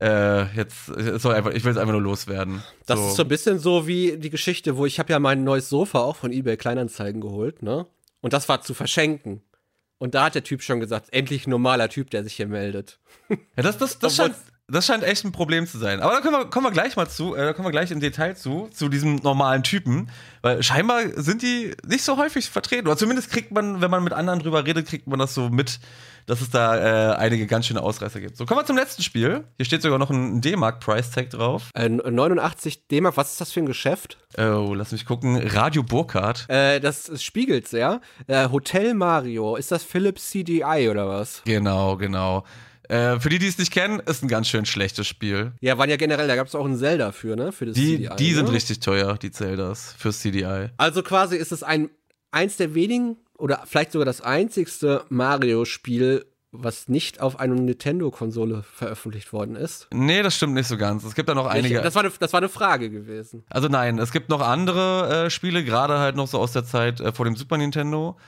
Äh, 0.00 0.44
jetzt, 0.56 0.86
soll 0.86 1.34
einfach, 1.34 1.52
ich 1.52 1.62
will 1.64 1.70
es 1.70 1.78
einfach 1.78 1.92
nur 1.92 2.02
loswerden. 2.02 2.62
Das 2.86 2.98
ist 2.98 3.14
so 3.14 3.22
ein 3.22 3.28
bisschen 3.28 3.58
so 3.58 3.86
wie 3.86 4.16
die 4.16 4.30
Geschichte, 4.30 4.76
wo 4.76 4.84
ich 4.84 4.98
habe 4.98 5.12
ja 5.12 5.18
mein 5.20 5.44
neues 5.44 5.68
Sofa 5.68 6.00
auch 6.00 6.16
von 6.16 6.32
eBay 6.32 6.56
Kleinanzeigen 6.56 7.20
geholt, 7.20 7.62
ne? 7.62 7.86
Und 8.20 8.32
das 8.32 8.48
war 8.48 8.62
zu 8.62 8.74
verschenken. 8.74 9.42
Und 9.98 10.16
da 10.16 10.24
hat 10.24 10.34
der 10.34 10.42
Typ 10.42 10.62
schon 10.62 10.80
gesagt, 10.80 11.12
endlich 11.12 11.46
ein 11.46 11.50
normaler 11.50 11.88
Typ, 11.88 12.10
der 12.10 12.24
sich 12.24 12.34
hier 12.34 12.48
meldet. 12.48 12.98
Ja, 13.28 13.62
das, 13.62 13.78
das, 13.78 13.98
das, 14.00 14.16
scheint, 14.16 14.34
das 14.72 14.86
scheint 14.86 15.04
echt 15.04 15.24
ein 15.24 15.32
Problem 15.32 15.66
zu 15.66 15.78
sein. 15.78 16.00
Aber 16.00 16.14
da 16.14 16.20
kommen 16.20 16.32
wir, 16.32 16.46
kommen 16.46 16.66
wir 16.66 16.70
gleich 16.70 16.96
mal 16.96 17.08
zu, 17.08 17.34
äh, 17.34 17.44
da 17.44 17.52
kommen 17.52 17.66
wir 17.68 17.72
gleich 17.72 17.90
im 17.90 18.00
Detail 18.00 18.34
zu, 18.34 18.68
zu 18.72 18.88
diesem 18.88 19.16
normalen 19.16 19.62
Typen. 19.62 20.08
Weil 20.40 20.62
scheinbar 20.62 21.02
sind 21.16 21.42
die 21.42 21.74
nicht 21.86 22.02
so 22.02 22.16
häufig 22.16 22.48
vertreten. 22.48 22.86
Oder 22.88 22.96
zumindest 22.96 23.30
kriegt 23.30 23.52
man, 23.52 23.80
wenn 23.82 23.90
man 23.90 24.02
mit 24.02 24.12
anderen 24.14 24.40
drüber 24.40 24.64
redet, 24.64 24.88
kriegt 24.88 25.06
man 25.06 25.18
das 25.18 25.34
so 25.34 25.50
mit, 25.50 25.78
dass 26.26 26.40
es 26.40 26.50
da 26.50 27.12
äh, 27.12 27.16
einige 27.16 27.46
ganz 27.46 27.66
schöne 27.66 27.82
Ausreißer 27.82 28.20
gibt. 28.20 28.36
So, 28.36 28.46
kommen 28.46 28.60
wir 28.60 28.64
zum 28.64 28.76
letzten 28.76 29.02
Spiel. 29.02 29.44
Hier 29.56 29.66
steht 29.66 29.82
sogar 29.82 29.98
noch 29.98 30.10
ein 30.10 30.40
D-Mark-Price-Tag 30.40 31.30
drauf. 31.30 31.70
Äh, 31.74 31.90
89 31.90 32.88
D-Mark, 32.88 33.16
was 33.18 33.32
ist 33.32 33.40
das 33.40 33.52
für 33.52 33.60
ein 33.60 33.66
Geschäft? 33.66 34.18
Oh, 34.38 34.72
lass 34.74 34.92
mich 34.92 35.04
gucken. 35.04 35.36
Radio 35.36 35.82
Burkhardt. 35.82 36.46
Äh, 36.48 36.80
das, 36.80 37.04
das 37.04 37.22
spiegelt's, 37.22 37.72
ja. 37.72 38.00
Äh, 38.26 38.48
Hotel 38.48 38.94
Mario, 38.94 39.56
ist 39.56 39.70
das 39.70 39.82
Philips 39.82 40.30
CDI 40.30 40.88
oder 40.90 41.08
was? 41.08 41.42
Genau, 41.44 41.98
genau. 41.98 42.44
Äh, 42.92 43.20
für 43.20 43.30
die, 43.30 43.38
die 43.38 43.46
es 43.46 43.56
nicht 43.56 43.72
kennen, 43.72 44.00
ist 44.00 44.22
ein 44.22 44.28
ganz 44.28 44.48
schön 44.48 44.66
schlechtes 44.66 45.06
Spiel. 45.06 45.52
Ja, 45.60 45.78
waren 45.78 45.88
ja 45.88 45.96
generell, 45.96 46.28
da 46.28 46.36
gab's 46.36 46.54
auch 46.54 46.66
einen 46.66 46.76
Zelda 46.76 47.10
für, 47.12 47.36
ne? 47.36 47.50
Für 47.50 47.64
das 47.64 47.74
Die, 47.74 47.96
CDI. 47.96 48.16
die 48.18 48.34
sind 48.34 48.48
ne? 48.48 48.52
richtig 48.52 48.80
teuer, 48.80 49.16
die 49.16 49.30
Zeldas, 49.30 49.94
fürs 49.96 50.20
CDI. 50.20 50.68
Also 50.76 51.02
quasi 51.02 51.36
ist 51.36 51.52
es 51.52 51.62
ein 51.62 51.88
eins 52.32 52.58
der 52.58 52.74
wenigen 52.74 53.16
oder 53.38 53.62
vielleicht 53.64 53.92
sogar 53.92 54.04
das 54.04 54.20
einzigste 54.20 55.04
Mario-Spiel, 55.08 56.26
was 56.50 56.88
nicht 56.88 57.20
auf 57.22 57.40
einer 57.40 57.54
Nintendo-Konsole 57.54 58.62
veröffentlicht 58.62 59.32
worden 59.32 59.56
ist. 59.56 59.88
Nee, 59.90 60.22
das 60.22 60.36
stimmt 60.36 60.52
nicht 60.52 60.68
so 60.68 60.76
ganz. 60.76 61.02
Es 61.02 61.14
gibt 61.14 61.30
da 61.30 61.34
noch 61.34 61.46
einige. 61.46 61.80
Das 61.80 61.94
war, 61.94 62.02
eine, 62.04 62.12
das 62.18 62.32
war 62.34 62.40
eine 62.40 62.50
Frage 62.50 62.90
gewesen. 62.90 63.42
Also 63.48 63.68
nein, 63.68 63.98
es 63.98 64.12
gibt 64.12 64.28
noch 64.28 64.42
andere 64.42 65.26
äh, 65.26 65.30
Spiele, 65.30 65.64
gerade 65.64 65.98
halt 65.98 66.16
noch 66.16 66.28
so 66.28 66.38
aus 66.38 66.52
der 66.52 66.64
Zeit 66.64 67.00
äh, 67.00 67.10
vor 67.10 67.24
dem 67.24 67.36
Super 67.36 67.56
Nintendo. 67.56 68.18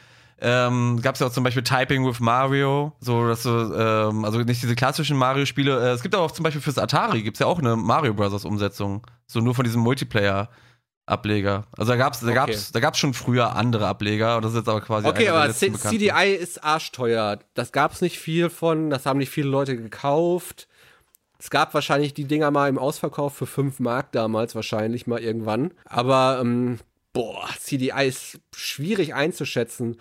Ähm, 0.40 1.00
Gab 1.02 1.14
es 1.14 1.20
ja 1.20 1.28
auch 1.28 1.32
zum 1.32 1.44
Beispiel 1.44 1.62
Typing 1.62 2.06
with 2.06 2.20
Mario, 2.20 2.92
so 3.00 3.26
dass 3.28 3.44
du, 3.44 3.50
ähm, 3.50 4.24
also 4.24 4.40
nicht 4.40 4.62
diese 4.62 4.74
klassischen 4.74 5.16
Mario-Spiele. 5.16 5.80
Äh, 5.88 5.92
es 5.92 6.02
gibt 6.02 6.14
aber 6.14 6.24
auch 6.24 6.32
zum 6.32 6.42
Beispiel 6.42 6.60
fürs 6.60 6.76
Atari 6.78 7.22
gibt's 7.22 7.38
ja 7.40 7.46
auch 7.46 7.58
eine 7.60 7.76
Mario 7.76 8.14
Bros. 8.14 8.44
Umsetzung, 8.44 9.06
so 9.26 9.40
nur 9.40 9.54
von 9.54 9.64
diesem 9.64 9.80
Multiplayer-Ableger. 9.82 11.64
Also 11.78 11.92
da 11.92 11.96
gab's, 11.96 12.20
da 12.20 12.26
Okay. 12.26 12.34
gab's, 12.34 12.72
da 12.72 12.80
gab's 12.80 12.98
schon 12.98 13.14
früher 13.14 13.54
andere 13.56 13.86
Ableger 13.86 14.36
und 14.36 14.44
das 14.44 14.52
ist 14.52 14.58
jetzt 14.58 14.68
aber 14.68 14.80
quasi 14.80 15.06
Okay, 15.06 15.28
aber 15.28 15.52
C 15.52 15.70
bekannten. 15.70 15.98
CDI 15.98 16.34
ist 16.34 16.62
arschteuer. 16.64 17.38
Das 17.54 17.72
gab's 17.72 18.00
nicht 18.00 18.18
viel 18.18 18.50
von, 18.50 18.90
das 18.90 19.06
haben 19.06 19.18
nicht 19.18 19.30
viele 19.30 19.48
Leute 19.48 19.76
gekauft. 19.76 20.68
Es 21.38 21.50
gab 21.50 21.74
wahrscheinlich 21.74 22.14
die 22.14 22.24
Dinger 22.24 22.50
mal 22.50 22.68
im 22.68 22.78
Ausverkauf 22.78 23.34
für 23.34 23.46
5 23.46 23.78
Mark 23.80 24.12
damals, 24.12 24.54
wahrscheinlich 24.54 25.06
mal 25.06 25.20
irgendwann. 25.20 25.72
Aber, 25.84 26.38
ähm, 26.40 26.78
boah, 27.12 27.46
CDI 27.58 28.08
ist 28.08 28.40
schwierig 28.54 29.14
einzuschätzen. 29.14 29.96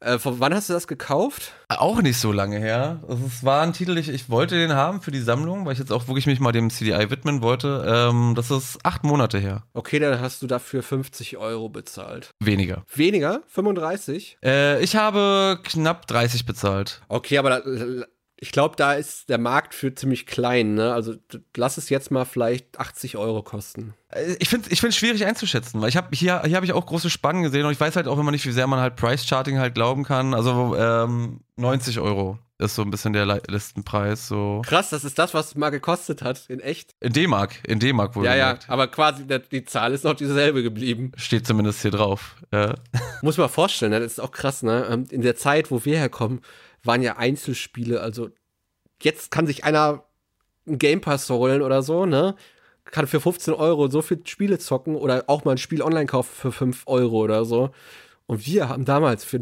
Äh, 0.00 0.18
von 0.18 0.40
wann 0.40 0.54
hast 0.54 0.68
du 0.68 0.74
das 0.74 0.86
gekauft? 0.86 1.52
Auch 1.68 2.02
nicht 2.02 2.18
so 2.18 2.30
lange 2.30 2.58
her. 2.58 3.00
Es 3.08 3.42
war 3.44 3.62
ein 3.62 3.72
Titel, 3.72 3.96
ich, 3.96 4.08
ich 4.08 4.28
wollte 4.28 4.56
den 4.56 4.72
haben 4.72 5.00
für 5.00 5.10
die 5.10 5.20
Sammlung, 5.20 5.64
weil 5.64 5.72
ich 5.72 5.78
jetzt 5.78 5.92
auch 5.92 6.06
wirklich 6.06 6.26
mich 6.26 6.38
mal 6.38 6.52
dem 6.52 6.70
CDI 6.70 7.10
widmen 7.10 7.40
wollte. 7.40 7.84
Ähm, 7.86 8.34
das 8.36 8.50
ist 8.50 8.78
acht 8.82 9.04
Monate 9.04 9.38
her. 9.38 9.64
Okay, 9.72 9.98
dann 9.98 10.20
hast 10.20 10.42
du 10.42 10.46
dafür 10.46 10.82
50 10.82 11.38
Euro 11.38 11.68
bezahlt. 11.68 12.30
Weniger. 12.40 12.84
Weniger? 12.94 13.42
35? 13.48 14.38
Äh, 14.44 14.82
ich 14.82 14.96
habe 14.96 15.58
knapp 15.62 16.06
30 16.06 16.44
bezahlt. 16.44 17.00
Okay, 17.08 17.38
aber 17.38 17.50
da, 17.50 18.06
ich 18.38 18.52
glaube, 18.52 18.76
da 18.76 18.92
ist 18.94 19.28
der 19.30 19.38
Markt 19.38 19.74
für 19.74 19.94
ziemlich 19.94 20.26
klein, 20.26 20.74
ne? 20.74 20.92
Also 20.92 21.14
lass 21.56 21.78
es 21.78 21.88
jetzt 21.88 22.10
mal 22.10 22.24
vielleicht 22.24 22.78
80 22.78 23.16
Euro 23.16 23.42
kosten. 23.42 23.94
Äh, 24.10 24.36
Ich 24.40 24.48
finde 24.50 24.66
es 24.66 24.72
ich 24.72 24.80
find's 24.80 24.96
schwierig 24.96 25.24
einzuschätzen, 25.24 25.80
weil 25.80 25.88
ich 25.88 25.96
habe 25.96 26.08
hier, 26.14 26.42
hier 26.44 26.56
habe 26.56 26.66
ich 26.66 26.72
auch 26.72 26.84
große 26.86 27.08
Spannen 27.10 27.42
gesehen 27.42 27.64
und 27.64 27.72
ich 27.72 27.80
weiß 27.80 27.96
halt 27.96 28.08
auch 28.08 28.18
immer 28.18 28.30
nicht, 28.30 28.44
wie 28.46 28.52
sehr 28.52 28.66
man 28.66 28.80
halt 28.80 28.96
Price-Charting 28.96 29.58
halt 29.58 29.74
glauben 29.74 30.04
kann. 30.04 30.34
Also 30.34 30.76
ähm, 30.76 31.40
90 31.56 31.98
Euro 32.00 32.38
ist 32.58 32.74
so 32.74 32.82
ein 32.82 32.90
bisschen 32.90 33.12
der 33.12 33.26
Listenpreis. 33.48 34.28
So. 34.28 34.62
Krass, 34.64 34.88
das 34.90 35.04
ist 35.04 35.18
das, 35.18 35.34
was 35.34 35.48
es 35.48 35.54
mal 35.56 35.68
gekostet 35.70 36.22
hat, 36.22 36.44
in 36.48 36.60
echt. 36.60 36.94
In 37.00 37.12
D-Mark, 37.12 37.56
in 37.66 37.78
D-Mark 37.80 38.16
wohl 38.16 38.24
Ja, 38.24 38.34
ja, 38.34 38.52
gesagt. 38.52 38.70
aber 38.70 38.88
quasi 38.88 39.26
die 39.26 39.64
Zahl 39.66 39.92
ist 39.92 40.04
noch 40.04 40.14
dieselbe 40.14 40.62
geblieben. 40.62 41.12
Steht 41.16 41.46
zumindest 41.46 41.82
hier 41.82 41.90
drauf. 41.90 42.36
Äh, 42.52 42.74
Muss 43.22 43.36
man 43.36 43.48
vorstellen, 43.50 43.92
ne? 43.92 44.00
das 44.00 44.12
ist 44.12 44.20
auch 44.20 44.30
krass, 44.30 44.62
ne? 44.62 44.86
Ähm, 44.90 45.06
In 45.10 45.20
der 45.22 45.36
Zeit, 45.36 45.70
wo 45.70 45.84
wir 45.84 45.98
herkommen, 45.98 46.40
waren 46.86 47.02
ja 47.02 47.16
Einzelspiele, 47.16 48.00
also 48.00 48.30
jetzt 49.02 49.30
kann 49.30 49.46
sich 49.46 49.64
einer 49.64 50.04
einen 50.66 50.78
Game 50.78 51.00
Pass 51.00 51.28
holen 51.30 51.62
oder 51.62 51.82
so, 51.82 52.06
ne? 52.06 52.34
Kann 52.84 53.06
für 53.06 53.20
15 53.20 53.54
Euro 53.54 53.88
so 53.88 54.02
viele 54.02 54.20
Spiele 54.26 54.58
zocken 54.58 54.94
oder 54.94 55.24
auch 55.26 55.44
mal 55.44 55.52
ein 55.52 55.58
Spiel 55.58 55.82
online 55.82 56.06
kaufen 56.06 56.30
für 56.32 56.52
5 56.52 56.84
Euro 56.86 57.18
oder 57.18 57.44
so. 57.44 57.70
Und 58.26 58.46
wir 58.46 58.68
haben 58.68 58.84
damals 58.84 59.24
für, 59.24 59.40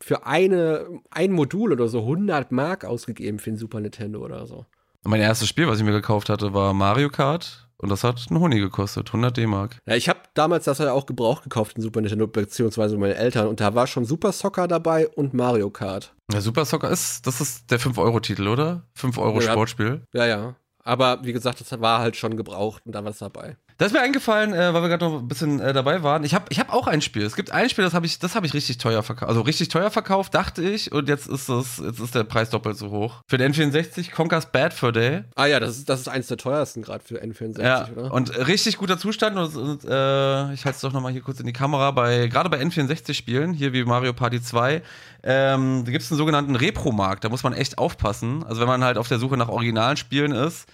für 0.00 0.26
eine, 0.26 0.86
ein 1.10 1.32
Modul 1.32 1.72
oder 1.72 1.88
so 1.88 2.00
100 2.00 2.52
Mark 2.52 2.84
ausgegeben 2.84 3.38
für 3.38 3.50
den 3.50 3.56
Super 3.58 3.80
Nintendo 3.80 4.20
oder 4.20 4.46
so. 4.46 4.64
mein 5.04 5.20
erstes 5.20 5.48
Spiel, 5.48 5.66
was 5.66 5.78
ich 5.78 5.84
mir 5.84 5.92
gekauft 5.92 6.30
hatte, 6.30 6.54
war 6.54 6.72
Mario 6.72 7.10
Kart 7.10 7.69
und 7.80 7.88
das 7.88 8.04
hat 8.04 8.24
einen 8.30 8.40
Honig 8.40 8.60
gekostet, 8.60 9.08
100 9.08 9.36
D-Mark. 9.36 9.78
Ja, 9.86 9.96
ich 9.96 10.08
habe 10.08 10.20
damals 10.34 10.64
das 10.64 10.78
ja 10.78 10.92
auch 10.92 11.06
gebraucht 11.06 11.42
gekauft, 11.44 11.76
den 11.76 11.82
Super 11.82 12.00
Nintendo, 12.00 12.26
beziehungsweise 12.26 12.96
meine 12.96 13.14
Eltern. 13.14 13.48
Und 13.48 13.60
da 13.60 13.74
war 13.74 13.86
schon 13.86 14.04
Super 14.04 14.32
Soccer 14.32 14.68
dabei 14.68 15.08
und 15.08 15.34
Mario 15.34 15.70
Kart. 15.70 16.14
Ja, 16.32 16.40
Super 16.40 16.64
Soccer 16.64 16.90
ist, 16.90 17.26
das 17.26 17.40
ist 17.40 17.70
der 17.70 17.80
5-Euro-Titel, 17.80 18.48
oder? 18.48 18.82
5 18.94 19.18
Euro 19.18 19.40
Ja. 19.40 19.50
Sportspiel. 19.52 20.02
Ja, 20.12 20.26
ja. 20.26 20.54
Aber 20.82 21.24
wie 21.24 21.32
gesagt, 21.32 21.60
das 21.60 21.80
war 21.80 22.00
halt 22.00 22.16
schon 22.16 22.36
gebraucht 22.36 22.82
und 22.86 22.92
da 22.94 23.04
war 23.04 23.10
es 23.10 23.18
dabei. 23.18 23.56
Da 23.80 23.86
ist 23.86 23.92
mir 23.92 24.02
eingefallen, 24.02 24.52
äh, 24.52 24.74
weil 24.74 24.82
wir 24.82 24.88
gerade 24.90 25.06
noch 25.06 25.20
ein 25.20 25.26
bisschen 25.26 25.58
äh, 25.58 25.72
dabei 25.72 26.02
waren. 26.02 26.22
Ich 26.22 26.34
habe 26.34 26.44
ich 26.50 26.60
hab 26.60 26.70
auch 26.70 26.86
ein 26.86 27.00
Spiel. 27.00 27.22
Es 27.22 27.34
gibt 27.34 27.50
ein 27.50 27.70
Spiel, 27.70 27.82
das 27.82 27.94
habe 27.94 28.04
ich, 28.04 28.18
das 28.18 28.34
habe 28.34 28.44
ich 28.44 28.52
richtig 28.52 28.76
teuer 28.76 29.02
verkauft. 29.02 29.30
Also 29.30 29.40
richtig 29.40 29.68
teuer 29.68 29.90
verkauft, 29.90 30.34
dachte 30.34 30.62
ich. 30.62 30.92
Und 30.92 31.08
jetzt 31.08 31.26
ist 31.26 31.48
es, 31.48 31.78
jetzt 31.78 31.98
ist 31.98 32.14
der 32.14 32.24
Preis 32.24 32.50
doppelt 32.50 32.76
so 32.76 32.90
hoch. 32.90 33.22
Für 33.26 33.38
den 33.38 33.54
N64 33.54 34.10
Conker's 34.12 34.44
Bad 34.52 34.74
Fur 34.74 34.92
Day. 34.92 35.24
Ah 35.34 35.46
ja, 35.46 35.60
das 35.60 35.78
ist, 35.78 35.88
das 35.88 36.00
ist 36.00 36.08
eins 36.08 36.26
der 36.26 36.36
teuersten 36.36 36.82
gerade 36.82 37.02
für 37.02 37.22
N64, 37.22 37.62
Ja, 37.62 37.88
oder? 37.96 38.12
und 38.12 38.36
richtig 38.46 38.76
guter 38.76 38.98
Zustand. 38.98 39.38
Und, 39.38 39.56
und 39.56 39.84
äh, 39.86 40.52
ich 40.52 40.66
halte 40.66 40.76
es 40.76 40.80
doch 40.82 40.92
nochmal 40.92 41.12
hier 41.12 41.22
kurz 41.22 41.40
in 41.40 41.46
die 41.46 41.54
Kamera. 41.54 41.90
Bei, 41.92 42.26
gerade 42.26 42.50
bei 42.50 42.60
N64-Spielen, 42.60 43.54
hier 43.54 43.72
wie 43.72 43.84
Mario 43.84 44.12
Party 44.12 44.42
2, 44.42 44.82
ähm, 45.22 45.84
da 45.86 45.90
gibt 45.90 46.04
es 46.04 46.10
einen 46.10 46.18
sogenannten 46.18 46.54
Repro-Markt. 46.54 47.24
Da 47.24 47.30
muss 47.30 47.42
man 47.44 47.54
echt 47.54 47.78
aufpassen. 47.78 48.44
Also 48.46 48.60
wenn 48.60 48.68
man 48.68 48.84
halt 48.84 48.98
auf 48.98 49.08
der 49.08 49.18
Suche 49.18 49.38
nach 49.38 49.48
originalen 49.48 49.96
Spielen 49.96 50.32
ist, 50.32 50.68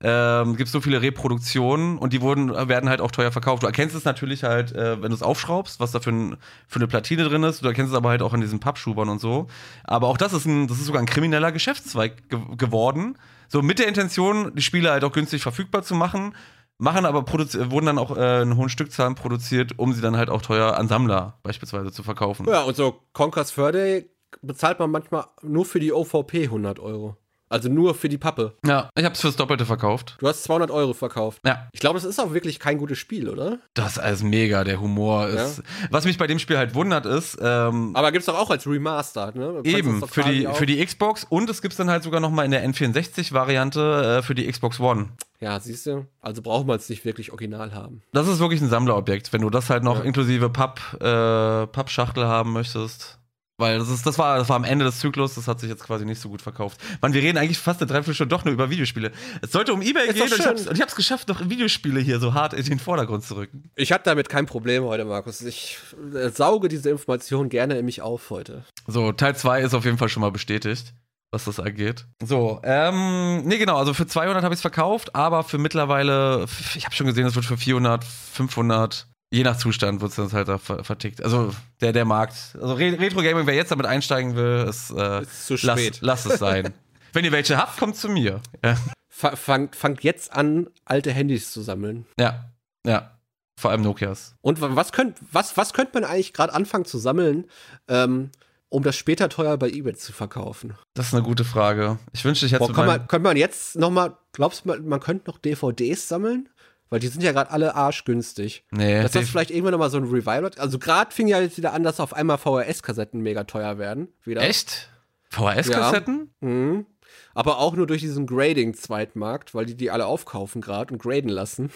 ähm, 0.00 0.56
gibt 0.56 0.70
so 0.70 0.80
viele 0.80 1.02
Reproduktionen 1.02 1.98
und 1.98 2.12
die 2.12 2.20
wurden, 2.20 2.50
werden 2.68 2.88
halt 2.88 3.00
auch 3.00 3.10
teuer 3.10 3.32
verkauft. 3.32 3.64
Du 3.64 3.66
erkennst 3.66 3.96
es 3.96 4.04
natürlich 4.04 4.44
halt, 4.44 4.72
äh, 4.72 5.02
wenn 5.02 5.10
du 5.10 5.14
es 5.14 5.22
aufschraubst, 5.22 5.80
was 5.80 5.90
da 5.90 5.98
für, 5.98 6.10
ein, 6.10 6.36
für 6.68 6.76
eine 6.76 6.86
Platine 6.86 7.24
drin 7.24 7.42
ist. 7.42 7.62
Du 7.62 7.66
erkennst 7.66 7.90
es 7.92 7.96
aber 7.96 8.10
halt 8.10 8.22
auch 8.22 8.32
an 8.32 8.40
diesen 8.40 8.60
Pappschubern 8.60 9.08
und 9.08 9.20
so. 9.20 9.48
Aber 9.82 10.06
auch 10.06 10.16
das 10.16 10.32
ist, 10.32 10.46
ein, 10.46 10.68
das 10.68 10.78
ist 10.78 10.86
sogar 10.86 11.02
ein 11.02 11.06
krimineller 11.06 11.50
Geschäftszweig 11.50 12.28
ge 12.28 12.38
geworden. 12.56 13.18
So 13.48 13.62
mit 13.62 13.80
der 13.80 13.88
Intention, 13.88 14.54
die 14.54 14.62
Spiele 14.62 14.90
halt 14.90 15.02
auch 15.02 15.12
günstig 15.12 15.42
verfügbar 15.42 15.82
zu 15.82 15.94
machen. 15.94 16.34
Machen 16.80 17.06
aber 17.06 17.26
wurden 17.32 17.86
dann 17.86 17.98
auch 17.98 18.16
äh, 18.16 18.42
in 18.42 18.56
hohen 18.56 18.68
Stückzahlen 18.68 19.16
produziert, 19.16 19.80
um 19.80 19.92
sie 19.94 20.00
dann 20.00 20.16
halt 20.16 20.30
auch 20.30 20.42
teuer 20.42 20.76
an 20.76 20.86
Sammler 20.86 21.38
beispielsweise 21.42 21.90
zu 21.90 22.04
verkaufen. 22.04 22.46
Ja, 22.48 22.62
und 22.62 22.76
so 22.76 23.00
Conquest 23.14 23.52
Furday 23.52 24.08
bezahlt 24.42 24.78
man 24.78 24.92
manchmal 24.92 25.24
nur 25.42 25.64
für 25.64 25.80
die 25.80 25.92
OVP 25.92 26.44
100 26.44 26.78
Euro. 26.78 27.16
Also 27.48 27.68
nur 27.68 27.94
für 27.94 28.08
die 28.08 28.18
Pappe. 28.18 28.54
Ja, 28.64 28.90
ich 28.96 29.04
hab's 29.04 29.20
fürs 29.20 29.36
Doppelte 29.36 29.64
verkauft. 29.64 30.16
Du 30.18 30.28
hast 30.28 30.44
200 30.44 30.70
Euro 30.70 30.92
verkauft. 30.92 31.40
Ja. 31.46 31.68
Ich 31.72 31.80
glaube, 31.80 31.98
das 31.98 32.04
ist 32.04 32.18
auch 32.20 32.34
wirklich 32.34 32.58
kein 32.58 32.78
gutes 32.78 32.98
Spiel, 32.98 33.28
oder? 33.28 33.58
Das 33.74 33.92
ist 33.92 33.98
alles 33.98 34.22
mega, 34.22 34.64
der 34.64 34.80
Humor 34.80 35.28
ist. 35.28 35.58
Ja. 35.58 35.64
Was 35.90 36.04
mich 36.04 36.18
bei 36.18 36.26
dem 36.26 36.38
Spiel 36.38 36.58
halt 36.58 36.74
wundert 36.74 37.06
ist. 37.06 37.38
Ähm, 37.40 37.92
Aber 37.94 38.12
gibt's 38.12 38.26
doch 38.26 38.38
auch 38.38 38.50
als 38.50 38.66
Remastered, 38.66 39.36
ne? 39.36 39.60
Eben, 39.64 40.06
für 40.06 40.22
die, 40.22 40.46
für 40.52 40.66
die 40.66 40.84
Xbox 40.84 41.24
und 41.28 41.48
es 41.48 41.62
gibt's 41.62 41.76
dann 41.76 41.90
halt 41.90 42.02
sogar 42.02 42.20
nochmal 42.20 42.44
in 42.44 42.50
der 42.50 42.68
N64-Variante 42.68 44.18
äh, 44.18 44.22
für 44.22 44.34
die 44.34 44.50
Xbox 44.50 44.80
One. 44.80 45.10
Ja, 45.40 45.60
siehst 45.60 45.86
du, 45.86 46.06
also 46.20 46.42
braucht 46.42 46.66
man 46.66 46.76
es 46.76 46.88
nicht 46.88 47.04
wirklich 47.04 47.30
original 47.30 47.72
haben. 47.72 48.02
Das 48.12 48.26
ist 48.26 48.40
wirklich 48.40 48.60
ein 48.60 48.68
Sammlerobjekt, 48.68 49.32
wenn 49.32 49.42
du 49.42 49.50
das 49.50 49.70
halt 49.70 49.84
noch 49.84 49.98
ja. 49.98 50.04
inklusive 50.04 50.50
Papp, 50.50 50.80
äh, 51.00 51.66
Pappschachtel 51.68 52.26
haben 52.26 52.52
möchtest. 52.52 53.17
Weil 53.60 53.80
das, 53.80 53.88
ist, 53.88 54.06
das, 54.06 54.18
war, 54.18 54.38
das 54.38 54.48
war 54.48 54.54
am 54.54 54.62
Ende 54.62 54.84
des 54.84 55.00
Zyklus, 55.00 55.34
das 55.34 55.48
hat 55.48 55.58
sich 55.58 55.68
jetzt 55.68 55.82
quasi 55.82 56.04
nicht 56.04 56.20
so 56.20 56.28
gut 56.28 56.40
verkauft. 56.40 56.80
Man, 57.00 57.12
wir 57.12 57.22
reden 57.22 57.38
eigentlich 57.38 57.58
fast 57.58 57.80
eine 57.80 57.88
Dreiviertelstunde 57.88 58.28
doch 58.28 58.44
nur 58.44 58.54
über 58.54 58.70
Videospiele. 58.70 59.10
Es 59.42 59.50
sollte 59.50 59.72
um 59.72 59.82
Ebay 59.82 60.12
gehen 60.12 60.22
und 60.22 60.32
ich, 60.32 60.46
hab's, 60.46 60.68
und 60.68 60.76
ich 60.76 60.80
hab's 60.80 60.94
geschafft, 60.94 61.26
noch 61.28 61.50
Videospiele 61.50 61.98
hier 61.98 62.20
so 62.20 62.34
hart 62.34 62.54
in 62.54 62.64
den 62.64 62.78
Vordergrund 62.78 63.24
zu 63.24 63.34
rücken. 63.34 63.68
Ich 63.74 63.90
hatte 63.90 64.04
damit 64.04 64.28
kein 64.28 64.46
Problem 64.46 64.84
heute, 64.84 65.04
Markus. 65.04 65.42
Ich 65.42 65.78
äh, 66.14 66.28
sauge 66.28 66.68
diese 66.68 66.88
Information 66.88 67.48
gerne 67.48 67.76
in 67.76 67.84
mich 67.84 68.00
auf 68.00 68.30
heute. 68.30 68.64
So, 68.86 69.10
Teil 69.10 69.34
2 69.34 69.62
ist 69.62 69.74
auf 69.74 69.84
jeden 69.84 69.98
Fall 69.98 70.08
schon 70.08 70.20
mal 70.20 70.30
bestätigt 70.30 70.94
was 71.30 71.44
das 71.44 71.60
angeht. 71.60 72.06
So, 72.22 72.58
ähm, 72.64 73.42
nee, 73.44 73.58
genau, 73.58 73.76
also 73.76 73.92
für 73.92 74.06
200 74.06 74.42
habe 74.42 74.54
ich 74.54 74.58
es 74.58 74.62
verkauft, 74.62 75.14
aber 75.14 75.44
für 75.44 75.58
mittlerweile, 75.58 76.46
ich 76.74 76.86
habe 76.86 76.94
schon 76.94 77.06
gesehen, 77.06 77.26
es 77.26 77.34
wird 77.34 77.44
für 77.44 77.58
400, 77.58 78.02
500, 78.02 79.06
je 79.30 79.42
nach 79.42 79.56
Zustand 79.56 80.00
wird 80.00 80.10
es 80.10 80.16
dann 80.16 80.32
halt 80.32 80.48
da 80.48 80.58
vertickt. 80.58 81.22
Also 81.22 81.54
der, 81.80 81.92
der 81.92 82.04
Markt, 82.04 82.56
also 82.60 82.74
Retro 82.74 83.22
Gaming, 83.22 83.46
wer 83.46 83.54
jetzt 83.54 83.70
damit 83.70 83.86
einsteigen 83.86 84.36
will, 84.36 84.66
ist, 84.68 84.90
äh, 84.90 85.22
ist 85.22 85.46
zu 85.46 85.56
spät. 85.56 85.98
Lass, 86.00 86.24
lass 86.24 86.34
es 86.34 86.38
sein. 86.38 86.74
Wenn 87.12 87.24
ihr 87.24 87.32
welche 87.32 87.56
habt, 87.56 87.78
kommt 87.78 87.96
zu 87.96 88.08
mir. 88.08 88.40
Ja. 88.64 88.76
Fangt, 89.08 89.74
fangt 89.74 90.04
jetzt 90.04 90.32
an, 90.32 90.68
alte 90.84 91.10
Handys 91.10 91.50
zu 91.50 91.62
sammeln. 91.62 92.06
Ja, 92.20 92.52
ja. 92.86 93.18
Vor 93.58 93.72
allem 93.72 93.82
Nokias. 93.82 94.36
Und 94.40 94.60
was 94.60 94.92
könnt, 94.92 95.16
was, 95.32 95.56
was 95.56 95.72
könnte 95.72 95.92
man 95.94 96.04
eigentlich 96.04 96.32
gerade 96.32 96.52
anfangen 96.52 96.84
zu 96.84 96.98
sammeln, 96.98 97.46
ähm, 97.88 98.30
um 98.68 98.84
das 98.84 98.94
später 98.94 99.28
teuer 99.28 99.56
bei 99.56 99.68
eBay 99.68 99.94
zu 99.94 100.12
verkaufen? 100.12 100.74
Das 100.94 101.08
ist 101.08 101.14
eine 101.14 101.24
gute 101.24 101.44
Frage. 101.44 101.98
Ich 102.12 102.24
wünschte, 102.24 102.46
ich 102.46 102.52
hätte 102.52 102.66
Boah, 102.66 102.72
kann 102.72 102.86
man, 102.86 103.08
Könnte 103.08 103.24
man 103.24 103.36
jetzt 103.36 103.74
noch 103.76 103.90
mal, 103.90 104.16
glaubst 104.30 104.64
du, 104.64 104.80
man 104.80 105.00
könnte 105.00 105.28
noch 105.28 105.38
DVDs 105.38 106.06
sammeln? 106.06 106.48
Weil 106.90 107.00
die 107.00 107.08
sind 107.08 107.22
ja 107.22 107.32
gerade 107.32 107.50
alle 107.50 107.74
arschgünstig. 107.74 108.64
Nee. 108.70 109.02
Dass 109.02 109.12
das 109.12 109.28
vielleicht 109.28 109.50
irgendwann 109.50 109.72
nochmal 109.72 109.90
so 109.90 109.98
ein 109.98 110.04
Revival 110.04 110.50
Also 110.58 110.78
gerade 110.78 111.12
fing 111.14 111.28
ja 111.28 111.40
jetzt 111.40 111.58
wieder 111.58 111.72
an, 111.72 111.82
dass 111.82 112.00
auf 112.00 112.14
einmal 112.14 112.38
VHS-Kassetten 112.38 113.20
mega 113.20 113.44
teuer 113.44 113.78
werden. 113.78 114.08
Wieder. 114.24 114.42
Echt? 114.42 114.90
VHS-Kassetten? 115.30 116.30
Ja. 116.40 116.48
Mhm. 116.48 116.86
Aber 117.34 117.58
auch 117.58 117.74
nur 117.74 117.86
durch 117.86 118.00
diesen 118.00 118.26
Grading-Zweitmarkt, 118.26 119.54
weil 119.54 119.66
die 119.66 119.76
die 119.76 119.90
alle 119.90 120.06
aufkaufen 120.06 120.60
gerade 120.60 120.92
und 120.92 121.02
graden 121.02 121.28
lassen. 121.28 121.70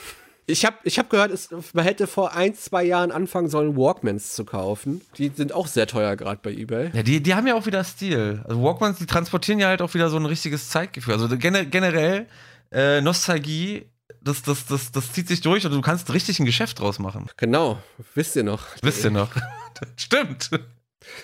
Ich 0.46 0.64
habe 0.64 0.76
ich 0.82 0.98
hab 0.98 1.08
gehört, 1.08 1.30
es, 1.30 1.50
man 1.72 1.84
hätte 1.84 2.06
vor 2.06 2.34
ein, 2.34 2.54
zwei 2.54 2.82
Jahren 2.82 3.12
anfangen 3.12 3.48
sollen, 3.48 3.76
Walkmans 3.76 4.34
zu 4.34 4.44
kaufen. 4.44 5.00
Die 5.16 5.28
sind 5.28 5.52
auch 5.52 5.68
sehr 5.68 5.86
teuer 5.86 6.16
gerade 6.16 6.40
bei 6.42 6.50
eBay. 6.50 6.90
Ja, 6.92 7.02
die, 7.02 7.22
die 7.22 7.34
haben 7.34 7.46
ja 7.46 7.54
auch 7.54 7.66
wieder 7.66 7.84
Stil. 7.84 8.42
Also 8.44 8.60
Walkmans, 8.60 8.98
die 8.98 9.06
transportieren 9.06 9.60
ja 9.60 9.68
halt 9.68 9.82
auch 9.82 9.94
wieder 9.94 10.10
so 10.10 10.16
ein 10.16 10.26
richtiges 10.26 10.68
Zeitgefühl. 10.68 11.14
Also 11.14 11.28
generell 11.38 12.26
äh, 12.72 13.00
Nostalgie 13.00 13.86
das, 14.20 14.42
das, 14.42 14.66
das, 14.66 14.92
das 14.92 15.12
zieht 15.12 15.28
sich 15.28 15.40
durch 15.40 15.64
und 15.66 15.72
du 15.72 15.80
kannst 15.80 16.12
richtig 16.12 16.38
ein 16.40 16.46
Geschäft 16.46 16.80
draus 16.80 16.98
machen. 16.98 17.28
Genau, 17.36 17.82
wisst 18.14 18.36
ihr 18.36 18.44
noch. 18.44 18.66
Wisst 18.82 19.04
ihr 19.04 19.10
noch. 19.10 19.30
Stimmt. 19.96 20.50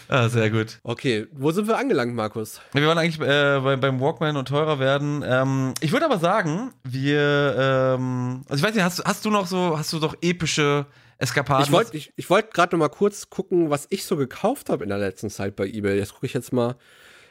ah, 0.09 0.29
sehr 0.29 0.51
gut. 0.51 0.81
Okay, 0.83 1.27
wo 1.33 1.51
sind 1.51 1.69
wir 1.69 1.79
angelangt, 1.79 2.15
Markus? 2.15 2.61
Wir 2.73 2.87
waren 2.87 2.99
eigentlich 2.99 3.21
äh, 3.21 3.61
bei, 3.61 3.77
beim 3.77 4.01
Walkman 4.01 4.37
und 4.37 4.49
teurer 4.49 4.79
werden. 4.79 5.25
Ähm, 5.27 5.75
ich 5.81 5.93
würde 5.93 6.07
aber 6.07 6.19
sagen, 6.19 6.73
wir, 6.83 7.55
ähm, 7.99 8.43
also 8.49 8.61
ich 8.61 8.63
weiß 8.63 8.75
nicht, 8.75 8.85
hast, 8.85 9.05
hast 9.05 9.25
du 9.25 9.31
noch 9.31 9.47
so, 9.47 9.79
hast 9.79 9.93
du 9.93 9.99
doch 9.99 10.17
epische 10.21 10.87
Eskapaden? 11.19 11.65
Ich 11.67 11.73
wollte 11.73 11.97
ich, 11.97 12.13
ich 12.17 12.29
wollt 12.31 12.53
gerade 12.53 12.75
noch 12.75 12.81
mal 12.81 12.89
kurz 12.89 13.31
gucken, 13.31 13.71
was 13.71 13.87
ich 13.91 14.05
so 14.05 14.17
gekauft 14.17 14.69
habe 14.69 14.85
in 14.85 14.91
der 14.91 14.99
letzten 14.99 15.31
Zeit 15.31 15.57
bei 15.57 15.67
eBay. 15.67 15.99
Jetzt 15.99 16.15
gucke 16.15 16.27
ich 16.27 16.35
jetzt 16.35 16.53
mal, 16.53 16.77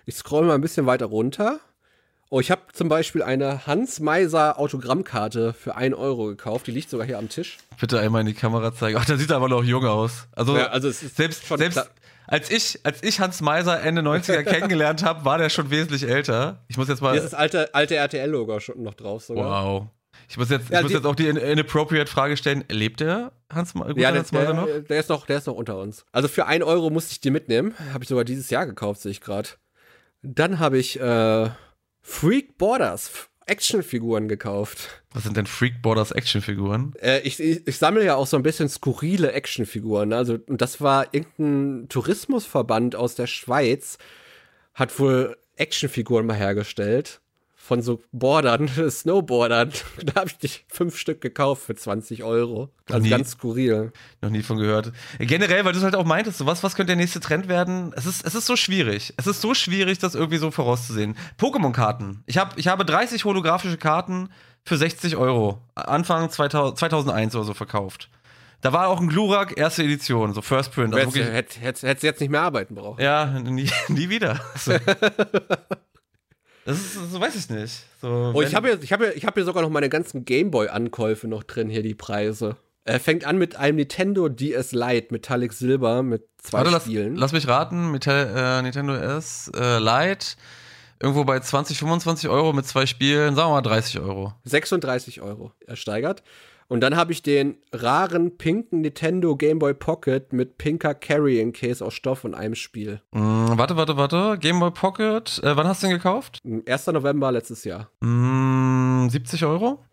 ich 0.05 0.15
scroll 0.15 0.45
mal 0.45 0.55
ein 0.55 0.61
bisschen 0.61 0.85
weiter 0.85 1.05
runter. 1.05 1.59
Oh, 2.33 2.39
ich 2.39 2.49
habe 2.49 2.63
zum 2.73 2.89
Beispiel 2.89 3.21
eine 3.21 3.67
Hans 3.67 3.99
Meiser 3.99 4.57
Autogrammkarte 4.57 5.53
für 5.53 5.75
1 5.75 5.93
Euro 5.93 6.25
gekauft. 6.25 6.65
Die 6.65 6.71
liegt 6.71 6.89
sogar 6.89 7.05
hier 7.05 7.19
am 7.19 7.29
Tisch. 7.29 7.59
Bitte 7.79 7.99
einmal 7.99 8.21
in 8.21 8.25
die 8.25 8.33
Kamera 8.33 8.73
zeigen. 8.73 8.97
Ach, 8.99 9.05
der 9.05 9.17
sieht 9.17 9.31
aber 9.31 9.49
noch 9.49 9.63
jung 9.63 9.85
aus. 9.85 10.27
Also, 10.31 10.57
ja, 10.57 10.65
also 10.69 10.87
es 10.87 11.03
ist 11.03 11.15
selbst, 11.15 11.47
selbst 11.47 11.91
als 12.25 12.49
ich, 12.49 12.79
als 12.81 13.03
ich 13.03 13.19
Hans 13.19 13.41
Meiser 13.41 13.79
Ende 13.83 14.01
90er 14.01 14.41
kennengelernt 14.51 15.03
habe, 15.03 15.23
war 15.25 15.37
der 15.37 15.49
schon 15.49 15.69
wesentlich 15.69 16.09
älter. 16.09 16.63
Ich 16.69 16.75
muss 16.75 16.87
jetzt 16.87 17.03
mal. 17.03 17.11
Hier 17.11 17.21
ist 17.21 17.33
das 17.33 17.39
alte, 17.39 17.75
alte 17.75 17.97
RTL-Logo 17.97 18.59
schon 18.61 18.81
noch 18.81 18.95
drauf 18.95 19.23
sogar. 19.23 19.65
Wow. 19.65 19.87
Ich 20.27 20.35
muss 20.35 20.49
jetzt, 20.49 20.71
ja, 20.71 20.79
ich 20.79 20.85
muss 20.85 20.91
jetzt 20.91 21.05
auch 21.05 21.13
die 21.13 21.27
inappropriate 21.27 22.09
Frage 22.09 22.35
stellen: 22.35 22.63
Lebt 22.67 23.01
der 23.01 23.31
Hans, 23.53 23.73
guter 23.73 23.89
ja, 23.89 24.09
der, 24.09 24.21
Hans 24.21 24.31
Meiser 24.31 24.55
noch? 24.55 24.67
Der 24.89 24.99
ist 24.99 25.09
noch? 25.09 25.27
Der 25.27 25.37
ist 25.37 25.45
noch 25.45 25.53
unter 25.53 25.77
uns. 25.77 26.03
Also 26.11 26.27
für 26.27 26.47
1 26.47 26.63
Euro 26.63 26.89
musste 26.89 27.11
ich 27.11 27.21
die 27.21 27.29
mitnehmen. 27.29 27.75
Habe 27.93 28.03
ich 28.03 28.09
sogar 28.09 28.23
dieses 28.23 28.49
Jahr 28.49 28.65
gekauft, 28.65 29.01
sehe 29.01 29.11
ich 29.11 29.21
gerade. 29.21 29.49
Dann 30.23 30.57
habe 30.57 30.79
ich 30.79 30.99
äh, 30.99 31.49
Freak 32.03 32.57
Borders 32.57 33.29
Actionfiguren 33.45 34.27
gekauft. 34.27 35.03
Was 35.11 35.23
sind 35.23 35.35
denn 35.35 35.47
Freak 35.47 35.81
Borders 35.81 36.11
Actionfiguren? 36.11 36.93
Äh, 37.01 37.21
ich, 37.21 37.39
ich, 37.39 37.67
ich 37.67 37.77
sammle 37.77 38.05
ja 38.05 38.15
auch 38.15 38.27
so 38.27 38.37
ein 38.37 38.43
bisschen 38.43 38.69
skurrile 38.69 39.31
Actionfiguren. 39.31 40.13
Also, 40.13 40.37
und 40.47 40.61
das 40.61 40.79
war 40.81 41.13
irgendein 41.13 41.89
Tourismusverband 41.89 42.95
aus 42.95 43.15
der 43.15 43.27
Schweiz, 43.27 43.97
hat 44.73 44.97
wohl 44.99 45.37
Actionfiguren 45.55 46.25
mal 46.25 46.35
hergestellt 46.35 47.21
von 47.63 47.81
so 47.81 48.01
Bordern, 48.11 48.67
Snowboardern. 48.89 49.71
Da 50.03 50.15
habe 50.15 50.27
ich 50.27 50.37
dich 50.37 50.65
fünf 50.67 50.97
Stück 50.97 51.21
gekauft 51.21 51.63
für 51.63 51.75
20 51.75 52.23
Euro. 52.23 52.69
Also 52.91 53.09
ganz 53.09 53.31
skurril. 53.31 53.93
Noch 54.21 54.29
nie 54.29 54.43
von 54.43 54.57
gehört. 54.57 54.91
Generell, 55.17 55.63
weil 55.63 55.71
du 55.71 55.77
es 55.77 55.83
halt 55.83 55.95
auch 55.95 56.03
meintest, 56.03 56.39
so 56.39 56.45
was, 56.45 56.61
was 56.61 56.75
könnte 56.75 56.87
der 56.87 56.97
nächste 56.97 57.21
Trend 57.21 57.47
werden? 57.47 57.93
Es 57.95 58.05
ist, 58.05 58.25
es 58.25 58.35
ist 58.35 58.47
so 58.47 58.57
schwierig. 58.57 59.13
Es 59.15 59.27
ist 59.27 59.39
so 59.39 59.53
schwierig, 59.53 59.97
das 59.99 60.13
irgendwie 60.13 60.39
so 60.39 60.51
vorauszusehen. 60.51 61.15
Pokémon-Karten. 61.39 62.23
Ich, 62.25 62.37
hab, 62.37 62.57
ich 62.57 62.67
habe 62.67 62.83
30 62.83 63.23
holographische 63.23 63.77
Karten 63.77 64.29
für 64.65 64.75
60 64.75 65.15
Euro. 65.15 65.61
Anfang 65.75 66.29
2000, 66.29 66.77
2001 66.77 67.35
oder 67.35 67.45
so 67.45 67.53
verkauft. 67.53 68.09
Da 68.59 68.73
war 68.73 68.89
auch 68.89 68.99
ein 68.99 69.07
Glurak, 69.07 69.57
erste 69.57 69.83
Edition, 69.83 70.33
so 70.33 70.41
First 70.41 70.73
Print. 70.73 70.93
Also 70.93 71.17
hättest 71.17 71.61
hätt, 71.61 71.81
hätt, 71.81 72.03
jetzt 72.03 72.19
nicht 72.19 72.29
mehr 72.29 72.41
arbeiten 72.41 72.75
brauchen. 72.75 73.01
Ja, 73.01 73.25
nie, 73.39 73.69
nie 73.87 74.09
wieder. 74.09 74.41
So. 74.57 74.73
Das 76.65 76.77
ist, 76.77 77.11
so 77.11 77.19
weiß 77.19 77.35
ich 77.35 77.49
nicht. 77.49 77.83
So, 78.01 78.31
oh, 78.33 78.41
ich 78.41 78.55
habe 78.55 78.77
hier, 78.77 78.89
hab 78.91 79.01
hier, 79.01 79.27
hab 79.27 79.33
hier 79.33 79.43
sogar 79.43 79.63
noch 79.63 79.69
meine 79.69 79.89
ganzen 79.89 80.25
Gameboy-Ankäufe 80.25 81.27
noch 81.27 81.43
drin, 81.43 81.69
hier 81.69 81.83
die 81.83 81.95
Preise. 81.95 82.55
Er 82.85 82.99
fängt 82.99 83.25
an 83.25 83.37
mit 83.37 83.55
einem 83.55 83.77
Nintendo 83.77 84.27
DS 84.27 84.73
Lite 84.73 85.07
Metallic 85.11 85.53
Silber 85.53 86.03
mit 86.03 86.27
zwei 86.37 86.65
Warte, 86.65 86.81
Spielen. 86.81 87.13
Lass, 87.13 87.31
lass 87.31 87.33
mich 87.33 87.47
raten, 87.47 87.91
Metal, 87.91 88.33
äh, 88.35 88.61
Nintendo 88.61 88.95
S 88.95 89.49
äh, 89.55 89.79
Lite 89.79 90.35
irgendwo 91.03 91.25
bei 91.25 91.39
20, 91.39 91.77
25 91.77 92.29
Euro 92.29 92.53
mit 92.53 92.65
zwei 92.65 92.85
Spielen, 92.85 93.35
sagen 93.35 93.49
wir 93.49 93.55
mal 93.55 93.61
30 93.61 93.99
Euro. 93.99 94.33
36 94.45 95.21
Euro 95.21 95.51
ersteigert. 95.67 96.23
Und 96.67 96.81
dann 96.81 96.95
habe 96.95 97.11
ich 97.11 97.21
den 97.21 97.57
raren 97.71 98.37
pinken 98.37 98.81
Nintendo 98.81 99.35
Game 99.35 99.59
Boy 99.59 99.73
Pocket 99.73 100.33
mit 100.33 100.57
pinker 100.57 100.93
Carrying 100.93 101.53
Case 101.53 101.83
aus 101.85 101.93
Stoff 101.93 102.23
und 102.23 102.33
einem 102.33 102.55
Spiel. 102.55 103.01
Mm, 103.11 103.57
warte, 103.57 103.75
warte, 103.75 103.97
warte. 103.97 104.37
Game 104.39 104.59
Boy 104.59 104.71
Pocket. 104.71 105.39
Äh, 105.43 105.55
wann 105.55 105.67
hast 105.67 105.83
du 105.83 105.87
den 105.87 105.97
gekauft? 105.97 106.41
1. 106.65 106.87
November 106.87 107.31
letztes 107.31 107.63
Jahr. 107.63 107.89
Mm, 108.01 109.09
70 109.09 109.45
Euro? 109.45 109.83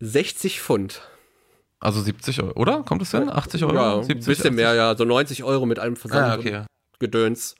60 0.00 0.60
Pfund. 0.60 1.02
Also 1.80 2.00
70 2.00 2.42
Euro, 2.42 2.60
oder? 2.60 2.82
Kommt 2.82 3.02
es 3.02 3.12
hin? 3.12 3.28
80 3.28 3.64
Euro? 3.64 3.74
Ja, 3.74 4.02
70, 4.02 4.14
ein 4.14 4.18
bisschen 4.18 4.46
80? 4.46 4.52
mehr, 4.52 4.74
ja. 4.74 4.96
So 4.96 5.04
90 5.04 5.44
Euro 5.44 5.66
mit 5.66 5.78
einem 5.78 5.96
Versand 5.96 6.26
ah, 6.26 6.36
okay. 6.36 6.64
Gedöns. 6.98 7.54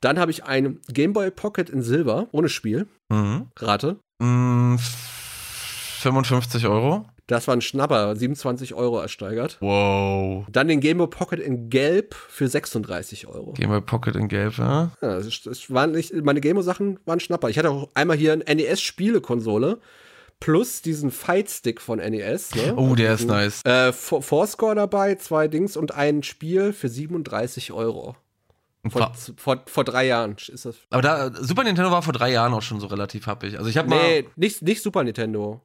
Dann 0.00 0.18
habe 0.18 0.30
ich 0.30 0.44
einen 0.44 0.80
Game 0.88 1.14
Boy 1.14 1.30
Pocket 1.30 1.70
in 1.70 1.80
Silber, 1.82 2.28
ohne 2.32 2.50
Spiel. 2.50 2.86
Mhm. 3.08 3.48
Rate. 3.58 3.98
Mm, 4.18 4.76
55 4.76 6.66
Euro. 6.66 7.06
Das 7.28 7.48
war 7.48 7.56
ein 7.56 7.60
Schnapper, 7.60 8.14
27 8.14 8.74
Euro 8.74 9.00
ersteigert. 9.00 9.56
Wow. 9.60 10.44
Dann 10.48 10.68
den 10.68 10.78
Game 10.80 10.98
Boy 10.98 11.08
Pocket 11.08 11.40
in 11.40 11.70
Gelb 11.70 12.14
für 12.14 12.46
36 12.48 13.26
Euro. 13.26 13.52
Game 13.54 13.70
Boy 13.70 13.80
Pocket 13.80 14.14
in 14.14 14.28
Gelb, 14.28 14.58
ja? 14.58 14.92
Ja, 15.02 15.18
das, 15.18 15.42
das 15.42 15.70
waren 15.72 15.90
nicht, 15.90 16.14
meine 16.14 16.40
Game 16.40 16.54
Boy 16.54 16.62
Sachen 16.62 17.00
waren 17.04 17.18
Schnapper. 17.18 17.48
Ich 17.48 17.58
hatte 17.58 17.70
auch 17.70 17.88
einmal 17.94 18.16
hier 18.16 18.32
eine 18.32 18.44
NES-Spielekonsole 18.44 19.78
plus 20.38 20.82
diesen 20.82 21.10
Fight-Stick 21.10 21.80
von 21.80 21.98
NES. 21.98 22.54
Ne? 22.54 22.74
Oh, 22.76 22.94
der 22.94 23.14
ist 23.14 23.24
nice. 23.26 23.64
Äh, 23.64 23.92
Four- 23.92 24.22
Fourscore 24.22 24.74
dabei, 24.74 25.14
zwei 25.16 25.48
Dings 25.48 25.76
und 25.76 25.94
ein 25.94 26.22
Spiel 26.22 26.72
für 26.72 26.88
37 26.88 27.72
Euro. 27.72 28.14
Vor, 28.88 29.12
vor, 29.36 29.62
vor 29.66 29.82
drei 29.82 30.06
Jahren 30.06 30.36
ist 30.46 30.64
das. 30.64 30.76
Aber 30.90 31.02
da, 31.02 31.32
Super 31.34 31.64
Nintendo 31.64 31.90
war 31.90 32.02
vor 32.02 32.12
drei 32.12 32.30
Jahren 32.30 32.52
auch 32.54 32.62
schon 32.62 32.78
so 32.78 32.86
relativ 32.86 33.26
happig. 33.26 33.58
Also 33.58 33.68
ich 33.68 33.76
habe 33.78 33.88
mal. 33.88 33.96
Nee, 34.00 34.28
nicht, 34.36 34.62
nicht 34.62 34.80
Super 34.80 35.02
Nintendo. 35.02 35.60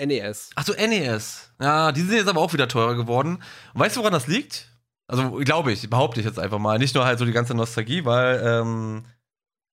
Ne- 0.00 0.20
NES. 0.20 0.50
Ach 0.54 0.64
so, 0.64 0.72
NES. 0.72 1.50
Ja, 1.60 1.92
die 1.92 2.00
sind 2.02 2.14
jetzt 2.14 2.28
aber 2.28 2.40
auch 2.40 2.52
wieder 2.52 2.68
teurer 2.68 2.94
geworden. 2.94 3.42
Und 3.74 3.80
weißt 3.80 3.96
du, 3.96 4.00
woran 4.00 4.12
das 4.12 4.26
liegt? 4.26 4.68
Also, 5.06 5.30
glaube 5.32 5.72
ich, 5.72 5.88
behaupte 5.90 6.20
ich 6.20 6.26
jetzt 6.26 6.38
einfach 6.38 6.58
mal. 6.58 6.78
Nicht 6.78 6.94
nur 6.94 7.04
halt 7.04 7.18
so 7.18 7.24
die 7.24 7.32
ganze 7.32 7.54
Nostalgie, 7.54 8.04
weil 8.04 8.40
ähm, 8.44 9.04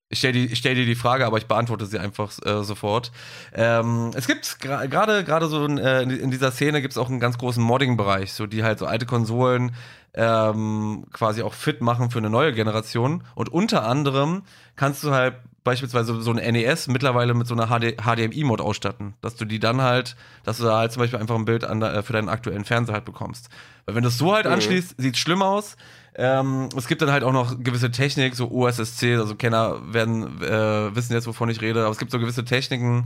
ich 0.09 0.19
stelle 0.19 0.55
stell 0.55 0.75
dir 0.75 0.86
die 0.86 0.95
Frage, 0.95 1.25
aber 1.25 1.38
ich 1.38 1.47
beantworte 1.47 1.86
sie 1.86 1.99
einfach 1.99 2.32
äh, 2.45 2.63
sofort. 2.63 3.11
Ähm, 3.53 4.11
es 4.15 4.25
gibt 4.25 4.45
gra- 4.61 4.88
gerade 4.88 5.23
gerade 5.23 5.47
so 5.47 5.65
in, 5.65 5.78
äh, 5.78 6.01
in 6.03 6.32
dieser 6.32 6.51
Szene 6.51 6.82
gibt 6.82 6.93
es 6.93 6.97
auch 6.97 7.09
einen 7.09 7.19
ganz 7.19 7.38
großen 7.38 7.61
Modding-Bereich, 7.61 8.34
so 8.34 8.47
die 8.47 8.63
halt 8.63 8.80
so 8.80 8.86
alte 8.86 9.05
Konsolen 9.05 9.75
ähm, 10.13 11.05
quasi 11.13 11.41
auch 11.43 11.53
fit 11.53 11.82
machen 11.82 12.09
für 12.09 12.17
eine 12.19 12.30
neue 12.30 12.53
Generation. 12.53 13.23
Und 13.36 13.49
unter 13.49 13.84
anderem 13.86 14.43
kannst 14.75 15.03
du 15.03 15.11
halt 15.11 15.36
beispielsweise 15.68 16.20
so 16.22 16.32
ein 16.32 16.38
NES 16.53 16.88
mittlerweile 16.88 17.36
mit 17.36 17.45
so 17.45 17.53
einer 17.53 17.68
HD 17.68 17.95
HDMI-Mod 18.01 18.59
ausstatten, 18.61 19.13
dass 19.22 19.36
du 19.36 19.45
die 19.45 19.59
dann 19.59 19.82
halt, 19.82 20.15
dass 20.43 20.57
du 20.57 20.63
da 20.63 20.80
halt 20.80 20.91
zum 20.91 21.01
Beispiel 21.01 21.20
einfach 21.20 21.36
ein 21.36 21.45
Bild 21.45 21.63
an, 21.63 21.82
äh, 21.84 22.01
für 22.01 22.13
deinen 22.13 22.30
aktuellen 22.30 22.65
Fernseher 22.65 22.95
halt 22.95 23.05
bekommst. 23.05 23.49
Weil 23.86 23.93
wenn 23.95 24.01
du 24.03 24.09
es 24.09 24.18
so 24.18 24.34
halt 24.34 24.45
Mhm. 24.47 24.53
anschließt, 24.53 24.95
sieht 24.97 25.18
schlimm 25.18 25.41
aus. 25.43 25.78
Ähm, 26.15 26.70
es 26.76 26.88
gibt 26.88 27.03
dann 27.03 27.11
halt 27.11 27.24
auch 27.24 27.32
noch 27.32 27.63
gewisse 27.63 27.91
Technik, 27.91 28.34
so 28.36 28.49
OSSC, 28.49 29.18
also 29.18 29.36
Kenner 29.36 29.80
werden 29.93 30.41
äh, 30.41 30.95
wissen 30.95 31.13
jetzt, 31.13 31.28
wovon 31.28 31.49
ich 31.49 31.61
rede, 31.61 31.82
aber 31.84 31.91
es 31.91 31.99
gibt 31.99 32.09
so 32.11 32.18
gewisse 32.18 32.43
Techniken, 32.43 33.05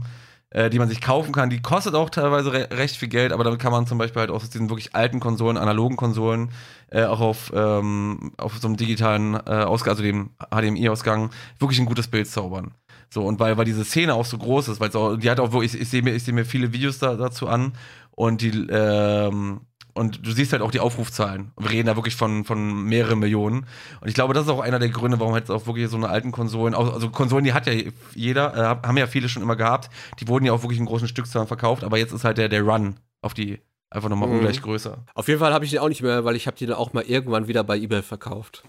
äh, 0.52 0.70
die 0.70 0.78
man 0.78 0.88
sich 0.88 1.00
kaufen 1.00 1.32
kann. 1.32 1.50
Die 1.50 1.62
kostet 1.62 1.94
auch 1.94 2.10
teilweise 2.10 2.52
re 2.52 2.68
recht 2.70 2.96
viel 2.96 3.08
Geld, 3.08 3.32
aber 3.32 3.44
damit 3.44 3.60
kann 3.60 3.72
man 3.72 3.86
zum 3.86 3.98
Beispiel 3.98 4.20
halt 4.20 4.30
aus 4.30 4.48
diesen 4.50 4.68
wirklich 4.68 4.94
alten 4.94 5.20
Konsolen, 5.20 5.56
analogen 5.56 5.96
Konsolen, 5.96 6.50
äh, 6.90 7.04
auch 7.04 7.20
auf, 7.20 7.52
ähm, 7.54 8.32
auf 8.36 8.58
so 8.58 8.68
einem 8.68 8.76
digitalen 8.76 9.34
äh, 9.34 9.64
Ausgang, 9.64 9.92
also 9.92 10.02
dem 10.02 10.30
HDMI-Ausgang, 10.50 11.30
wirklich 11.58 11.80
ein 11.80 11.86
gutes 11.86 12.08
Bild 12.08 12.28
zaubern. 12.28 12.72
So, 13.10 13.24
und 13.24 13.40
weil, 13.40 13.56
weil 13.58 13.64
diese 13.64 13.84
Szene 13.84 14.14
auch 14.14 14.24
so 14.24 14.38
groß 14.38 14.68
ist, 14.68 14.80
weil 14.80 15.18
die 15.18 15.30
hat 15.30 15.38
auch 15.40 15.62
ich, 15.62 15.78
ich 15.78 15.88
sehe 15.88 16.02
mir, 16.02 16.18
sehe 16.18 16.34
mir 16.34 16.44
viele 16.44 16.72
Videos 16.72 16.98
da, 16.98 17.14
dazu 17.14 17.46
an 17.46 17.72
und 18.12 18.40
die, 18.40 18.66
ähm, 18.70 19.60
und 19.94 20.26
du 20.26 20.32
siehst 20.32 20.52
halt 20.52 20.62
auch 20.62 20.70
die 20.70 20.80
Aufrufzahlen. 20.80 21.52
Wir 21.58 21.70
reden 21.70 21.86
da 21.86 21.96
wirklich 21.96 22.16
von, 22.16 22.44
von 22.44 22.84
mehreren 22.84 23.18
Millionen. 23.18 23.66
Und 24.00 24.08
ich 24.08 24.14
glaube, 24.14 24.34
das 24.34 24.44
ist 24.44 24.50
auch 24.50 24.60
einer 24.60 24.78
der 24.78 24.88
Gründe, 24.88 25.20
warum 25.20 25.34
halt 25.34 25.50
auch 25.50 25.66
wirklich 25.66 25.88
so 25.88 25.96
eine 25.96 26.08
alten 26.08 26.32
Konsolen, 26.32 26.74
also 26.74 27.10
Konsolen, 27.10 27.44
die 27.44 27.52
hat 27.52 27.66
ja 27.66 27.74
jeder, 28.14 28.54
äh, 28.82 28.86
haben 28.86 28.96
ja 28.96 29.06
viele 29.06 29.28
schon 29.28 29.42
immer 29.42 29.56
gehabt, 29.56 29.90
die 30.20 30.28
wurden 30.28 30.44
ja 30.44 30.52
auch 30.52 30.62
wirklich 30.62 30.78
in 30.78 30.86
großen 30.86 31.08
Stückzahlen 31.08 31.48
verkauft, 31.48 31.84
aber 31.84 31.98
jetzt 31.98 32.12
ist 32.12 32.24
halt 32.24 32.38
der, 32.38 32.48
der 32.48 32.62
Run 32.62 32.96
auf 33.20 33.34
die 33.34 33.60
einfach 33.90 34.08
nochmal 34.08 34.30
Mhm. 34.30 34.36
ungleich 34.36 34.62
größer. 34.62 35.04
Auf 35.14 35.28
jeden 35.28 35.38
Fall 35.38 35.52
habe 35.52 35.66
ich 35.66 35.70
den 35.70 35.80
auch 35.80 35.88
nicht 35.88 36.00
mehr, 36.02 36.24
weil 36.24 36.34
ich 36.34 36.46
habe 36.46 36.56
die 36.56 36.64
dann 36.64 36.76
auch 36.78 36.94
mal 36.94 37.02
irgendwann 37.04 37.46
wieder 37.46 37.62
bei 37.62 37.76
eBay 37.76 38.02
verkauft. 38.02 38.62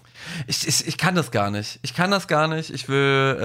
Ich, 0.46 0.68
ich, 0.68 0.86
ich 0.86 0.98
kann 0.98 1.14
das 1.14 1.30
gar 1.30 1.50
nicht. 1.50 1.78
Ich 1.80 1.94
kann 1.94 2.10
das 2.10 2.28
gar 2.28 2.46
nicht. 2.46 2.68
Ich 2.68 2.90
will, 2.90 3.38
äh, 3.40 3.42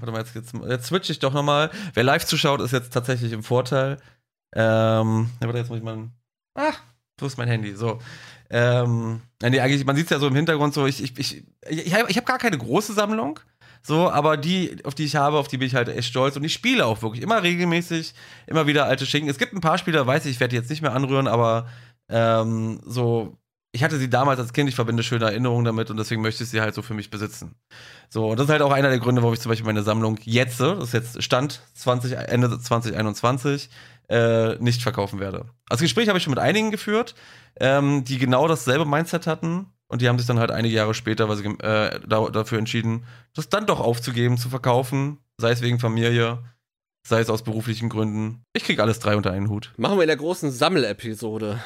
warte 0.00 0.10
mal, 0.10 0.18
jetzt, 0.18 0.34
jetzt, 0.34 0.52
jetzt 0.68 0.86
switch 0.86 1.10
ich 1.10 1.20
doch 1.20 1.32
nochmal. 1.32 1.70
Wer 1.94 2.02
live 2.02 2.26
zuschaut, 2.26 2.60
ist 2.60 2.72
jetzt 2.72 2.92
tatsächlich 2.92 3.30
im 3.30 3.44
Vorteil. 3.44 3.98
Ähm, 4.54 5.30
ja, 5.40 5.46
warte, 5.46 5.58
jetzt 5.58 5.68
muss 5.68 5.78
ich 5.78 5.84
mal. 5.84 6.08
Ah, 6.56 6.72
wo 7.22 7.26
ist 7.26 7.38
mein 7.38 7.48
Handy? 7.48 7.74
So. 7.74 7.98
Ähm, 8.50 9.22
nee, 9.40 9.60
eigentlich, 9.60 9.86
man 9.86 9.96
sieht 9.96 10.06
es 10.06 10.10
ja 10.10 10.18
so 10.18 10.26
im 10.26 10.34
Hintergrund 10.34 10.74
so, 10.74 10.86
ich, 10.86 11.02
ich, 11.02 11.18
ich, 11.18 11.42
ich 11.68 11.94
habe 11.94 12.12
hab 12.12 12.26
gar 12.26 12.38
keine 12.38 12.58
große 12.58 12.92
Sammlung. 12.92 13.40
So, 13.84 14.10
aber 14.10 14.36
die, 14.36 14.76
auf 14.84 14.94
die 14.94 15.04
ich 15.04 15.16
habe, 15.16 15.38
auf 15.38 15.48
die 15.48 15.58
bin 15.58 15.66
ich 15.66 15.74
halt 15.74 15.88
echt 15.88 16.08
stolz. 16.08 16.36
Und 16.36 16.44
ich 16.44 16.52
spiele 16.52 16.86
auch 16.86 17.02
wirklich 17.02 17.22
immer 17.22 17.42
regelmäßig, 17.42 18.14
immer 18.46 18.66
wieder 18.66 18.84
alte 18.86 19.06
Schinken. 19.06 19.30
Es 19.30 19.38
gibt 19.38 19.54
ein 19.54 19.60
paar 19.60 19.78
Spieler, 19.78 20.06
weiß 20.06 20.24
ich, 20.26 20.32
ich 20.32 20.40
werde 20.40 20.50
die 20.50 20.56
jetzt 20.56 20.70
nicht 20.70 20.82
mehr 20.82 20.92
anrühren, 20.92 21.26
aber 21.26 21.66
ähm, 22.08 22.80
so, 22.84 23.38
ich 23.72 23.82
hatte 23.82 23.98
sie 23.98 24.10
damals 24.10 24.38
als 24.38 24.52
Kind, 24.52 24.68
ich 24.68 24.74
verbinde 24.74 25.02
schöne 25.02 25.24
Erinnerungen 25.24 25.64
damit 25.64 25.90
und 25.90 25.96
deswegen 25.96 26.20
möchte 26.20 26.44
ich 26.44 26.50
sie 26.50 26.60
halt 26.60 26.74
so 26.74 26.82
für 26.82 26.92
mich 26.94 27.10
besitzen. 27.10 27.54
So, 28.10 28.28
und 28.28 28.38
das 28.38 28.44
ist 28.44 28.52
halt 28.52 28.62
auch 28.62 28.70
einer 28.70 28.90
der 28.90 28.98
Gründe, 28.98 29.22
warum 29.22 29.32
ich 29.32 29.40
zum 29.40 29.48
Beispiel 29.48 29.66
meine 29.66 29.82
Sammlung 29.82 30.18
jetzt, 30.24 30.60
das 30.60 30.84
ist 30.84 30.92
jetzt 30.92 31.22
Stand 31.22 31.62
20, 31.74 32.12
Ende 32.12 32.60
2021, 32.60 33.70
äh, 34.08 34.56
nicht 34.56 34.82
verkaufen 34.82 35.20
werde. 35.20 35.46
Das 35.68 35.80
Gespräch 35.80 36.08
habe 36.08 36.18
ich 36.18 36.24
schon 36.24 36.32
mit 36.32 36.38
einigen 36.38 36.70
geführt, 36.70 37.14
ähm, 37.60 38.04
die 38.04 38.18
genau 38.18 38.48
dasselbe 38.48 38.84
Mindset 38.84 39.26
hatten 39.26 39.66
und 39.88 40.00
die 40.00 40.08
haben 40.08 40.18
sich 40.18 40.26
dann 40.26 40.38
halt 40.38 40.50
einige 40.50 40.74
Jahre 40.74 40.94
später, 40.94 41.28
weil 41.28 41.36
sie 41.36 41.44
äh, 41.44 42.00
da, 42.06 42.28
dafür 42.30 42.58
entschieden, 42.58 43.04
das 43.34 43.48
dann 43.48 43.66
doch 43.66 43.78
aufzugeben, 43.78 44.38
zu 44.38 44.48
verkaufen, 44.48 45.18
sei 45.36 45.50
es 45.50 45.60
wegen 45.60 45.78
Familie, 45.78 46.38
sei 47.06 47.20
es 47.20 47.28
aus 47.28 47.42
beruflichen 47.42 47.88
Gründen. 47.88 48.42
Ich 48.54 48.64
krieg 48.64 48.80
alles 48.80 49.00
drei 49.00 49.16
unter 49.16 49.32
einen 49.32 49.48
Hut. 49.48 49.72
Machen 49.76 49.98
wir 49.98 50.02
in 50.02 50.08
der 50.08 50.16
großen 50.16 50.50
Sammelepisode. 50.50 51.60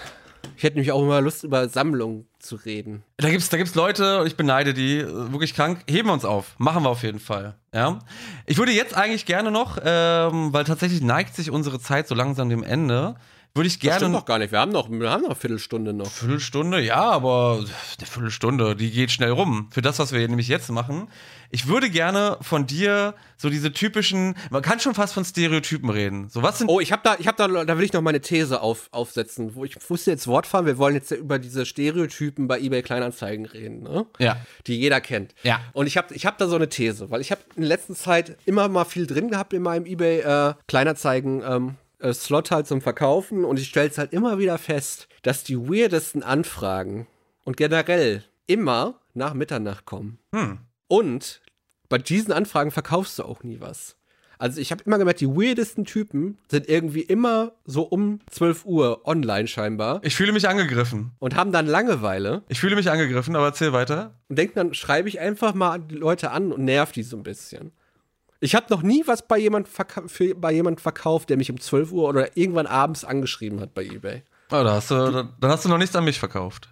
Ich 0.56 0.62
hätte 0.62 0.76
nämlich 0.76 0.92
auch 0.92 1.02
immer 1.02 1.20
Lust, 1.20 1.44
über 1.44 1.68
Sammlungen 1.68 2.26
zu 2.38 2.56
reden. 2.56 3.02
Da 3.16 3.30
gibt's, 3.30 3.48
da 3.48 3.56
gibt's 3.56 3.74
Leute, 3.74 4.20
und 4.20 4.26
ich 4.26 4.36
beneide 4.36 4.74
die, 4.74 4.98
äh, 4.98 5.32
wirklich 5.32 5.54
krank. 5.54 5.80
Heben 5.88 6.08
wir 6.08 6.12
uns 6.12 6.24
auf. 6.24 6.54
Machen 6.58 6.84
wir 6.84 6.90
auf 6.90 7.02
jeden 7.02 7.20
Fall. 7.20 7.54
Ja. 7.74 7.98
Ich 8.46 8.58
würde 8.58 8.72
jetzt 8.72 8.96
eigentlich 8.96 9.26
gerne 9.26 9.50
noch, 9.50 9.78
ähm, 9.84 10.52
weil 10.52 10.64
tatsächlich 10.64 11.02
neigt 11.02 11.34
sich 11.34 11.50
unsere 11.50 11.78
Zeit 11.80 12.08
so 12.08 12.14
langsam 12.14 12.48
dem 12.48 12.62
Ende, 12.62 13.16
würde 13.56 13.66
ich 13.66 13.78
Das 13.78 13.80
gerne 13.80 13.98
stimmt 13.98 14.12
noch 14.12 14.24
gar 14.24 14.38
nicht. 14.38 14.52
Wir 14.52 14.60
haben 14.60 14.72
noch, 14.72 14.90
wir 14.90 15.10
haben 15.10 15.22
noch 15.22 15.30
eine 15.30 15.36
Viertelstunde 15.36 15.92
noch. 15.92 16.10
Viertelstunde, 16.10 16.80
ja, 16.80 17.02
aber 17.02 17.64
eine 17.98 18.06
Viertelstunde, 18.06 18.76
die 18.76 18.90
geht 18.90 19.10
schnell 19.10 19.30
rum. 19.30 19.68
Für 19.72 19.82
das, 19.82 19.98
was 19.98 20.12
wir 20.12 20.26
nämlich 20.28 20.48
jetzt 20.48 20.70
machen. 20.70 21.08
Ich 21.50 21.68
würde 21.68 21.90
gerne 21.90 22.38
von 22.42 22.66
dir 22.66 23.14
so 23.36 23.48
diese 23.50 23.72
typischen, 23.72 24.36
man 24.50 24.62
kann 24.62 24.80
schon 24.80 24.94
fast 24.94 25.14
von 25.14 25.24
Stereotypen 25.24 25.90
reden. 25.90 26.28
So 26.28 26.42
was 26.42 26.58
sind 26.58 26.68
Oh, 26.68 26.80
ich 26.80 26.92
habe 26.92 27.02
da, 27.04 27.16
ich 27.18 27.26
habe 27.26 27.36
da, 27.36 27.64
da 27.64 27.78
will 27.78 27.84
ich 27.84 27.92
noch 27.92 28.02
meine 28.02 28.20
These 28.20 28.60
auf, 28.60 28.88
aufsetzen. 28.90 29.54
Wo 29.54 29.64
ich 29.64 29.76
musste 29.88 30.10
jetzt 30.10 30.26
Wort 30.26 30.46
fahren. 30.46 30.66
Wir 30.66 30.78
wollen 30.78 30.94
jetzt 30.94 31.10
ja 31.10 31.16
über 31.16 31.38
diese 31.38 31.64
Stereotypen 31.64 32.48
bei 32.48 32.58
eBay 32.60 32.82
Kleinanzeigen 32.82 33.46
reden, 33.46 33.82
ne? 33.82 34.06
Ja. 34.18 34.36
Die 34.66 34.78
jeder 34.78 35.00
kennt. 35.00 35.34
Ja. 35.42 35.60
Und 35.72 35.86
ich 35.86 35.96
habe, 35.96 36.14
ich 36.14 36.26
habe 36.26 36.36
da 36.38 36.48
so 36.48 36.56
eine 36.56 36.68
These, 36.68 37.10
weil 37.10 37.20
ich 37.20 37.30
habe 37.30 37.40
in 37.54 37.62
letzter 37.62 37.94
Zeit 37.94 38.36
immer 38.44 38.68
mal 38.68 38.84
viel 38.84 39.06
drin 39.06 39.30
gehabt 39.30 39.52
in 39.52 39.62
meinem 39.62 39.86
eBay 39.86 40.20
äh, 40.20 40.54
Kleinanzeigen. 40.66 41.42
Ähm, 41.46 41.76
äh, 41.98 42.12
Slot 42.12 42.50
halt 42.50 42.66
zum 42.66 42.80
Verkaufen 42.80 43.44
und 43.44 43.58
ich 43.58 43.68
stelle 43.68 43.88
es 43.88 43.98
halt 43.98 44.12
immer 44.12 44.38
wieder 44.38 44.58
fest, 44.58 45.08
dass 45.22 45.44
die 45.44 45.58
weirdesten 45.58 46.22
Anfragen 46.22 47.06
und 47.44 47.56
generell 47.56 48.24
immer 48.46 49.00
nach 49.14 49.34
Mitternacht 49.34 49.84
kommen. 49.86 50.18
Hm. 50.34 50.58
Und 50.88 51.40
bei 51.88 51.98
diesen 51.98 52.32
Anfragen 52.32 52.70
verkaufst 52.70 53.18
du 53.18 53.24
auch 53.24 53.42
nie 53.42 53.60
was. 53.60 53.96
Also 54.38 54.60
ich 54.60 54.70
habe 54.70 54.82
immer 54.84 54.98
gemerkt, 54.98 55.20
die 55.22 55.28
weirdesten 55.28 55.86
Typen 55.86 56.36
sind 56.50 56.68
irgendwie 56.68 57.00
immer 57.00 57.52
so 57.64 57.82
um 57.84 58.18
12 58.30 58.66
Uhr 58.66 59.06
online 59.06 59.48
scheinbar 59.48 60.00
Ich 60.04 60.14
fühle 60.14 60.32
mich 60.32 60.46
angegriffen. 60.46 61.12
und 61.18 61.36
haben 61.36 61.52
dann 61.52 61.66
Langeweile 61.66 62.42
Ich 62.48 62.60
fühle 62.60 62.76
mich 62.76 62.90
angegriffen, 62.90 63.34
aber 63.34 63.46
erzähl 63.46 63.72
weiter. 63.72 64.14
und 64.28 64.36
denken 64.38 64.52
dann, 64.56 64.74
schreibe 64.74 65.08
ich 65.08 65.20
einfach 65.20 65.54
mal 65.54 65.78
die 65.80 65.94
Leute 65.94 66.32
an 66.32 66.52
und 66.52 66.64
nerv 66.64 66.92
die 66.92 67.02
so 67.02 67.16
ein 67.16 67.22
bisschen. 67.22 67.72
Ich 68.40 68.54
habe 68.54 68.66
noch 68.70 68.82
nie 68.82 69.02
was 69.06 69.26
bei 69.26 69.38
jemand, 69.38 69.68
für, 69.68 70.34
bei 70.34 70.52
jemand 70.52 70.80
verkauft, 70.80 71.30
der 71.30 71.36
mich 71.36 71.50
um 71.50 71.60
12 71.60 71.92
Uhr 71.92 72.08
oder 72.08 72.36
irgendwann 72.36 72.66
abends 72.66 73.04
angeschrieben 73.04 73.60
hat 73.60 73.74
bei 73.74 73.84
eBay. 73.84 74.22
Oh, 74.50 74.62
da 74.62 74.74
hast 74.74 74.90
du, 74.90 74.94
da, 74.94 75.28
dann 75.40 75.50
hast 75.50 75.64
du 75.64 75.68
noch 75.68 75.78
nichts 75.78 75.96
an 75.96 76.04
mich 76.04 76.18
verkauft. 76.18 76.70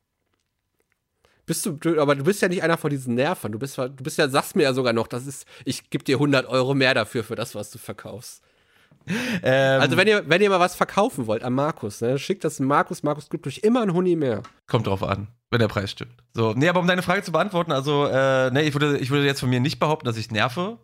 Bist 1.47 1.67
du, 1.67 2.01
aber 2.01 2.15
du 2.15 2.25
bist 2.25 2.41
ja 2.41 2.49
nicht 2.49 2.63
einer 2.63 2.79
von 2.79 2.91
diesen 2.91 3.15
Nervern. 3.15 3.53
Du 3.53 3.59
bist, 3.59 3.77
du 3.77 3.89
bist 3.91 4.17
ja, 4.17 4.29
sagst 4.29 4.57
mir 4.57 4.63
ja 4.63 4.73
sogar 4.73 4.93
noch, 4.93 5.07
das 5.07 5.27
ist, 5.27 5.47
ich 5.65 5.91
gebe 5.91 6.05
dir 6.05 6.17
100 6.17 6.47
Euro 6.47 6.75
mehr 6.75 6.95
dafür, 6.95 7.23
für 7.23 7.35
das, 7.35 7.55
was 7.55 7.71
du 7.71 7.79
verkaufst. 7.79 8.43
Ähm, 9.43 9.81
Also, 9.83 9.99
wenn 9.99 10.09
ihr, 10.09 10.27
wenn 10.29 10.41
ihr 10.41 10.49
mal 10.49 10.61
was 10.61 10.75
verkaufen 10.75 11.27
wollt 11.27 11.43
an 11.43 11.53
Markus, 11.53 12.01
ne, 12.01 12.19
schickt 12.19 12.45
das 12.45 12.61
an 12.61 12.67
Markus. 12.67 13.03
Markus 13.03 13.29
gibt 13.29 13.47
euch 13.47 13.59
immer 13.59 13.83
einen 13.83 13.93
Huni 13.93 14.17
mehr. 14.17 14.43
Kommt 14.67 14.87
drauf 14.87 15.03
an, 15.03 15.29
wenn 15.51 15.59
der 15.59 15.69
Preis 15.69 15.91
stimmt. 15.91 16.15
So, 16.33 16.55
nee, 16.55 16.69
aber 16.69 16.81
um 16.81 16.87
deine 16.87 17.03
Frage 17.03 17.23
zu 17.23 17.33
beantworten, 17.33 17.73
also, 17.73 18.07
äh, 18.07 18.51
nee, 18.51 18.63
ich 18.63 18.73
würde, 18.75 18.97
ich 18.99 19.11
würde 19.11 19.27
jetzt 19.27 19.41
von 19.41 19.51
mir 19.51 19.61
nicht 19.61 19.79
behaupten, 19.79 20.07
dass 20.07 20.17
ich 20.17 20.31
nerve. 20.31 20.79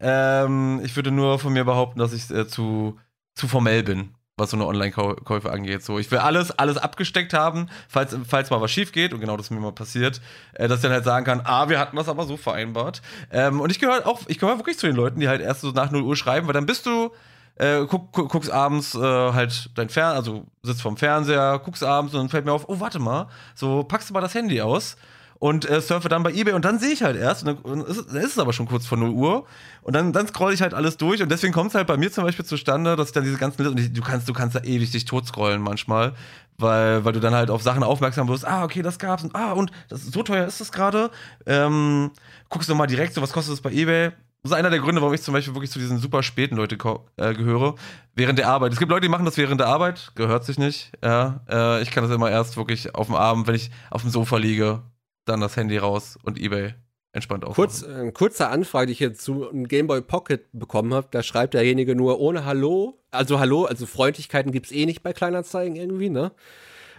Ähm, 0.00 0.80
ich 0.84 0.94
würde 0.96 1.10
nur 1.10 1.38
von 1.38 1.52
mir 1.52 1.64
behaupten, 1.64 1.98
dass 1.98 2.12
ich 2.12 2.30
äh, 2.30 2.46
zu, 2.46 2.98
zu 3.34 3.48
formell 3.48 3.82
bin, 3.82 4.14
was 4.36 4.50
so 4.50 4.56
eine 4.56 4.66
Online-Käufe 4.66 5.50
angeht. 5.50 5.82
So, 5.82 5.98
ich 5.98 6.10
will 6.10 6.18
alles, 6.18 6.50
alles 6.50 6.76
abgesteckt 6.76 7.32
haben, 7.32 7.68
falls, 7.88 8.16
falls 8.28 8.50
mal 8.50 8.60
was 8.60 8.70
schief 8.70 8.92
geht, 8.92 9.14
und 9.14 9.20
genau 9.20 9.36
das 9.36 9.46
ist 9.46 9.50
mir 9.50 9.60
mal 9.60 9.72
passiert, 9.72 10.20
äh, 10.54 10.68
dass 10.68 10.78
ich 10.78 10.82
dann 10.82 10.92
halt 10.92 11.04
sagen 11.04 11.24
kann, 11.24 11.40
ah, 11.44 11.68
wir 11.68 11.78
hatten 11.78 11.96
das 11.96 12.08
aber 12.08 12.24
so 12.26 12.36
vereinbart. 12.36 13.00
Ähm, 13.30 13.60
und 13.60 13.70
ich 13.70 13.78
gehöre 13.78 14.06
auch, 14.06 14.20
ich 14.26 14.38
gehöre 14.38 14.58
wirklich 14.58 14.78
zu 14.78 14.86
den 14.86 14.96
Leuten, 14.96 15.20
die 15.20 15.28
halt 15.28 15.40
erst 15.40 15.62
so 15.62 15.70
nach 15.70 15.90
0 15.90 16.02
Uhr 16.02 16.16
schreiben, 16.16 16.46
weil 16.46 16.54
dann 16.54 16.66
bist 16.66 16.84
du, 16.84 17.10
äh, 17.54 17.86
guck, 17.88 18.12
guck, 18.12 18.28
guckst 18.30 18.50
abends 18.50 18.94
äh, 18.94 19.00
halt 19.00 19.70
dein 19.76 19.88
Fern, 19.88 20.14
also 20.14 20.44
sitzt 20.62 20.82
vorm 20.82 20.98
Fernseher, 20.98 21.58
guckst 21.64 21.82
abends 21.82 22.12
und 22.12 22.20
dann 22.20 22.28
fällt 22.28 22.44
mir 22.44 22.52
auf, 22.52 22.68
oh, 22.68 22.80
warte 22.80 22.98
mal, 22.98 23.28
so 23.54 23.82
packst 23.82 24.10
du 24.10 24.14
mal 24.14 24.20
das 24.20 24.34
Handy 24.34 24.60
aus 24.60 24.96
und 25.38 25.68
äh, 25.68 25.80
surfe 25.80 26.08
dann 26.08 26.22
bei 26.22 26.32
eBay 26.32 26.54
und 26.54 26.64
dann 26.64 26.78
sehe 26.78 26.90
ich 26.92 27.02
halt 27.02 27.16
erst, 27.16 27.46
und 27.46 27.58
dann, 27.66 27.80
ist, 27.82 27.96
es- 27.98 28.06
dann 28.06 28.16
ist 28.16 28.32
es 28.32 28.38
aber 28.38 28.52
schon 28.52 28.66
kurz 28.66 28.86
vor 28.86 28.96
0 28.98 29.10
Uhr 29.10 29.44
und 29.82 29.94
dann, 29.94 30.12
dann 30.12 30.26
scroll 30.28 30.52
ich 30.52 30.62
halt 30.62 30.74
alles 30.74 30.96
durch 30.96 31.22
und 31.22 31.30
deswegen 31.30 31.52
kommt 31.52 31.70
es 31.70 31.74
halt 31.74 31.86
bei 31.86 31.96
mir 31.96 32.10
zum 32.10 32.24
Beispiel 32.24 32.44
zustande, 32.44 32.96
dass 32.96 33.08
ich 33.08 33.12
dann 33.14 33.24
diese 33.24 33.36
ganzen 33.38 33.66
und 33.66 33.78
ich, 33.78 33.92
du 33.92 34.00
kannst, 34.02 34.28
du 34.28 34.32
kannst 34.32 34.56
da 34.56 34.60
ewig 34.60 34.90
dich 34.90 35.04
tot 35.04 35.26
scrollen 35.26 35.60
manchmal, 35.62 36.14
weil, 36.58 37.04
weil 37.04 37.12
du 37.12 37.20
dann 37.20 37.34
halt 37.34 37.50
auf 37.50 37.62
Sachen 37.62 37.82
aufmerksam 37.82 38.28
wirst, 38.28 38.46
ah, 38.46 38.64
okay, 38.64 38.82
das 38.82 38.98
gab's 38.98 39.24
und 39.24 39.34
ah, 39.34 39.52
und 39.52 39.70
das, 39.88 40.02
so 40.06 40.22
teuer 40.22 40.46
ist 40.46 40.60
das 40.60 40.72
gerade. 40.72 41.10
Ähm, 41.46 42.10
guckst 42.48 42.68
du 42.68 42.74
mal 42.74 42.86
direkt, 42.86 43.14
so 43.14 43.20
was 43.22 43.32
kostet 43.32 43.52
das 43.52 43.60
bei 43.60 43.70
eBay? 43.72 44.12
Das 44.42 44.52
ist 44.52 44.58
einer 44.58 44.70
der 44.70 44.78
Gründe, 44.78 45.00
warum 45.00 45.12
ich 45.12 45.22
zum 45.22 45.34
Beispiel 45.34 45.54
wirklich 45.54 45.72
zu 45.72 45.80
diesen 45.80 45.98
super 45.98 46.22
späten 46.22 46.54
Leute 46.54 46.76
ko- 46.76 47.04
äh, 47.16 47.34
gehöre, 47.34 47.74
während 48.14 48.38
der 48.38 48.48
Arbeit. 48.48 48.72
Es 48.72 48.78
gibt 48.78 48.90
Leute, 48.92 49.00
die 49.02 49.08
machen 49.08 49.24
das 49.24 49.36
während 49.36 49.60
der 49.60 49.66
Arbeit, 49.66 50.12
gehört 50.14 50.44
sich 50.44 50.56
nicht. 50.56 50.92
Ja, 51.02 51.40
äh, 51.50 51.82
ich 51.82 51.90
kann 51.90 52.04
das 52.04 52.12
immer 52.12 52.30
erst 52.30 52.56
wirklich 52.56 52.94
auf 52.94 53.06
dem 53.06 53.16
Abend, 53.16 53.48
wenn 53.48 53.56
ich 53.56 53.70
auf 53.90 54.02
dem 54.02 54.10
Sofa 54.10 54.36
liege, 54.36 54.82
dann 55.26 55.40
das 55.40 55.56
Handy 55.56 55.76
raus 55.76 56.18
und 56.22 56.38
Ebay 56.38 56.74
entspannt 57.12 57.44
auf. 57.44 57.56
Kurz, 57.56 57.82
äh, 57.82 58.12
kurze 58.12 58.48
Anfrage, 58.48 58.86
die 58.86 58.92
ich 58.92 59.00
jetzt 59.00 59.22
zu 59.22 59.48
einem 59.48 59.66
Gameboy 59.66 60.02
Pocket 60.02 60.46
bekommen 60.52 60.94
habe. 60.94 61.08
Da 61.10 61.22
schreibt 61.22 61.54
derjenige 61.54 61.94
nur 61.96 62.20
ohne 62.20 62.44
Hallo. 62.44 63.02
Also 63.10 63.40
Hallo, 63.40 63.64
also 63.64 63.86
Freundlichkeiten 63.86 64.52
gibt's 64.52 64.72
eh 64.72 64.86
nicht 64.86 65.02
bei 65.02 65.12
Kleinanzeigen 65.12 65.76
irgendwie, 65.76 66.10
ne? 66.10 66.32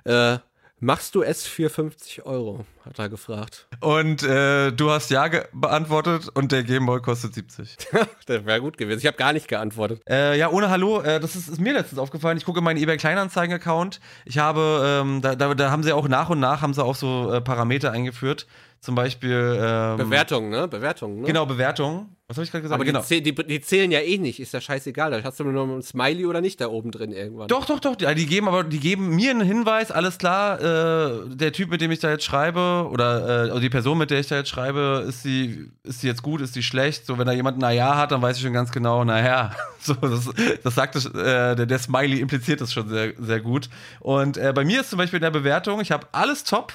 Äh, 0.04 0.40
machst 0.80 1.16
du 1.16 1.24
es 1.24 1.46
für 1.46 1.70
50 1.70 2.26
Euro? 2.26 2.66
Hat 2.86 3.00
er 3.00 3.10
gefragt. 3.10 3.68
Und 3.82 4.24
äh, 4.24 4.72
du 4.72 4.92
hast 4.92 5.10
ja 5.10 5.28
beantwortet 5.52 6.30
und 6.34 6.52
der 6.52 6.64
Gameboy 6.64 7.02
kostet 7.02 7.34
70. 7.34 7.78
das 8.26 8.46
wäre 8.46 8.62
gut 8.62 8.78
gewesen. 8.78 9.00
Ich 9.00 9.08
habe 9.08 9.18
gar 9.18 9.34
nicht 9.34 9.48
geantwortet. 9.48 10.02
Äh, 10.08 10.38
ja, 10.38 10.50
ohne 10.50 10.70
Hallo, 10.70 11.02
äh, 11.02 11.20
das 11.20 11.36
ist, 11.36 11.50
ist 11.50 11.60
mir 11.60 11.74
letztens 11.74 12.00
aufgefallen. 12.00 12.38
Ich 12.38 12.46
gucke 12.46 12.62
meinen 12.62 12.78
eBay 12.78 12.98
Kleinanzeigen-Account. 12.98 14.00
Ich 14.26 14.38
habe, 14.38 15.02
ähm, 15.02 15.22
da, 15.22 15.36
da, 15.36 15.54
da 15.54 15.72
haben 15.72 15.84
sie 15.84 15.92
auch 15.92 16.08
nach 16.08 16.30
und 16.30 16.40
nach 16.40 16.62
haben 16.62 16.74
sie 16.74 16.84
auch 16.84 16.96
so 16.96 17.32
äh, 17.34 17.42
Parameter 17.42 17.92
eingeführt. 17.92 18.48
Zum 18.80 18.96
Beispiel 18.96 19.58
ähm, 19.60 19.98
Bewertungen, 19.98 20.50
ne? 20.50 20.68
Bewertungen, 20.68 21.22
ne? 21.22 21.28
Genau, 21.28 21.46
Bewertung. 21.46 22.10
Was 22.30 22.36
habe 22.36 22.44
ich 22.44 22.52
gerade 22.52 22.64
gesagt? 22.64 22.76
Aber 22.76 22.84
genau. 22.84 23.02
die, 23.10 23.24
die, 23.24 23.34
die 23.34 23.62
zählen 23.62 23.90
ja 23.90 24.02
eh 24.02 24.18
nicht, 24.18 24.42
ist 24.42 24.54
ja 24.54 24.60
scheißegal. 24.60 25.12
Da 25.12 25.24
hast 25.24 25.40
du 25.40 25.46
nur 25.46 25.64
ein 25.64 25.82
Smiley 25.82 26.26
oder 26.26 26.42
nicht 26.42 26.60
da 26.60 26.68
oben 26.68 26.92
drin 26.92 27.14
irgendwann. 27.14 27.48
Doch, 27.48 27.66
doch, 27.66 27.80
doch. 27.80 27.96
Die, 27.96 28.14
die 28.16 28.26
geben 28.26 28.50
aber, 28.50 28.66
die 28.66 28.82
geben 28.82 29.16
mir 29.16 29.32
einen 29.32 29.48
Hinweis, 29.48 29.92
alles 29.92 30.18
klar, 30.18 30.60
äh, 30.60 31.30
der 31.30 31.54
Typ, 31.54 31.70
mit 31.70 31.80
dem 31.80 31.90
ich 31.90 32.00
da 32.00 32.10
jetzt 32.10 32.26
schreibe, 32.26 32.90
oder 32.92 33.46
äh, 33.46 33.50
also 33.50 33.62
die 33.62 33.70
Person, 33.70 33.98
mit 33.98 34.12
der 34.12 34.20
ich 34.20 34.28
da 34.28 34.36
jetzt 34.36 34.50
schreibe, 34.50 35.06
ist 35.08 35.24
sie, 35.24 35.72
ist 35.84 36.02
sie 36.02 36.08
jetzt 36.08 36.22
gut, 36.22 36.42
ist 36.42 36.54
sie 36.54 36.64
schlecht? 36.64 37.06
So, 37.06 37.18
wenn 37.18 37.28
da 37.28 37.32
jemand 37.32 37.58
ein 37.58 37.62
Naja 37.62 37.96
hat, 37.96 38.12
dann 38.12 38.22
weiß 38.22 38.36
ich 38.36 38.44
schon 38.44 38.54
ganz 38.54 38.72
genau, 38.72 39.04
naja. 39.04 39.52
So, 39.80 39.94
das, 39.94 40.30
das 40.64 40.76
sagt 40.76 40.96
äh, 40.96 41.56
der, 41.56 41.66
der 41.66 41.80
Smiley 41.80 42.20
impliziert 42.20 42.60
das 42.60 42.74
schon 42.74 42.90
sehr, 42.90 43.14
sehr 43.18 43.40
gut. 43.40 43.70
Und 44.02 44.36
äh, 44.36 44.52
bei 44.54 44.66
mir 44.66 44.82
ist 44.82 44.90
zum 44.90 44.98
Beispiel 44.98 45.18
in 45.18 45.24
der 45.24 45.32
Bewertung, 45.32 45.80
ich 45.80 45.92
habe 45.92 46.08
alles 46.12 46.44
top, 46.44 46.74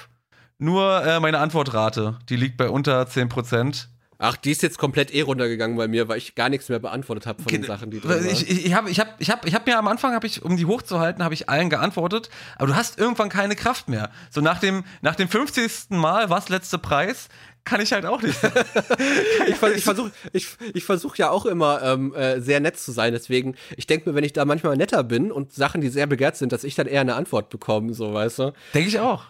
nur 0.63 1.03
äh, 1.05 1.19
meine 1.19 1.39
Antwortrate, 1.39 2.17
die 2.29 2.35
liegt 2.35 2.57
bei 2.57 2.69
unter 2.69 3.03
10%. 3.03 3.87
Ach, 4.19 4.37
die 4.37 4.51
ist 4.51 4.61
jetzt 4.61 4.77
komplett 4.77 5.13
eh 5.13 5.21
runtergegangen 5.21 5.75
bei 5.75 5.89
mir, 5.89 6.07
weil 6.07 6.17
ich 6.17 6.33
gar 6.35 6.47
nichts 6.47 6.69
mehr 6.69 6.79
beantwortet 6.79 7.25
habe 7.27 7.43
von 7.43 7.51
den 7.51 7.63
Sachen, 7.63 7.91
die 7.91 7.99
drin 7.99 8.11
waren. 8.11 8.25
ich, 8.29 8.49
ich, 8.49 8.65
ich 8.67 8.73
habe 8.73 8.89
ich 8.89 8.99
hab, 8.99 9.19
ich 9.19 9.29
hab, 9.29 9.45
ich 9.45 9.53
hab 9.53 9.65
mir 9.67 9.77
am 9.77 9.87
Anfang, 9.89 10.13
hab 10.13 10.23
ich, 10.23 10.43
um 10.43 10.55
die 10.55 10.65
hochzuhalten, 10.65 11.23
habe 11.23 11.33
ich 11.33 11.49
allen 11.49 11.69
geantwortet, 11.69 12.29
aber 12.55 12.67
du 12.67 12.75
hast 12.75 12.97
irgendwann 12.97 13.27
keine 13.27 13.55
Kraft 13.57 13.89
mehr. 13.89 14.11
So 14.29 14.39
nach 14.39 14.59
dem, 14.59 14.85
nach 15.01 15.15
dem 15.15 15.27
50. 15.27 15.89
Mal, 15.89 16.29
was 16.29 16.47
letzte 16.47 16.77
Preis, 16.77 17.27
kann 17.65 17.81
ich 17.81 17.91
halt 17.91 18.05
auch 18.05 18.21
nicht. 18.21 18.37
ich, 19.47 19.55
vers- 19.55 19.75
ich 19.75 19.83
versuche 19.83 20.11
ich, 20.31 20.47
ich 20.73 20.85
versuch 20.85 21.15
ja 21.17 21.29
auch 21.29 21.45
immer 21.45 21.81
ähm, 21.81 22.13
äh, 22.13 22.39
sehr 22.39 22.61
nett 22.61 22.77
zu 22.77 22.93
sein, 22.93 23.11
deswegen, 23.11 23.55
ich 23.75 23.87
denke 23.87 24.09
mir, 24.09 24.15
wenn 24.15 24.23
ich 24.23 24.31
da 24.33 24.45
manchmal 24.45 24.77
netter 24.77 25.03
bin 25.03 25.33
und 25.33 25.51
Sachen, 25.53 25.81
die 25.81 25.89
sehr 25.89 26.07
begehrt 26.07 26.37
sind, 26.37 26.51
dass 26.53 26.63
ich 26.63 26.75
dann 26.75 26.87
eher 26.87 27.01
eine 27.01 27.15
Antwort 27.15 27.49
bekomme, 27.49 27.93
so, 27.93 28.13
weißt 28.13 28.39
du. 28.39 28.53
Denke 28.73 28.87
ich 28.87 28.99
auch. 28.99 29.25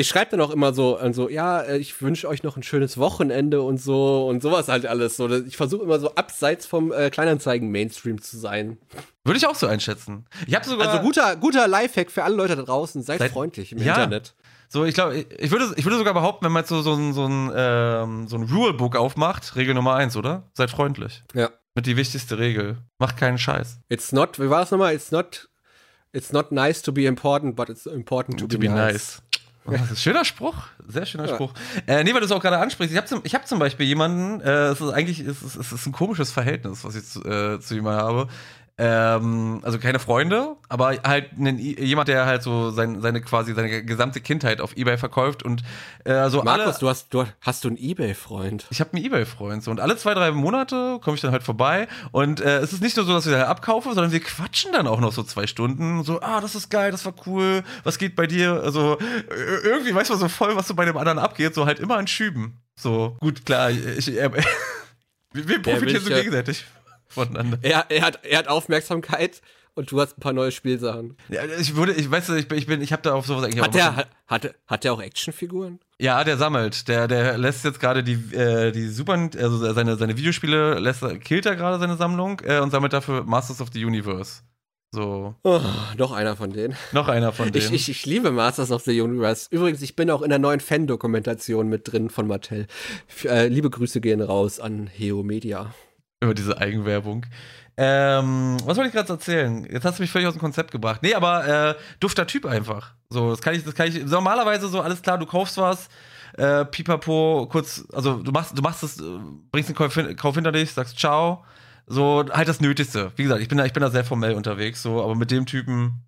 Ich 0.00 0.08
schreibe 0.08 0.30
dann 0.30 0.40
auch 0.40 0.50
immer 0.50 0.72
so, 0.72 0.96
also, 0.96 1.28
ja, 1.28 1.60
äh, 1.60 1.76
ich 1.76 2.00
wünsche 2.00 2.26
euch 2.26 2.42
noch 2.42 2.56
ein 2.56 2.62
schönes 2.62 2.96
Wochenende 2.96 3.60
und 3.60 3.78
so 3.78 4.26
und 4.26 4.40
sowas 4.40 4.68
halt 4.68 4.86
alles. 4.86 5.16
So. 5.16 5.28
Ich 5.28 5.56
versuche 5.58 5.82
immer 5.82 5.98
so 5.98 6.14
abseits 6.14 6.64
vom 6.64 6.90
äh, 6.90 7.10
Kleinanzeigen-Mainstream 7.10 8.20
zu 8.22 8.38
sein. 8.38 8.78
Würde 9.24 9.36
ich 9.36 9.46
auch 9.46 9.54
so 9.54 9.66
einschätzen. 9.66 10.24
Ich 10.46 10.54
habe 10.54 10.64
sogar. 10.64 10.88
Also 10.88 11.02
guter, 11.02 11.36
guter 11.36 11.68
Lifehack 11.68 12.10
für 12.10 12.24
alle 12.24 12.34
Leute 12.34 12.56
da 12.56 12.62
draußen, 12.62 13.02
seid, 13.02 13.18
Seid- 13.18 13.32
freundlich 13.32 13.72
im 13.72 13.78
Ja. 13.78 13.94
Internet. 13.94 14.34
So, 14.70 14.84
ich 14.84 14.94
glaube, 14.94 15.16
ich, 15.18 15.50
würde, 15.50 15.72
ich 15.76 15.84
würde 15.84 15.98
sogar 15.98 16.14
behaupten, 16.14 16.44
wenn 16.46 16.52
man 16.52 16.62
jetzt 16.62 16.68
so, 16.70 16.80
so, 16.80 16.94
ein, 16.94 17.12
so 17.12 17.26
ein, 17.26 17.50
ähm, 17.54 18.28
so 18.28 18.36
ein 18.36 18.44
Rulebook 18.44 18.96
aufmacht, 18.96 19.56
Regel 19.56 19.74
Nummer 19.74 19.96
eins, 19.96 20.16
oder? 20.16 20.44
Seid 20.54 20.70
freundlich. 20.70 21.24
Ja. 21.34 21.50
Mit 21.74 21.86
die 21.86 21.96
wichtigste 21.96 22.38
Regel. 22.38 22.78
Macht 22.98 23.16
keinen 23.16 23.36
Scheiß. 23.36 23.80
It's 23.88 24.12
not, 24.12 24.38
wie 24.38 24.48
war 24.48 24.60
das 24.60 24.70
nochmal? 24.70 24.94
It's 24.94 25.10
not, 25.10 25.48
it's 26.12 26.32
not 26.32 26.52
nice 26.52 26.80
to 26.82 26.92
be 26.92 27.04
important, 27.04 27.56
but 27.56 27.68
it's 27.68 27.84
important 27.86 28.38
to, 28.40 28.46
To 28.46 28.58
be, 28.58 28.68
be 28.68 28.72
nice. 28.72 28.92
nice. 28.92 29.22
Das 29.66 29.82
ist 29.82 29.90
ein 29.90 29.96
schöner 29.96 30.24
Spruch, 30.24 30.54
sehr 30.88 31.06
schöner 31.06 31.26
Ja. 31.26 31.34
Spruch. 31.34 31.52
Äh, 31.86 32.02
nee, 32.02 32.12
weil 32.12 32.20
du 32.20 32.26
es 32.26 32.32
auch 32.32 32.40
gerade 32.40 32.58
ansprichst. 32.58 32.92
Ich 32.92 32.96
habe 32.96 33.06
zum, 33.06 33.20
ich 33.24 33.34
hab 33.34 33.46
zum 33.46 33.58
Beispiel 33.58 33.86
jemanden, 33.86 34.40
äh, 34.40 34.68
es 34.68 34.80
ist 34.80 34.90
eigentlich 34.90 35.20
es 35.20 35.42
ist, 35.42 35.56
es 35.56 35.72
ist 35.72 35.86
ein 35.86 35.92
komisches 35.92 36.32
Verhältnis, 36.32 36.82
was 36.84 36.94
ich 36.94 37.04
zu, 37.06 37.22
äh, 37.24 37.60
zu 37.60 37.74
jemandem 37.74 38.04
habe. 38.04 38.28
Ähm, 38.82 39.60
also 39.62 39.78
keine 39.78 39.98
Freunde, 39.98 40.56
aber 40.70 40.96
halt 41.04 41.32
einen, 41.38 41.58
jemand, 41.58 42.08
der 42.08 42.24
halt 42.24 42.42
so 42.42 42.70
sein, 42.70 43.02
seine 43.02 43.20
quasi 43.20 43.52
seine 43.52 43.84
gesamte 43.84 44.22
Kindheit 44.22 44.62
auf 44.62 44.74
Ebay 44.74 44.96
verkauft 44.96 45.42
und 45.42 45.62
äh, 46.04 46.30
so 46.30 46.40
alle. 46.40 46.62
Markus, 46.62 46.78
du 46.78 46.88
hast, 46.88 47.12
du 47.12 47.26
hast 47.42 47.64
du 47.64 47.68
einen 47.68 47.76
Ebay-Freund? 47.76 48.66
Ich 48.70 48.80
habe 48.80 48.94
einen 48.94 49.04
Ebay-Freund 49.04 49.62
so 49.62 49.70
und 49.70 49.80
alle 49.80 49.98
zwei, 49.98 50.14
drei 50.14 50.30
Monate 50.30 50.98
komme 51.02 51.14
ich 51.14 51.20
dann 51.20 51.32
halt 51.32 51.42
vorbei 51.42 51.88
und 52.10 52.40
äh, 52.40 52.60
es 52.60 52.72
ist 52.72 52.80
nicht 52.80 52.96
nur 52.96 53.04
so, 53.04 53.12
dass 53.12 53.26
wir 53.26 53.36
da 53.36 53.48
abkaufen, 53.48 53.92
sondern 53.92 54.12
wir 54.12 54.20
quatschen 54.20 54.72
dann 54.72 54.86
auch 54.86 55.00
noch 55.00 55.12
so 55.12 55.24
zwei 55.24 55.46
Stunden. 55.46 56.02
So, 56.02 56.22
ah, 56.22 56.40
das 56.40 56.54
ist 56.54 56.70
geil, 56.70 56.90
das 56.90 57.04
war 57.04 57.12
cool, 57.26 57.62
was 57.84 57.98
geht 57.98 58.16
bei 58.16 58.26
dir? 58.26 58.62
Also 58.62 58.96
äh, 58.98 59.58
irgendwie 59.62 59.94
weiß 59.94 60.08
man 60.08 60.18
so 60.18 60.28
voll, 60.28 60.56
was 60.56 60.66
so 60.66 60.74
bei 60.74 60.86
dem 60.86 60.96
anderen 60.96 61.18
abgeht, 61.18 61.54
so 61.54 61.66
halt 61.66 61.80
immer 61.80 61.98
an 61.98 62.06
Schüben. 62.06 62.56
So, 62.76 63.18
gut, 63.20 63.44
klar, 63.44 63.70
ich, 63.70 64.08
äh, 64.08 64.30
wir, 65.34 65.60
profitieren 65.60 66.00
so 66.02 66.08
ich 66.08 66.16
ja- 66.16 66.22
gegenseitig 66.22 66.64
voneinander. 67.10 67.58
Er, 67.62 67.84
er, 67.90 68.02
hat, 68.02 68.24
er 68.24 68.38
hat 68.38 68.48
Aufmerksamkeit 68.48 69.42
und 69.74 69.90
du 69.92 70.00
hast 70.00 70.16
ein 70.18 70.20
paar 70.20 70.32
neue 70.32 70.50
Spielsachen. 70.50 71.16
Ja, 71.28 71.42
ich 71.60 71.76
würde, 71.76 71.92
ich 71.92 72.10
weiß, 72.10 72.30
ich 72.30 72.48
bin, 72.48 72.58
ich, 72.58 72.66
bin, 72.66 72.80
ich 72.82 72.92
habe 72.92 73.02
da 73.02 73.12
auf 73.14 73.26
sowas 73.26 73.44
eigentlich 73.44 73.60
Hat 73.60 73.68
auch 73.68 73.72
der, 73.72 73.96
hat, 73.96 74.08
hat, 74.26 74.54
hat 74.66 74.84
der 74.84 74.92
auch 74.92 75.00
Actionfiguren? 75.02 75.78
Ja, 75.98 76.24
der 76.24 76.36
sammelt. 76.38 76.88
Der, 76.88 77.06
der 77.08 77.36
lässt 77.38 77.64
jetzt 77.64 77.78
gerade 77.80 78.02
die, 78.02 78.14
äh, 78.34 78.72
die 78.72 78.88
Super, 78.88 79.12
also 79.38 79.72
seine, 79.72 79.96
seine 79.96 80.16
Videospiele, 80.16 80.78
lässt, 80.78 81.02
er- 81.02 81.18
killt 81.18 81.46
er 81.46 81.56
gerade 81.56 81.78
seine 81.78 81.96
Sammlung 81.96 82.40
äh, 82.44 82.58
und 82.60 82.70
sammelt 82.70 82.92
dafür 82.92 83.22
Masters 83.24 83.60
of 83.60 83.68
the 83.72 83.84
Universe. 83.84 84.40
So, 84.92 85.36
Oh, 85.44 85.60
noch 85.98 86.10
einer 86.10 86.34
von 86.34 86.52
denen. 86.52 86.74
noch 86.90 87.06
einer 87.06 87.30
von 87.32 87.52
denen. 87.52 87.64
Ich, 87.64 87.72
ich, 87.72 87.88
ich 87.90 88.06
liebe 88.06 88.32
Masters 88.32 88.72
of 88.72 88.82
the 88.82 89.00
Universe. 89.00 89.46
Übrigens, 89.50 89.82
ich 89.82 89.94
bin 89.94 90.10
auch 90.10 90.20
in 90.22 90.30
der 90.30 90.40
neuen 90.40 90.58
Fan-Dokumentation 90.58 91.68
mit 91.68 91.92
drin 91.92 92.10
von 92.10 92.26
Mattel. 92.26 92.66
F 93.06 93.24
äh, 93.26 93.46
liebe 93.46 93.70
Grüße 93.70 94.00
gehen 94.00 94.20
raus 94.20 94.58
an 94.58 94.88
Heo 94.88 95.22
Media. 95.22 95.72
Über 96.22 96.34
diese 96.34 96.58
Eigenwerbung. 96.58 97.26
Ähm, 97.76 98.58
was 98.64 98.76
wollte 98.76 98.88
ich 98.88 98.94
gerade 98.94 99.08
erzählen? 99.08 99.64
Jetzt 99.64 99.84
hast 99.84 99.98
du 99.98 100.02
mich 100.02 100.10
völlig 100.10 100.28
aus 100.28 100.34
dem 100.34 100.40
Konzept 100.40 100.70
gebracht. 100.70 101.02
Nee, 101.02 101.14
aber 101.14 101.70
äh, 101.70 101.74
dufter 101.98 102.26
Typ 102.26 102.44
einfach. 102.44 102.92
So, 103.08 103.30
das 103.30 103.40
kann 103.40 103.54
ich, 103.54 103.64
das 103.64 103.74
kann 103.74 103.88
ich. 103.88 104.04
Normalerweise 104.04 104.68
so, 104.68 104.82
alles 104.82 105.00
klar, 105.00 105.16
du 105.16 105.24
kaufst 105.24 105.56
was, 105.56 105.88
äh, 106.36 106.64
pipapo, 106.66 107.48
kurz, 107.50 107.86
also 107.92 108.22
du 108.22 108.32
machst, 108.32 108.56
du 108.56 108.62
machst 108.62 108.82
es, 108.82 109.00
äh, 109.00 109.18
bringst 109.50 109.70
den 109.70 109.76
Kauf, 109.76 109.98
Kauf 110.16 110.34
hinter 110.34 110.52
dich, 110.52 110.72
sagst 110.72 110.98
ciao. 110.98 111.44
So, 111.86 112.24
halt 112.30 112.48
das 112.48 112.60
Nötigste. 112.60 113.12
Wie 113.16 113.22
gesagt, 113.22 113.40
ich 113.40 113.48
bin 113.48 113.58
da, 113.58 113.64
ich 113.64 113.72
bin 113.72 113.80
da 113.80 113.90
sehr 113.90 114.04
formell 114.04 114.34
unterwegs, 114.34 114.82
so, 114.82 115.02
aber 115.02 115.14
mit 115.14 115.30
dem 115.30 115.46
Typen, 115.46 116.04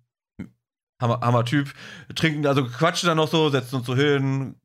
Hammer, 1.01 1.19
Hammer 1.21 1.43
Typ, 1.43 1.73
trinken, 2.15 2.45
also 2.45 2.65
quatschen 2.65 3.07
dann 3.07 3.17
noch 3.17 3.27
so, 3.27 3.49
setzen 3.49 3.77
uns 3.77 3.85
so 3.87 3.95
hin, 3.95 4.55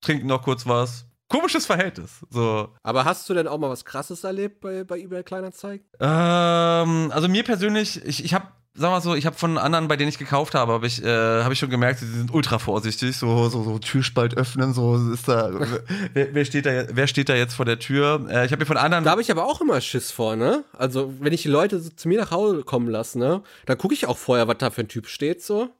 trinken 0.00 0.28
noch 0.28 0.42
kurz 0.42 0.66
was. 0.66 1.05
Komisches 1.28 1.66
Verhältnis. 1.66 2.20
So. 2.30 2.68
Aber 2.82 3.04
hast 3.04 3.28
du 3.28 3.34
denn 3.34 3.48
auch 3.48 3.58
mal 3.58 3.68
was 3.68 3.84
Krasses 3.84 4.22
erlebt 4.22 4.60
bei, 4.60 4.84
bei 4.84 4.98
eBay 4.98 5.24
Kleinanzeigen? 5.24 5.84
Ähm, 5.98 7.10
also 7.12 7.28
mir 7.28 7.42
persönlich, 7.42 8.04
ich, 8.04 8.24
ich 8.24 8.32
habe, 8.32 8.46
sag 8.74 8.90
mal 8.90 9.00
so, 9.00 9.16
ich 9.16 9.26
habe 9.26 9.36
von 9.36 9.58
anderen, 9.58 9.88
bei 9.88 9.96
denen 9.96 10.08
ich 10.08 10.18
gekauft 10.18 10.54
habe, 10.54 10.72
habe 10.72 10.86
ich, 10.86 11.02
äh, 11.02 11.42
hab 11.42 11.50
ich 11.50 11.58
schon 11.58 11.70
gemerkt, 11.70 11.98
sie 11.98 12.06
sind 12.06 12.32
ultra 12.32 12.60
vorsichtig, 12.60 13.16
so, 13.16 13.48
so, 13.48 13.64
so 13.64 13.78
Türspalt 13.80 14.36
öffnen, 14.36 14.72
so 14.72 14.96
ist 15.12 15.26
da, 15.26 15.50
wer, 16.12 16.32
wer, 16.32 16.44
steht 16.44 16.64
da, 16.64 16.84
wer 16.92 17.08
steht 17.08 17.28
da 17.28 17.34
jetzt 17.34 17.54
vor 17.54 17.64
der 17.64 17.80
Tür? 17.80 18.24
Äh, 18.30 18.46
ich 18.46 18.52
habe 18.52 18.60
mir 18.60 18.66
von 18.66 18.76
anderen, 18.76 19.02
Da 19.02 19.10
habe 19.10 19.22
ich 19.22 19.30
aber 19.32 19.46
auch 19.46 19.60
immer 19.60 19.80
Schiss 19.80 20.12
vor, 20.12 20.36
ne? 20.36 20.62
Also, 20.78 21.12
wenn 21.18 21.32
ich 21.32 21.42
die 21.42 21.48
Leute 21.48 21.80
so 21.80 21.90
zu 21.90 22.06
mir 22.06 22.20
nach 22.20 22.30
Hause 22.30 22.62
kommen 22.62 22.88
lasse, 22.88 23.18
ne? 23.18 23.42
Dann 23.66 23.78
gucke 23.78 23.94
ich 23.94 24.06
auch 24.06 24.18
vorher, 24.18 24.46
was 24.46 24.58
da 24.58 24.70
für 24.70 24.82
ein 24.82 24.88
Typ 24.88 25.08
steht, 25.08 25.42
so. 25.42 25.70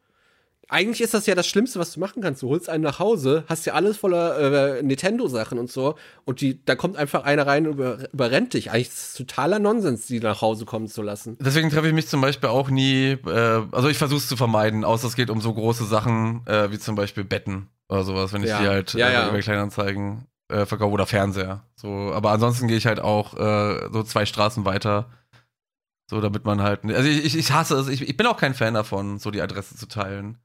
Eigentlich 0.69 1.01
ist 1.01 1.15
das 1.15 1.27
ja 1.27 1.35
das 1.37 1.47
Schlimmste, 1.47 1.79
was 1.79 1.93
du 1.93 2.01
machen 2.01 2.23
kannst. 2.23 2.43
Du 2.43 2.49
holst 2.49 2.69
einen 2.69 2.83
nach 2.83 2.99
Hause, 2.99 3.45
hast 3.49 3.67
ja 3.67 3.75
alles 3.75 3.97
voller 3.99 4.79
äh, 4.79 4.83
Nintendo-Sachen 4.83 5.59
und 5.59 5.71
so, 5.71 5.95
und 6.25 6.41
die, 6.41 6.65
da 6.65 6.75
kommt 6.75 6.97
einfach 6.97 7.23
einer 7.25 7.47
rein 7.47 7.67
und 7.67 7.75
über, 7.75 7.99
überrennt 8.13 8.55
dich. 8.55 8.71
Eigentlich 8.73 8.89
ist 8.89 8.99
es 9.11 9.15
totaler 9.15 9.59
Nonsens, 9.61 10.07
die 10.07 10.19
nach 10.19 10.41
Hause 10.43 10.65
kommen 10.65 10.89
zu 10.89 11.03
lassen. 11.03 11.37
deswegen 11.41 11.71
treffe 11.71 11.87
ich 11.89 11.95
mich 11.95 12.09
zum 12.09 12.21
Beispiel 12.21 12.49
auch 12.49 12.69
nie, 12.69 13.13
äh, 13.27 13.63
also 13.71 13.89
ich 13.89 13.99
versuche 13.99 14.19
es 14.19 14.29
zu 14.29 14.37
vermeiden, 14.37 14.85
außer 14.85 15.07
es 15.07 15.15
geht 15.15 15.31
um 15.31 15.41
so 15.41 15.55
große 15.55 15.85
Sachen, 15.85 16.45
äh, 16.47 16.71
wie 16.73 16.79
zum 16.79 16.97
Beispiel 16.97 17.23
Betten 17.25 17.69
oder 17.89 18.03
sowas, 18.03 18.33
wenn 18.33 18.43
ich 18.43 18.49
Ja. 18.51 18.61
die 18.61 18.69
halt 18.69 18.95
Ja, 18.95 19.09
äh, 19.09 19.13
ja. 19.13 19.29
über 19.29 19.39
Kleinanzeigen 19.39 20.27
äh, 20.49 20.67
verkaufe 20.67 20.93
oder 20.93 21.07
Fernseher. 21.07 21.63
So, 21.77 21.89
aber 22.13 22.31
ansonsten 22.33 22.67
gehe 22.67 22.77
ich 22.77 22.87
halt 22.87 22.99
auch 23.01 23.35
äh, 23.39 23.89
so 23.93 24.03
zwei 24.03 24.27
Straßen 24.27 24.65
weiter. 24.65 25.11
So, 26.09 26.21
damit 26.21 26.45
man 26.45 26.63
halt. 26.63 26.85
Also 26.85 27.09
ich, 27.09 27.25
ich, 27.25 27.37
ich 27.37 27.51
hasse 27.53 27.77
es, 27.77 27.89
ich, 27.89 28.09
ich 28.09 28.17
bin 28.17 28.27
auch 28.29 28.37
kein 28.37 28.55
Fan 28.55 28.75
davon, 28.75 29.19
so 29.19 29.31
die 29.33 29.43
Adresse 29.43 29.77
zu 29.77 29.87
teilen. 29.87 30.39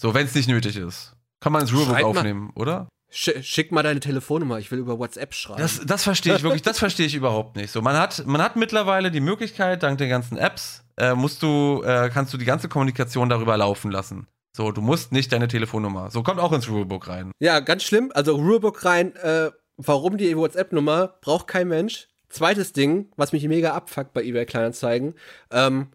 So, 0.00 0.14
wenn 0.14 0.24
es 0.26 0.34
nicht 0.34 0.48
nötig 0.48 0.76
ist. 0.76 1.12
Kann 1.40 1.52
man 1.52 1.60
ins 1.62 1.72
Rulebook 1.72 1.94
Schreibt 1.94 2.02
mal- 2.14 2.18
aufnehmen, 2.18 2.50
oder? 2.54 2.88
Sch 3.12 3.32
schick 3.42 3.70
mal 3.72 3.82
deine 3.82 4.00
Telefonnummer, 4.00 4.58
ich 4.58 4.70
will 4.70 4.78
über 4.78 4.98
WhatsApp 4.98 5.34
schreiben. 5.34 5.60
Das, 5.60 5.80
das 5.84 6.04
verstehe 6.04 6.36
ich 6.36 6.42
wirklich, 6.42 6.62
das 6.62 6.78
verstehe 6.78 7.06
ich 7.06 7.14
überhaupt 7.14 7.56
nicht. 7.56 7.70
So, 7.72 7.82
man 7.82 7.98
hat, 7.98 8.24
man 8.24 8.40
hat 8.40 8.54
mittlerweile 8.56 9.10
die 9.10 9.20
Möglichkeit, 9.20 9.82
dank 9.82 9.98
den 9.98 10.08
ganzen 10.08 10.38
Apps, 10.38 10.84
äh, 10.96 11.14
musst 11.14 11.42
du, 11.42 11.82
äh, 11.84 12.08
kannst 12.14 12.32
du 12.32 12.38
die 12.38 12.44
ganze 12.44 12.68
Kommunikation 12.68 13.28
darüber 13.28 13.56
laufen 13.56 13.90
lassen. 13.90 14.26
So, 14.56 14.70
du 14.72 14.80
musst 14.80 15.10
nicht 15.12 15.32
deine 15.32 15.48
Telefonnummer. 15.48 16.10
So 16.10 16.22
kommt 16.22 16.38
auch 16.40 16.52
ins 16.52 16.68
Rulebook 16.68 17.08
rein. 17.08 17.32
ja, 17.40 17.60
ganz 17.60 17.82
schlimm. 17.82 18.10
Also 18.14 18.36
Rulebook 18.36 18.84
rein, 18.84 19.14
äh, 19.16 19.50
warum 19.76 20.16
die 20.16 20.36
WhatsApp-Nummer 20.36 21.08
braucht 21.20 21.46
kein 21.48 21.68
Mensch. 21.68 22.06
Zweites 22.28 22.72
Ding, 22.72 23.10
was 23.16 23.32
mich 23.32 23.46
mega 23.48 23.74
abfuckt 23.74 24.12
bei 24.12 24.22
eBay 24.22 24.46
Kleinanzeigen, 24.46 25.14
ähm, 25.50 25.88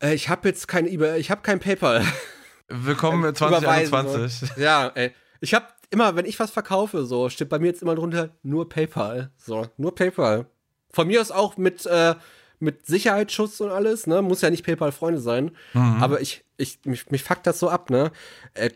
äh, 0.00 0.14
ich 0.14 0.28
habe 0.28 0.48
jetzt 0.48 0.68
kein 0.68 0.86
eBay, 0.86 1.18
ich 1.18 1.30
habe 1.32 1.42
kein 1.42 1.58
PayPal. 1.58 2.04
Willkommen 2.68 3.24
Äh, 3.24 3.28
in 3.28 3.34
2021. 3.34 4.50
So. 4.50 4.60
Ja, 4.60 4.88
ey. 4.94 5.12
Ich 5.40 5.54
habe 5.54 5.66
immer, 5.90 6.16
wenn 6.16 6.26
ich 6.26 6.38
was 6.40 6.50
verkaufe, 6.50 7.04
so 7.04 7.28
steht 7.28 7.48
bei 7.48 7.58
mir 7.58 7.66
jetzt 7.66 7.82
immer 7.82 7.94
drunter 7.94 8.30
nur 8.42 8.68
PayPal. 8.68 9.30
So, 9.36 9.66
nur 9.76 9.94
PayPal. 9.94 10.46
Von 10.90 11.06
mir 11.08 11.20
aus 11.20 11.30
auch 11.30 11.56
mit 11.56 11.86
äh, 11.86 12.14
mit 12.58 12.86
Sicherheitsschutz 12.86 13.60
und 13.60 13.70
alles, 13.70 14.06
ne? 14.06 14.22
Muss 14.22 14.40
ja 14.40 14.50
nicht 14.50 14.64
PayPal-Freunde 14.64 15.20
sein. 15.20 15.54
Mhm. 15.74 16.02
Aber 16.02 16.20
ich, 16.22 16.44
ich, 16.56 16.78
mich, 16.84 17.10
mich 17.10 17.22
fuckt 17.22 17.46
das 17.46 17.58
so 17.58 17.68
ab, 17.68 17.90
ne? 17.90 18.12
Äh, 18.54 18.70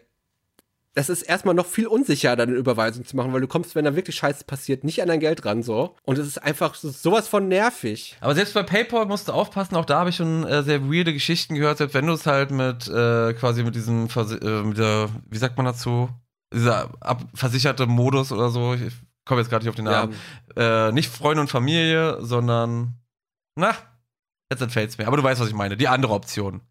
das 0.95 1.09
ist 1.09 1.23
erstmal 1.23 1.55
noch 1.55 1.67
viel 1.67 1.87
unsicherer, 1.87 2.35
da 2.35 2.43
eine 2.43 2.55
Überweisung 2.55 3.05
zu 3.05 3.15
machen, 3.17 3.33
weil 3.33 3.41
du 3.41 3.47
kommst, 3.47 3.75
wenn 3.75 3.85
da 3.85 3.95
wirklich 3.95 4.17
Scheiße 4.17 4.45
passiert, 4.45 4.83
nicht 4.83 5.01
an 5.01 5.09
dein 5.09 5.21
Geld 5.21 5.45
ran, 5.45 5.63
so. 5.63 5.95
Und 6.03 6.19
es 6.19 6.27
ist 6.27 6.39
einfach 6.39 6.75
so, 6.75 6.91
sowas 6.91 7.29
von 7.29 7.47
nervig. 7.47 8.17
Aber 8.21 8.35
selbst 8.35 8.55
bei 8.55 8.65
PayPal 8.65 9.07
musst 9.07 9.29
du 9.29 9.33
aufpassen, 9.33 9.77
auch 9.77 9.85
da 9.85 10.01
habe 10.01 10.11
ich 10.11 10.17
schon 10.17 10.45
äh, 10.45 10.63
sehr 10.65 10.83
weirde 10.91 11.13
Geschichten 11.13 11.55
gehört, 11.55 11.79
selbst 11.79 11.95
wenn 11.95 12.07
du 12.07 12.13
es 12.15 12.27
halt 12.27 12.51
mit 12.51 12.89
äh, 12.89 13.33
quasi 13.35 13.63
mit 13.63 13.77
diesem, 13.77 14.09
Versi- 14.09 14.45
äh, 14.45 14.65
mit 14.65 14.79
der, 14.79 15.09
wie 15.29 15.39
sagt 15.39 15.57
man 15.57 15.67
dazu, 15.67 16.09
dieser 16.53 16.91
versicherte 17.35 17.87
Modus 17.87 18.33
oder 18.33 18.51
so, 18.51 18.75
ich 18.75 18.93
komme 19.25 19.41
jetzt 19.41 19.51
gerade 19.51 19.65
nicht 19.65 19.71
auf 19.71 19.77
den 19.77 19.85
Namen, 19.85 20.15
äh, 20.57 20.91
nicht 20.91 21.09
Freunde 21.09 21.43
und 21.43 21.49
Familie, 21.49 22.19
sondern, 22.21 22.95
na, 23.55 23.77
jetzt 24.51 24.61
entfällt 24.61 24.91
es 24.91 24.99
mir, 24.99 25.07
aber 25.07 25.17
du 25.17 25.23
weißt, 25.23 25.41
was 25.41 25.47
ich 25.47 25.55
meine, 25.55 25.77
die 25.77 25.87
andere 25.87 26.13
Option. 26.15 26.63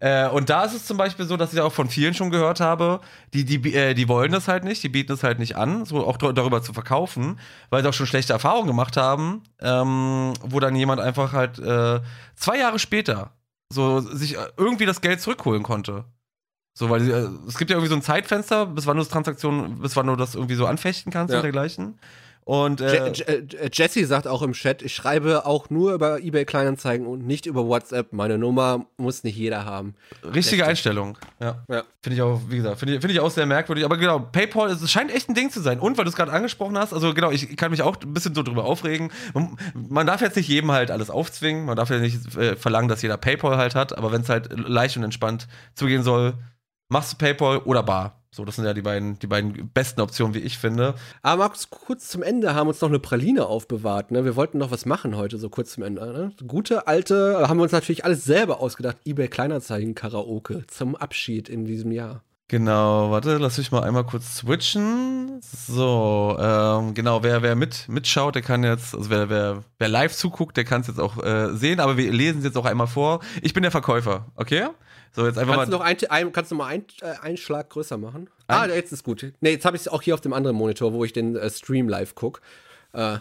Äh, 0.00 0.28
und 0.28 0.48
da 0.50 0.64
ist 0.64 0.74
es 0.74 0.86
zum 0.86 0.96
Beispiel 0.96 1.26
so, 1.26 1.36
dass 1.36 1.52
ich 1.52 1.60
auch 1.60 1.72
von 1.72 1.88
vielen 1.88 2.14
schon 2.14 2.30
gehört 2.30 2.58
habe, 2.60 3.00
die, 3.34 3.44
die, 3.44 3.74
äh, 3.74 3.92
die 3.94 4.08
wollen 4.08 4.32
das 4.32 4.48
halt 4.48 4.64
nicht, 4.64 4.82
die 4.82 4.88
bieten 4.88 5.12
es 5.12 5.22
halt 5.22 5.38
nicht 5.38 5.56
an, 5.56 5.84
so 5.84 6.06
auch 6.06 6.16
darüber 6.16 6.62
zu 6.62 6.72
verkaufen, 6.72 7.38
weil 7.68 7.82
sie 7.82 7.88
auch 7.88 7.92
schon 7.94 8.06
schlechte 8.06 8.32
Erfahrungen 8.32 8.66
gemacht 8.66 8.96
haben, 8.96 9.42
ähm, 9.60 10.32
wo 10.42 10.58
dann 10.58 10.74
jemand 10.74 11.00
einfach 11.02 11.32
halt 11.32 11.58
äh, 11.58 12.00
zwei 12.34 12.58
Jahre 12.58 12.78
später 12.78 13.32
so 13.72 14.00
sich 14.00 14.36
äh, 14.36 14.48
irgendwie 14.56 14.86
das 14.86 15.02
Geld 15.02 15.20
zurückholen 15.20 15.62
konnte. 15.62 16.04
So, 16.72 16.88
weil 16.88 17.08
äh, 17.10 17.28
es 17.46 17.58
gibt 17.58 17.70
ja 17.70 17.76
irgendwie 17.76 17.90
so 17.90 17.96
ein 17.96 18.02
Zeitfenster, 18.02 18.64
bis 18.66 18.86
wann 18.86 18.96
du 18.96 19.02
das 19.02 19.10
Transaktion, 19.10 19.80
bis 19.80 19.96
wann 19.96 20.06
du 20.06 20.16
das 20.16 20.34
irgendwie 20.34 20.54
so 20.54 20.66
anfechten 20.66 21.12
kannst 21.12 21.32
Ja. 21.32 21.38
und 21.38 21.42
dergleichen. 21.42 21.98
Und 22.50 22.80
äh, 22.80 23.12
äh, 23.12 23.70
Jesse 23.72 24.04
sagt 24.06 24.26
auch 24.26 24.42
im 24.42 24.54
Chat, 24.54 24.82
ich 24.82 24.92
schreibe 24.92 25.46
auch 25.46 25.70
nur 25.70 25.94
über 25.94 26.18
eBay 26.18 26.44
Kleinanzeigen 26.44 27.06
und 27.06 27.24
nicht 27.24 27.46
über 27.46 27.68
WhatsApp. 27.68 28.12
Meine 28.12 28.38
Nummer 28.38 28.86
muss 28.96 29.22
nicht 29.22 29.36
jeder 29.36 29.64
haben. 29.64 29.94
richtige 30.24 30.66
Einstellung. 30.66 31.16
Ja. 31.38 31.62
Ja. 31.68 31.84
Finde 32.02 32.16
ich 32.16 32.22
auch, 32.22 32.40
wie 32.48 32.56
gesagt, 32.56 32.80
finde 32.80 32.96
ich, 32.96 33.00
finde 33.00 33.14
ich 33.14 33.20
auch 33.20 33.30
sehr 33.30 33.46
merkwürdig. 33.46 33.84
Aber 33.84 33.96
genau, 33.96 34.18
PayPal, 34.18 34.68
es 34.68 34.90
scheint 34.90 35.14
echt 35.14 35.28
ein 35.28 35.36
Ding 35.36 35.52
zu 35.52 35.60
sein. 35.60 35.78
Und 35.78 35.96
weil 35.96 36.04
du 36.04 36.10
es 36.10 36.16
gerade 36.16 36.32
angesprochen 36.32 36.76
hast, 36.76 36.92
also 36.92 37.14
genau, 37.14 37.30
ich 37.30 37.56
kann 37.56 37.70
mich 37.70 37.82
auch 37.82 37.96
ein 38.02 38.12
bisschen 38.12 38.34
so 38.34 38.42
drüber 38.42 38.64
aufregen. 38.64 39.12
Man, 39.32 39.56
man 39.88 40.08
darf 40.08 40.20
jetzt 40.20 40.34
nicht 40.34 40.48
jedem 40.48 40.72
halt 40.72 40.90
alles 40.90 41.08
aufzwingen. 41.08 41.66
Man 41.66 41.76
darf 41.76 41.90
ja 41.90 42.00
nicht 42.00 42.36
äh, 42.36 42.56
verlangen, 42.56 42.88
dass 42.88 43.00
jeder 43.00 43.16
PayPal 43.16 43.58
halt 43.58 43.76
hat. 43.76 43.96
Aber 43.96 44.10
wenn 44.10 44.22
es 44.22 44.28
halt 44.28 44.48
leicht 44.58 44.96
und 44.96 45.04
entspannt 45.04 45.46
zugehen 45.76 46.02
soll, 46.02 46.34
machst 46.88 47.12
du 47.12 47.16
PayPal 47.16 47.58
oder 47.58 47.84
Bar. 47.84 48.19
So, 48.32 48.44
das 48.44 48.54
sind 48.54 48.64
ja 48.64 48.74
die 48.74 48.82
beiden, 48.82 49.18
die 49.18 49.26
beiden 49.26 49.70
besten 49.74 50.00
Optionen, 50.00 50.34
wie 50.34 50.38
ich 50.38 50.56
finde. 50.56 50.94
Aber 51.22 51.42
Markus, 51.42 51.68
kurz 51.68 52.08
zum 52.08 52.22
Ende 52.22 52.54
haben 52.54 52.68
uns 52.68 52.80
noch 52.80 52.88
eine 52.88 53.00
Praline 53.00 53.46
aufbewahrt. 53.46 54.12
Ne? 54.12 54.24
Wir 54.24 54.36
wollten 54.36 54.58
noch 54.58 54.70
was 54.70 54.86
machen 54.86 55.16
heute, 55.16 55.36
so 55.36 55.48
kurz 55.48 55.72
zum 55.72 55.82
Ende. 55.82 56.00
Ne? 56.12 56.32
Gute 56.46 56.86
alte, 56.86 57.48
haben 57.48 57.58
wir 57.58 57.64
uns 57.64 57.72
natürlich 57.72 58.04
alles 58.04 58.24
selber 58.24 58.60
ausgedacht. 58.60 58.98
eBay 59.04 59.26
Kleinanzeigen 59.26 59.96
Karaoke 59.96 60.64
zum 60.68 60.94
Abschied 60.94 61.48
in 61.48 61.64
diesem 61.64 61.90
Jahr. 61.90 62.22
Genau, 62.46 63.10
warte, 63.12 63.38
lass 63.38 63.58
mich 63.58 63.70
mal 63.70 63.82
einmal 63.82 64.04
kurz 64.04 64.38
switchen. 64.38 65.40
So, 65.40 66.36
ähm, 66.38 66.94
genau, 66.94 67.22
wer, 67.22 67.42
wer 67.42 67.54
mit, 67.54 67.88
mitschaut, 67.88 68.34
der 68.34 68.42
kann 68.42 68.64
jetzt, 68.64 68.94
also 68.94 69.08
wer, 69.08 69.28
wer, 69.28 69.62
wer 69.78 69.88
live 69.88 70.14
zuguckt, 70.14 70.56
der 70.56 70.64
kann 70.64 70.80
es 70.80 70.88
jetzt 70.88 70.98
auch 70.98 71.22
äh, 71.22 71.54
sehen, 71.54 71.78
aber 71.78 71.96
wir 71.96 72.12
lesen 72.12 72.38
es 72.38 72.44
jetzt 72.44 72.56
auch 72.56 72.64
einmal 72.64 72.88
vor. 72.88 73.20
Ich 73.42 73.54
bin 73.54 73.62
der 73.62 73.70
Verkäufer, 73.70 74.26
okay? 74.34 74.66
So, 75.12 75.26
jetzt 75.26 75.38
einfach 75.38 75.54
Kannst 75.56 75.72
du 75.72 75.78
mal. 75.78 75.92
noch, 75.92 76.02
ein, 76.08 76.26
ein, 76.26 76.32
kannst 76.32 76.50
du 76.50 76.54
mal 76.54 76.66
ein, 76.66 76.84
äh, 77.02 77.14
einen 77.22 77.36
Schlag 77.36 77.70
größer 77.70 77.98
machen? 77.98 78.28
ah, 78.46 78.66
jetzt 78.66 78.92
ist 78.92 79.04
gut. 79.04 79.32
Nee, 79.40 79.52
jetzt 79.52 79.64
habe 79.64 79.76
ich 79.76 79.82
es 79.82 79.88
auch 79.88 80.02
hier 80.02 80.14
auf 80.14 80.20
dem 80.20 80.32
anderen 80.32 80.56
Monitor, 80.56 80.92
wo 80.92 81.04
ich 81.04 81.12
den 81.12 81.36
äh, 81.36 81.50
Stream 81.50 81.88
live 81.88 82.14
gucke. 82.14 82.40
Äh, 82.92 83.18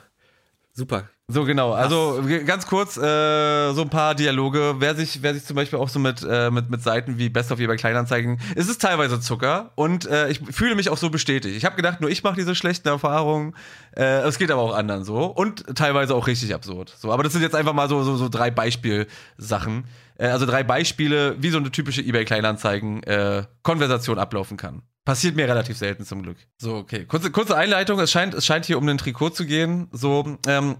super. 0.74 1.10
So, 1.32 1.46
genau, 1.46 1.74
also 1.74 2.24
ganz 2.48 2.66
kurz, 2.66 2.98
äh, 2.98 3.72
so 3.74 3.84
ein 3.84 3.90
paar 3.92 4.16
Dialoge. 4.16 4.78
Wer 4.80 4.96
sich, 4.96 5.22
wer 5.22 5.36
sich 5.36 5.46
zum 5.46 5.56
Beispiel 5.56 5.78
auch 5.78 5.90
so 5.90 6.00
mit, 6.00 6.26
äh, 6.28 6.50
mit, 6.50 6.72
mit 6.72 6.82
Seiten 6.82 7.20
wie 7.20 7.30
Best 7.30 7.52
of 7.52 7.60
eBay 7.60 7.78
Kleinanzeigen, 7.78 8.40
es 8.56 8.68
ist 8.68 8.82
teilweise 8.82 9.20
Zucker 9.20 9.70
und 9.76 10.08
äh, 10.08 10.30
ich 10.30 10.40
fühle 10.50 10.74
mich 10.74 10.90
auch 10.90 10.98
so 10.98 11.12
bestätigt. 11.12 11.56
Ich 11.56 11.66
habe 11.66 11.76
gedacht, 11.76 12.02
nur 12.02 12.10
ich 12.10 12.24
mache 12.24 12.36
diese 12.36 12.56
schlechten 12.56 12.88
Erfahrungen. 12.88 13.56
Es 13.92 14.40
geht 14.40 14.50
aber 14.50 14.62
auch 14.62 14.74
anderen 14.74 15.04
so 15.04 15.26
und 15.26 15.76
teilweise 15.76 16.16
auch 16.16 16.26
richtig 16.26 16.56
absurd. 16.56 16.96
So, 16.98 17.12
aber 17.12 17.22
das 17.22 17.34
sind 17.34 17.42
jetzt 17.44 17.56
einfach 17.56 17.74
mal 17.74 17.90
so, 17.90 18.02
so, 18.02 18.16
so 18.16 18.28
drei 18.30 18.50
Beispielsachen. 18.50 19.84
Äh, 20.20 20.28
also 20.28 20.46
drei 20.46 20.64
Beispiele, 20.64 21.36
wie 21.42 21.50
so 21.50 21.58
eine 21.58 21.72
typische 21.72 22.02
eBay 22.02 22.26
Kleinanzeigen 22.26 23.02
äh, 23.04 23.46
ablaufen 23.64 24.58
kann. 24.58 24.84
Passiert 25.06 25.36
mir 25.36 25.48
relativ 25.48 25.78
selten 25.78 26.06
zum 26.06 26.22
Glück. 26.22 26.38
So, 26.58 26.76
okay. 26.76 27.06
Kurze, 27.06 27.32
kurze 27.32 27.56
Einleitung. 27.56 28.00
Es 28.00 28.12
scheint, 28.12 28.34
es 28.36 28.46
scheint 28.46 28.66
hier 28.66 28.78
um 28.78 28.86
den 28.86 28.98
Trikot 28.98 29.32
zu 29.32 29.46
gehen. 29.46 29.88
So, 29.92 30.38
ähm, 30.46 30.76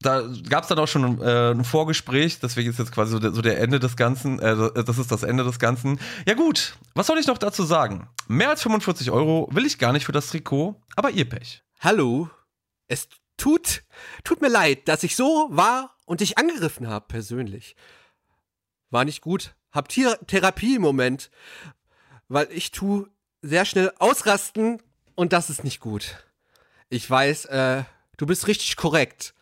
da 0.00 0.22
gab 0.48 0.62
es 0.62 0.68
dann 0.68 0.78
auch 0.78 0.86
schon 0.86 1.20
äh, 1.20 1.50
ein 1.50 1.64
Vorgespräch, 1.64 2.38
deswegen 2.38 2.70
ist 2.70 2.78
jetzt 2.78 2.92
quasi 2.92 3.12
so 3.12 3.18
der, 3.18 3.32
so 3.32 3.42
der 3.42 3.58
Ende 3.58 3.80
des 3.80 3.96
Ganzen, 3.96 4.38
äh, 4.38 4.84
das 4.84 4.98
ist 4.98 5.10
das 5.10 5.22
Ende 5.22 5.44
des 5.44 5.58
Ganzen. 5.58 5.98
Ja 6.26 6.34
gut, 6.34 6.76
was 6.94 7.06
soll 7.06 7.18
ich 7.18 7.26
noch 7.26 7.38
dazu 7.38 7.62
sagen? 7.64 8.08
Mehr 8.28 8.50
als 8.50 8.62
45 8.62 9.10
Euro 9.10 9.48
will 9.50 9.64
ich 9.64 9.78
gar 9.78 9.92
nicht 9.92 10.04
für 10.04 10.12
das 10.12 10.28
Trikot, 10.28 10.80
aber 10.94 11.10
ihr 11.10 11.28
Pech. 11.28 11.62
Hallo. 11.80 12.28
Es 12.86 13.08
tut, 13.38 13.82
tut 14.24 14.42
mir 14.42 14.48
leid, 14.48 14.88
dass 14.88 15.02
ich 15.02 15.16
so 15.16 15.48
war 15.50 15.96
und 16.04 16.20
dich 16.20 16.36
angegriffen 16.36 16.86
habe, 16.86 17.06
persönlich. 17.08 17.74
War 18.94 19.04
nicht 19.04 19.22
gut. 19.22 19.56
Hab 19.72 19.88
Tier 19.88 20.20
Therapie 20.28 20.76
im 20.76 20.82
Moment. 20.82 21.28
Weil 22.28 22.46
ich 22.52 22.70
tu 22.70 23.08
sehr 23.42 23.64
schnell 23.64 23.92
ausrasten 23.98 24.80
und 25.16 25.32
das 25.32 25.50
ist 25.50 25.64
nicht 25.64 25.80
gut. 25.80 26.24
Ich 26.90 27.10
weiß, 27.10 27.46
äh, 27.46 27.82
du 28.18 28.26
bist 28.26 28.46
richtig 28.46 28.76
korrekt. 28.76 29.34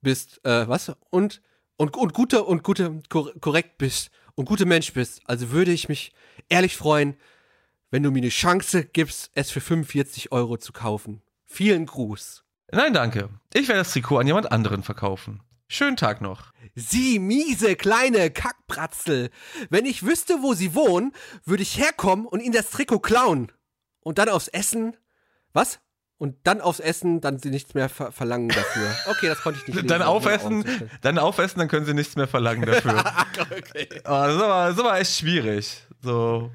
Bist, 0.00 0.44
äh, 0.44 0.66
was? 0.66 0.90
Und, 1.10 1.42
und, 1.76 1.96
und 1.96 2.12
gute, 2.12 2.42
und 2.42 2.64
gute, 2.64 3.00
kor 3.08 3.32
korrekt 3.40 3.78
bist. 3.78 4.10
Und 4.34 4.46
gute 4.46 4.66
Mensch 4.66 4.92
bist. 4.92 5.20
Also 5.26 5.52
würde 5.52 5.70
ich 5.70 5.88
mich 5.88 6.12
ehrlich 6.48 6.76
freuen, 6.76 7.16
wenn 7.92 8.02
du 8.02 8.10
mir 8.10 8.18
eine 8.18 8.30
Chance 8.30 8.84
gibst, 8.84 9.30
es 9.34 9.52
für 9.52 9.60
45 9.60 10.32
Euro 10.32 10.56
zu 10.56 10.72
kaufen. 10.72 11.22
Vielen 11.46 11.86
Gruß. 11.86 12.42
Nein, 12.72 12.92
danke. 12.92 13.28
Ich 13.54 13.68
werde 13.68 13.82
das 13.82 13.92
Trikot 13.92 14.18
an 14.18 14.26
jemand 14.26 14.50
anderen 14.50 14.82
verkaufen. 14.82 15.40
Schönen 15.72 15.96
Tag 15.96 16.20
noch. 16.20 16.52
Sie 16.74 17.18
miese 17.18 17.76
kleine 17.76 18.30
Kackbratzel. 18.30 19.30
Wenn 19.70 19.86
ich 19.86 20.04
wüsste, 20.04 20.42
wo 20.42 20.52
sie 20.52 20.74
wohnen, 20.74 21.12
würde 21.46 21.62
ich 21.62 21.78
herkommen 21.78 22.26
und 22.26 22.40
ihnen 22.40 22.52
das 22.52 22.68
Trikot 22.68 22.98
klauen. 22.98 23.50
Und 24.00 24.18
dann 24.18 24.28
aufs 24.28 24.48
Essen. 24.48 24.98
Was? 25.54 25.80
Und 26.18 26.36
dann 26.42 26.60
aufs 26.60 26.78
Essen, 26.78 27.22
dann 27.22 27.38
sie 27.38 27.48
nichts 27.48 27.72
mehr 27.72 27.88
ver 27.88 28.12
verlangen 28.12 28.50
dafür. 28.50 28.94
Okay, 29.06 29.28
das 29.28 29.40
konnte 29.40 29.60
ich 29.60 29.66
nicht 29.66 29.76
lesen. 29.76 29.88
Dann 29.88 30.02
aufessen, 30.02 30.90
dann 31.00 31.18
aufessen, 31.18 31.58
dann 31.60 31.68
können 31.68 31.86
sie 31.86 31.94
nichts 31.94 32.16
mehr 32.16 32.28
verlangen 32.28 32.66
dafür. 32.66 32.98
okay. 33.40 33.88
Oh, 34.04 34.10
das, 34.10 34.34
ist 34.34 34.42
aber, 34.42 34.66
das 34.66 34.74
ist 34.74 34.80
aber 34.80 34.98
echt 35.00 35.16
schwierig. 35.16 35.86
So. 36.02 36.50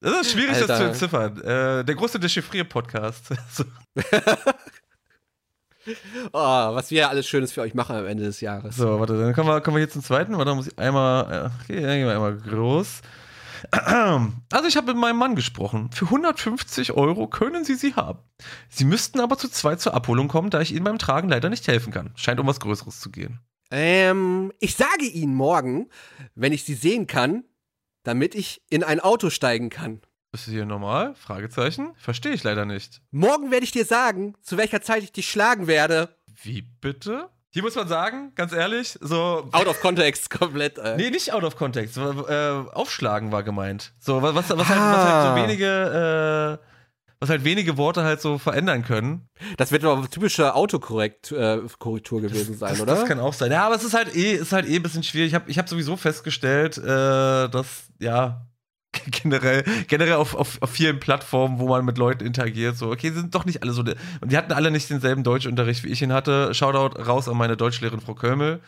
Das 0.00 0.22
ist 0.22 0.32
schwierig, 0.32 0.58
das 0.58 0.62
Alter. 0.62 0.76
zu 0.76 0.84
entziffern. 0.86 1.40
Äh, 1.40 1.84
der 1.84 1.94
große 1.94 2.18
Dechiffrier-Podcast. 2.18 3.28
Oh, 6.32 6.38
was 6.74 6.90
wir 6.90 7.08
alles 7.08 7.26
Schönes 7.28 7.52
für 7.52 7.60
euch 7.62 7.74
machen 7.74 7.96
am 7.96 8.06
Ende 8.06 8.24
des 8.24 8.40
Jahres. 8.40 8.76
So, 8.76 8.98
warte, 9.00 9.18
dann 9.18 9.32
kommen 9.34 9.48
wir, 9.48 9.60
kommen 9.60 9.76
wir 9.76 9.80
hier 9.80 9.90
zum 9.90 10.02
zweiten. 10.02 10.36
Warte, 10.36 10.54
muss 10.54 10.66
ich 10.68 10.78
einmal. 10.78 11.32
äh, 11.32 11.50
Okay, 11.64 11.80
dann 11.82 11.96
gehen 11.98 12.06
wir 12.06 12.14
einmal 12.14 12.36
groß. 12.36 13.00
Also, 14.52 14.68
ich 14.68 14.76
habe 14.76 14.88
mit 14.88 14.96
meinem 14.96 15.16
Mann 15.16 15.34
gesprochen. 15.34 15.90
Für 15.92 16.04
150 16.06 16.92
Euro 16.92 17.26
können 17.26 17.64
Sie 17.64 17.74
sie 17.74 17.94
haben. 17.94 18.18
Sie 18.68 18.84
müssten 18.84 19.18
aber 19.18 19.38
zu 19.38 19.48
zweit 19.48 19.80
zur 19.80 19.94
Abholung 19.94 20.28
kommen, 20.28 20.50
da 20.50 20.60
ich 20.60 20.72
Ihnen 20.74 20.84
beim 20.84 20.98
Tragen 20.98 21.28
leider 21.28 21.48
nicht 21.48 21.66
helfen 21.66 21.92
kann. 21.92 22.12
Scheint 22.16 22.38
um 22.38 22.46
was 22.46 22.60
Größeres 22.60 23.00
zu 23.00 23.10
gehen. 23.10 23.40
Ähm, 23.70 24.52
ich 24.60 24.76
sage 24.76 25.06
Ihnen 25.06 25.34
morgen, 25.34 25.88
wenn 26.34 26.52
ich 26.52 26.64
Sie 26.64 26.74
sehen 26.74 27.06
kann, 27.06 27.44
damit 28.04 28.34
ich 28.34 28.62
in 28.70 28.84
ein 28.84 29.00
Auto 29.00 29.30
steigen 29.30 29.70
kann. 29.70 30.00
Ist 30.36 30.46
das 30.48 30.52
hier 30.52 30.66
normal? 30.66 31.14
Fragezeichen? 31.14 31.94
Verstehe 31.96 32.32
ich 32.32 32.44
leider 32.44 32.66
nicht. 32.66 33.00
Morgen 33.10 33.50
werde 33.50 33.64
ich 33.64 33.70
dir 33.72 33.86
sagen, 33.86 34.34
zu 34.42 34.58
welcher 34.58 34.82
Zeit 34.82 35.02
ich 35.02 35.10
dich 35.10 35.30
schlagen 35.30 35.66
werde. 35.66 36.10
Wie 36.42 36.60
bitte? 36.60 37.30
Hier 37.48 37.62
muss 37.62 37.74
man 37.74 37.88
sagen, 37.88 38.32
ganz 38.34 38.52
ehrlich, 38.52 38.98
so. 39.00 39.48
Out 39.52 39.66
of 39.66 39.80
context 39.80 40.28
komplett. 40.38 40.76
Äh. 40.76 40.98
Nee, 40.98 41.08
nicht 41.08 41.32
out 41.32 41.42
of 41.42 41.56
context. 41.56 41.96
Äh, 41.96 42.50
aufschlagen 42.74 43.32
war 43.32 43.42
gemeint. 43.44 43.94
So, 43.98 44.20
was, 44.20 44.34
was, 44.34 44.50
was, 44.50 44.68
halt, 44.68 44.78
was 44.78 44.98
halt 44.98 45.22
so 45.22 45.28
Ah. 45.30 45.36
wenige, 45.36 46.58
äh, 46.60 46.66
was 47.18 47.30
halt 47.30 47.44
wenige 47.44 47.78
Worte 47.78 48.04
halt 48.04 48.20
so 48.20 48.36
verändern 48.36 48.84
können. 48.84 49.26
Das 49.56 49.72
wird 49.72 49.84
aber 49.84 50.06
typische 50.10 50.54
Autokorrektur 50.54 51.38
äh, 51.38 52.20
gewesen 52.20 52.58
sein, 52.58 52.72
das, 52.72 52.80
oder? 52.82 52.94
Das 52.94 53.06
kann 53.06 53.20
auch 53.20 53.32
sein. 53.32 53.50
Ja, 53.52 53.64
aber 53.64 53.76
es 53.76 53.84
ist 53.84 53.94
halt 53.94 54.14
eh, 54.14 54.32
ist 54.34 54.52
halt 54.52 54.68
eh 54.68 54.76
ein 54.76 54.82
bisschen 54.82 55.02
schwierig. 55.02 55.28
Ich 55.28 55.34
habe 55.34 55.50
ich 55.50 55.56
hab 55.58 55.66
sowieso 55.66 55.96
festgestellt, 55.96 56.76
äh, 56.76 56.84
dass, 57.48 57.84
ja, 57.98 58.42
generell, 59.22 59.64
generell 59.88 60.14
auf, 60.14 60.34
auf, 60.34 60.58
auf 60.60 60.70
vielen 60.70 61.00
Plattformen, 61.00 61.58
wo 61.58 61.68
man 61.68 61.84
mit 61.84 61.98
Leuten 61.98 62.24
interagiert, 62.24 62.76
so, 62.76 62.90
okay, 62.90 63.10
sind 63.10 63.34
doch 63.34 63.44
nicht 63.44 63.62
alle 63.62 63.72
so. 63.72 63.82
Und 63.82 63.96
die 64.32 64.36
hatten 64.36 64.52
alle 64.52 64.70
nicht 64.70 64.90
denselben 64.90 65.22
Deutschunterricht, 65.22 65.84
wie 65.84 65.88
ich 65.88 66.02
ihn 66.02 66.12
hatte. 66.12 66.54
Shoutout 66.54 67.00
raus 67.02 67.28
an 67.28 67.36
meine 67.36 67.56
Deutschlehrerin 67.56 68.00
Frau 68.00 68.14
Kömmel. 68.14 68.60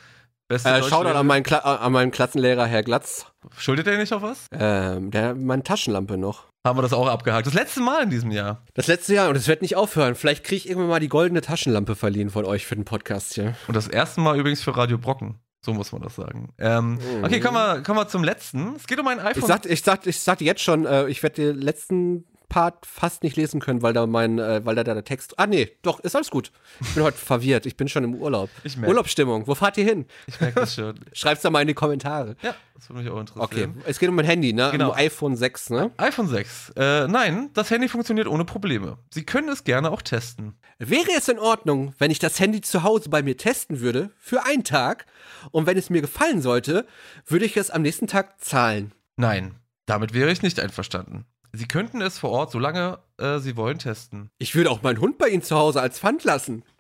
Beste 0.49 0.71
äh, 0.71 0.83
Shoutout 0.83 1.11
an 1.11 1.27
meinen, 1.27 1.43
Kla 1.43 1.59
an 1.59 1.93
meinen 1.93 2.11
Klassenlehrer 2.11 2.67
Herr 2.67 2.83
Glatz. 2.83 3.27
Schuldet 3.59 3.87
er 3.87 3.99
nicht 3.99 4.13
auf 4.15 4.23
was? 4.23 4.47
Ähm, 4.51 5.11
der 5.11 5.35
meine 5.35 5.63
Taschenlampe 5.63 6.17
noch. 6.17 6.49
Haben 6.67 6.79
wir 6.79 6.83
das 6.83 6.95
auch 6.95 7.07
abgehakt. 7.07 7.47
Das 7.47 7.55
letzte 7.55 7.81
Mal 7.81 8.05
in 8.05 8.11
diesem 8.11 8.31
Jahr. 8.31 8.63
Das 8.75 8.87
letzte 8.87 9.15
Jahr 9.15 9.29
und 9.29 9.37
es 9.37 9.47
wird 9.47 9.63
nicht 9.63 9.77
aufhören. 9.77 10.15
Vielleicht 10.15 10.45
kriege 10.45 10.57
ich 10.57 10.69
irgendwann 10.69 10.91
mal 10.91 11.01
die 11.01 11.09
goldene 11.09 11.43
Taschenlampe 11.43 11.97
verliehen 11.97 12.31
von 12.31 12.47
euch 12.47 12.67
für 12.67 12.75
den 12.75 12.85
Podcast 12.85 13.35
hier. 13.35 13.55
Und 13.69 13.77
das 13.77 13.89
erste 13.89 14.21
Mal 14.21 14.39
übrigens 14.39 14.63
für 14.63 14.77
Radio 14.77 14.99
Brocken. 14.99 15.39
So 15.61 15.75
muss 15.75 15.93
man 15.93 16.03
das 16.03 16.15
sagen. 16.15 16.53
Ähm, 16.59 16.99
okay, 17.23 17.41
kommen 17.41 17.57
wir, 17.57 17.83
kommen 17.83 17.99
wir 17.99 18.09
zum 18.09 18.23
letzten. 18.23 18.77
Es 18.77 18.87
geht 18.87 18.99
um 19.01 19.09
ein 19.09 19.19
iPhone. 19.19 19.43
Ich 19.43 19.47
sag, 19.47 19.67
ich 19.67 19.83
sag, 19.83 20.07
ich 20.07 20.21
sag 20.21 20.41
jetzt 20.41 20.63
schon, 20.63 20.87
äh, 20.87 21.09
ich 21.09 21.23
werde 21.23 21.53
den 21.53 21.61
letzten 21.61 22.25
Part 22.49 22.87
fast 22.87 23.23
nicht 23.23 23.37
lesen 23.37 23.61
können, 23.61 23.83
weil 23.83 23.93
da 23.93 24.07
mein, 24.07 24.39
äh, 24.39 24.65
weil 24.65 24.75
da 24.75 24.85
der 24.85 25.05
Text. 25.05 25.39
Ah, 25.39 25.47
nee, 25.47 25.71
doch, 25.83 26.01
ist 26.01 26.17
alles 26.17 26.31
gut. 26.31 26.51
Ich 26.81 26.95
bin 26.95 27.03
heute 27.03 27.19
verwirrt. 27.19 27.67
Ich 27.67 27.77
bin 27.77 27.89
schon 27.89 28.05
im 28.05 28.15
Urlaub. 28.15 28.51
Ich 28.65 28.77
merk. 28.77 28.89
Urlaubsstimmung. 28.89 29.47
Wo 29.47 29.55
fahrt 29.55 29.77
ihr 29.77 29.85
hin? 29.85 30.07
Ich 30.27 30.41
merke 30.41 30.61
das 30.61 30.75
schon. 30.75 30.99
Schreib's 31.13 31.43
da 31.43 31.51
mal 31.51 31.61
in 31.63 31.69
die 31.69 31.75
Kommentare. 31.75 32.37
Ja, 32.43 32.55
das 32.75 32.89
würde 32.89 33.03
mich 33.03 33.11
auch 33.11 33.21
interessieren. 33.21 33.75
Okay, 33.75 33.83
es 33.87 33.99
geht 33.99 34.09
um 34.09 34.19
ein 34.19 34.25
Handy, 34.25 34.53
ne? 34.53 34.71
Genau. 34.73 34.91
Um 34.91 34.97
iPhone 34.97 35.37
6, 35.37 35.71
ne? 35.71 35.91
iPhone 35.99 36.29
6. 36.29 36.73
Äh, 36.77 37.09
nein, 37.09 37.51
das 37.55 37.71
Handy 37.71 37.89
funktioniert 37.89 38.27
ohne 38.29 38.45
Probleme. 38.45 38.99
Sie 39.11 39.25
können 39.25 39.49
es 39.49 39.65
gerne 39.65 39.91
auch 39.91 40.03
testen. 40.03 40.55
Wäre 40.79 41.11
es 41.17 41.29
in 41.29 41.39
Ordnung, 41.39 41.95
wenn 41.99 42.11
ich 42.11 42.19
das 42.19 42.39
Handy 42.41 42.61
zu 42.61 42.83
Hause 42.83 43.09
bei 43.09 43.23
mir 43.23 43.37
testen 43.37 43.81
würde, 43.81 44.11
für 44.17 44.45
einen 44.45 44.65
Tag, 44.65 45.07
und 45.51 45.67
wenn 45.67 45.77
es 45.77 45.91
mir 45.91 46.01
gefallen 46.01 46.41
sollte, 46.41 46.87
würde 47.27 47.45
ich 47.45 47.57
es 47.57 47.71
am 47.71 47.83
nächsten 47.83 48.07
Tag 48.07 48.41
zahlen? 48.41 48.93
Nein, 49.17 49.57
damit 49.87 50.15
wäre 50.15 50.31
ich 50.31 50.43
nicht 50.43 50.61
einverstanden. 50.61 51.25
Sie 51.53 51.67
könnten 51.67 52.01
es 52.01 52.19
vor 52.19 52.31
Ort, 52.31 52.51
solange 52.51 52.99
äh, 53.19 53.39
Sie 53.39 53.57
wollen, 53.57 53.79
testen. 53.79 54.31
Ich 54.39 54.55
würde 54.55 54.71
auch 54.71 54.83
meinen 54.83 55.01
Hund 55.01 55.19
bei 55.19 55.29
Ihnen 55.29 55.43
zu 55.43 55.57
Hause 55.57 55.81
als 55.81 55.99
Pfand 55.99 56.25
lassen. 56.25 56.65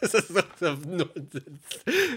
Das 0.00 0.14
ist 0.14 0.28
so, 0.28 0.40
so 0.58 0.72
Nonsens. 0.72 1.60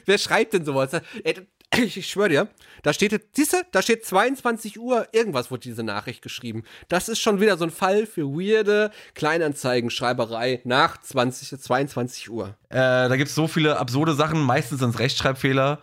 Wer 0.06 0.18
schreibt 0.18 0.54
denn 0.54 0.66
sowas? 0.66 0.90
Ey, 1.24 1.48
ich, 1.78 2.10
schwöre 2.10 2.30
dir, 2.30 2.48
da 2.82 2.94
steht, 2.94 3.22
siehst 3.36 3.54
du, 3.54 3.58
da 3.72 3.82
steht 3.82 4.06
22 4.06 4.80
Uhr, 4.80 5.08
irgendwas 5.12 5.52
wurde 5.52 5.62
diese 5.62 5.84
Nachricht 5.84 6.22
geschrieben. 6.22 6.64
Das 6.88 7.10
ist 7.10 7.20
schon 7.20 7.40
wieder 7.40 7.58
so 7.58 7.66
ein 7.66 7.70
Fall 7.70 8.08
für 8.08 8.24
weirde 8.24 8.92
Kleinanzeigenschreiberei 9.14 10.62
nach 10.64 11.00
20, 11.00 11.60
22 11.60 12.30
Uhr. 12.32 12.56
Äh, 12.70 12.76
da 12.78 13.16
gibt 13.16 13.30
es 13.30 13.36
so 13.36 13.48
viele 13.48 13.78
absurde 13.78 14.16
Sachen, 14.16 14.42
meistens 14.42 14.80
sind 14.80 14.90
es 14.90 15.00
Rechtschreibfehler. 15.00 15.80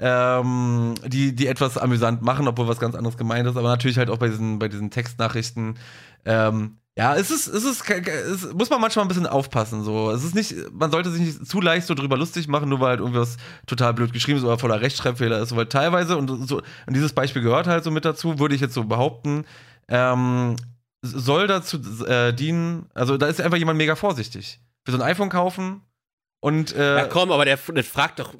Ähm, 0.00 0.94
die, 1.06 1.34
die 1.34 1.48
etwas 1.48 1.76
amüsant 1.76 2.22
machen, 2.22 2.46
obwohl 2.46 2.68
was 2.68 2.78
ganz 2.78 2.94
anderes 2.94 3.16
gemeint 3.16 3.48
ist, 3.48 3.56
aber 3.56 3.68
natürlich 3.68 3.98
halt 3.98 4.10
auch 4.10 4.18
bei 4.18 4.28
diesen, 4.28 4.58
bei 4.58 4.68
diesen 4.68 4.90
Textnachrichten. 4.90 5.76
Ähm, 6.24 6.78
ja, 6.98 7.14
es 7.14 7.30
ist, 7.30 7.46
es 7.46 7.62
ist, 7.62 7.88
es 7.88 8.52
muss 8.54 8.70
man 8.70 8.80
manchmal 8.80 9.04
ein 9.04 9.08
bisschen 9.08 9.28
aufpassen. 9.28 9.84
So, 9.84 10.10
es 10.10 10.24
ist 10.24 10.34
nicht, 10.34 10.52
man 10.72 10.90
sollte 10.90 11.10
sich 11.12 11.22
nicht 11.22 11.46
zu 11.46 11.60
leicht 11.60 11.86
so 11.86 11.94
drüber 11.94 12.16
lustig 12.16 12.48
machen, 12.48 12.68
nur 12.68 12.80
weil 12.80 12.88
halt 12.88 13.00
irgendwas 13.00 13.36
total 13.68 13.94
blöd 13.94 14.12
geschrieben 14.12 14.38
ist 14.38 14.44
oder 14.44 14.58
voller 14.58 14.80
Rechtschreibfehler 14.80 15.38
ist. 15.38 15.54
Weil 15.54 15.66
teilweise 15.66 16.16
und 16.16 16.48
so, 16.48 16.56
und 16.56 16.96
dieses 16.96 17.12
Beispiel 17.12 17.40
gehört 17.40 17.68
halt 17.68 17.84
so 17.84 17.92
mit 17.92 18.04
dazu, 18.04 18.40
würde 18.40 18.56
ich 18.56 18.60
jetzt 18.60 18.74
so 18.74 18.82
behaupten, 18.82 19.44
ähm, 19.86 20.56
soll 21.02 21.46
dazu 21.46 21.78
äh, 22.04 22.32
dienen. 22.32 22.86
Also 22.94 23.16
da 23.16 23.28
ist 23.28 23.40
einfach 23.40 23.58
jemand 23.58 23.78
mega 23.78 23.94
vorsichtig. 23.94 24.60
Für 24.84 24.90
so 24.90 24.98
ein 24.98 25.08
iPhone 25.08 25.28
kaufen 25.28 25.82
und 26.40 26.74
äh, 26.74 26.96
Ja, 26.96 27.04
komm, 27.06 27.30
aber 27.30 27.44
der, 27.44 27.58
der 27.58 27.84
fragt 27.84 28.18
doch. 28.18 28.34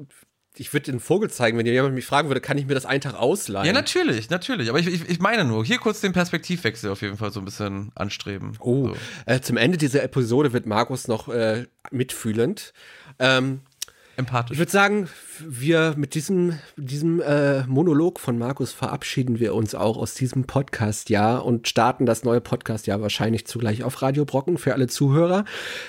Ich 0.61 0.73
würde 0.73 0.91
den 0.91 1.01
Vogel 1.01 1.31
zeigen, 1.31 1.57
wenn 1.59 1.67
jemand 1.67 1.95
mich 1.95 2.07
fragen 2.07 2.29
würde, 2.29 2.41
kann 2.41 2.59
ich 2.59 2.67
mir 2.67 2.75
das 2.75 2.87
einen 2.87 3.01
Tag 3.01 3.15
ausleihen? 3.15 3.67
Ja, 3.67 3.73
natürlich, 3.73 4.31
natürlich. 4.31 4.69
Aber 4.71 4.79
ich, 4.79 4.87
ich, 4.87 5.09
ich 5.09 5.19
meine 5.21 5.45
nur, 5.45 5.65
hier 5.65 5.79
kurz 5.79 6.01
den 6.01 6.13
Perspektivwechsel 6.13 6.91
auf 6.91 7.03
jeden 7.03 7.17
Fall 7.17 7.31
so 7.33 7.41
ein 7.41 7.45
bisschen 7.45 7.93
anstreben. 7.95 8.57
Oh, 8.61 8.89
So. 8.89 8.97
äh, 9.27 9.41
zum 9.41 9.57
Ende 9.57 9.79
dieser 9.79 10.03
Episode 10.03 10.53
wird 10.53 10.67
Markus 10.67 11.09
noch 11.09 11.29
äh, 11.29 11.67
mitfühlend. 11.91 12.73
Ähm, 13.19 13.61
ich 13.87 14.19
Empathisch. 14.19 14.59
würde 14.59 14.73
sagen, 14.73 15.09
wir 15.47 15.95
mit 15.97 16.15
diesem, 16.15 16.59
diesem 16.77 17.21
äh, 17.21 17.63
Monolog 17.69 18.19
von 18.19 18.37
Markus 18.37 18.73
verabschieden 18.73 19.39
wir 19.39 19.55
uns 19.55 19.77
auch 19.77 19.97
aus 19.97 20.15
diesem 20.15 20.45
Podcast-Jahr 20.45 21.45
und 21.45 21.69
starten 21.69 22.05
das 22.05 22.25
neue 22.25 22.41
Podcast-Jahr 22.41 23.01
wahrscheinlich 23.01 23.47
zugleich 23.47 23.85
auf 23.85 24.03
Radio 24.03 24.25
Brocken 24.25 24.59
für 24.59 24.73
alle 24.75 24.89
Zuhörer. 24.89 25.45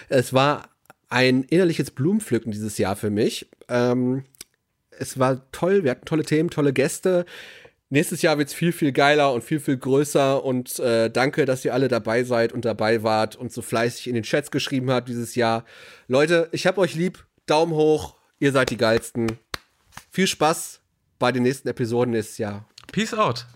Es 0.09 0.32
war 0.32 0.70
ein 1.09 1.41
innerliches 1.41 1.89
Blumenpflücken 1.89 2.51
dieses 2.51 2.78
Jahr 2.78 2.95
für 2.95 3.09
mich. 3.09 3.49
Ähm, 3.67 4.26
es 5.00 5.20
war 5.20 5.50
toll, 5.52 5.84
wir 5.84 5.91
hatten 5.91 6.06
tolle 6.06 6.24
Themen, 6.24 6.50
tolle 6.50 6.74
Gäste. 6.74 7.26
Nächstes 7.91 8.22
Jahr 8.22 8.38
wird's 8.38 8.54
viel, 8.54 8.72
viel 8.72 8.91
geiler 8.91 9.34
und 9.34 9.43
viel, 9.43 9.60
viel 9.60 9.78
größer. 9.78 10.43
Und 10.43 10.78
äh, 10.80 11.10
danke, 11.10 11.45
dass 11.45 11.66
ihr 11.66 11.74
alle 11.74 11.88
dabei 11.88 12.24
seid 12.24 12.54
und 12.54 12.66
dabei 12.66 13.02
wart 13.02 13.36
und 13.36 13.52
so 13.52 13.64
fleißig 13.64 14.08
in 14.08 14.14
den 14.14 14.24
Chats 14.24 14.52
geschrieben 14.52 14.91
habt 14.91 15.10
dieses 15.10 15.34
Jahr. 15.34 15.66
Leute, 16.08 16.50
ich 16.52 16.68
hab 16.68 16.78
euch 16.78 16.93
lieb. 16.93 17.26
Daumen 17.47 17.74
hoch. 17.74 18.16
Ihr 18.38 18.52
seid 18.52 18.70
die 18.70 18.78
geilsten. 18.78 19.39
Viel 20.12 20.28
Spaß 20.28 20.82
bei 21.18 21.32
den 21.32 21.43
nächsten 21.43 21.68
Episoden 21.68 22.12
nächstes 22.12 22.38
Jahr. 22.38 22.70
Peace 22.91 23.14
out. 23.14 23.47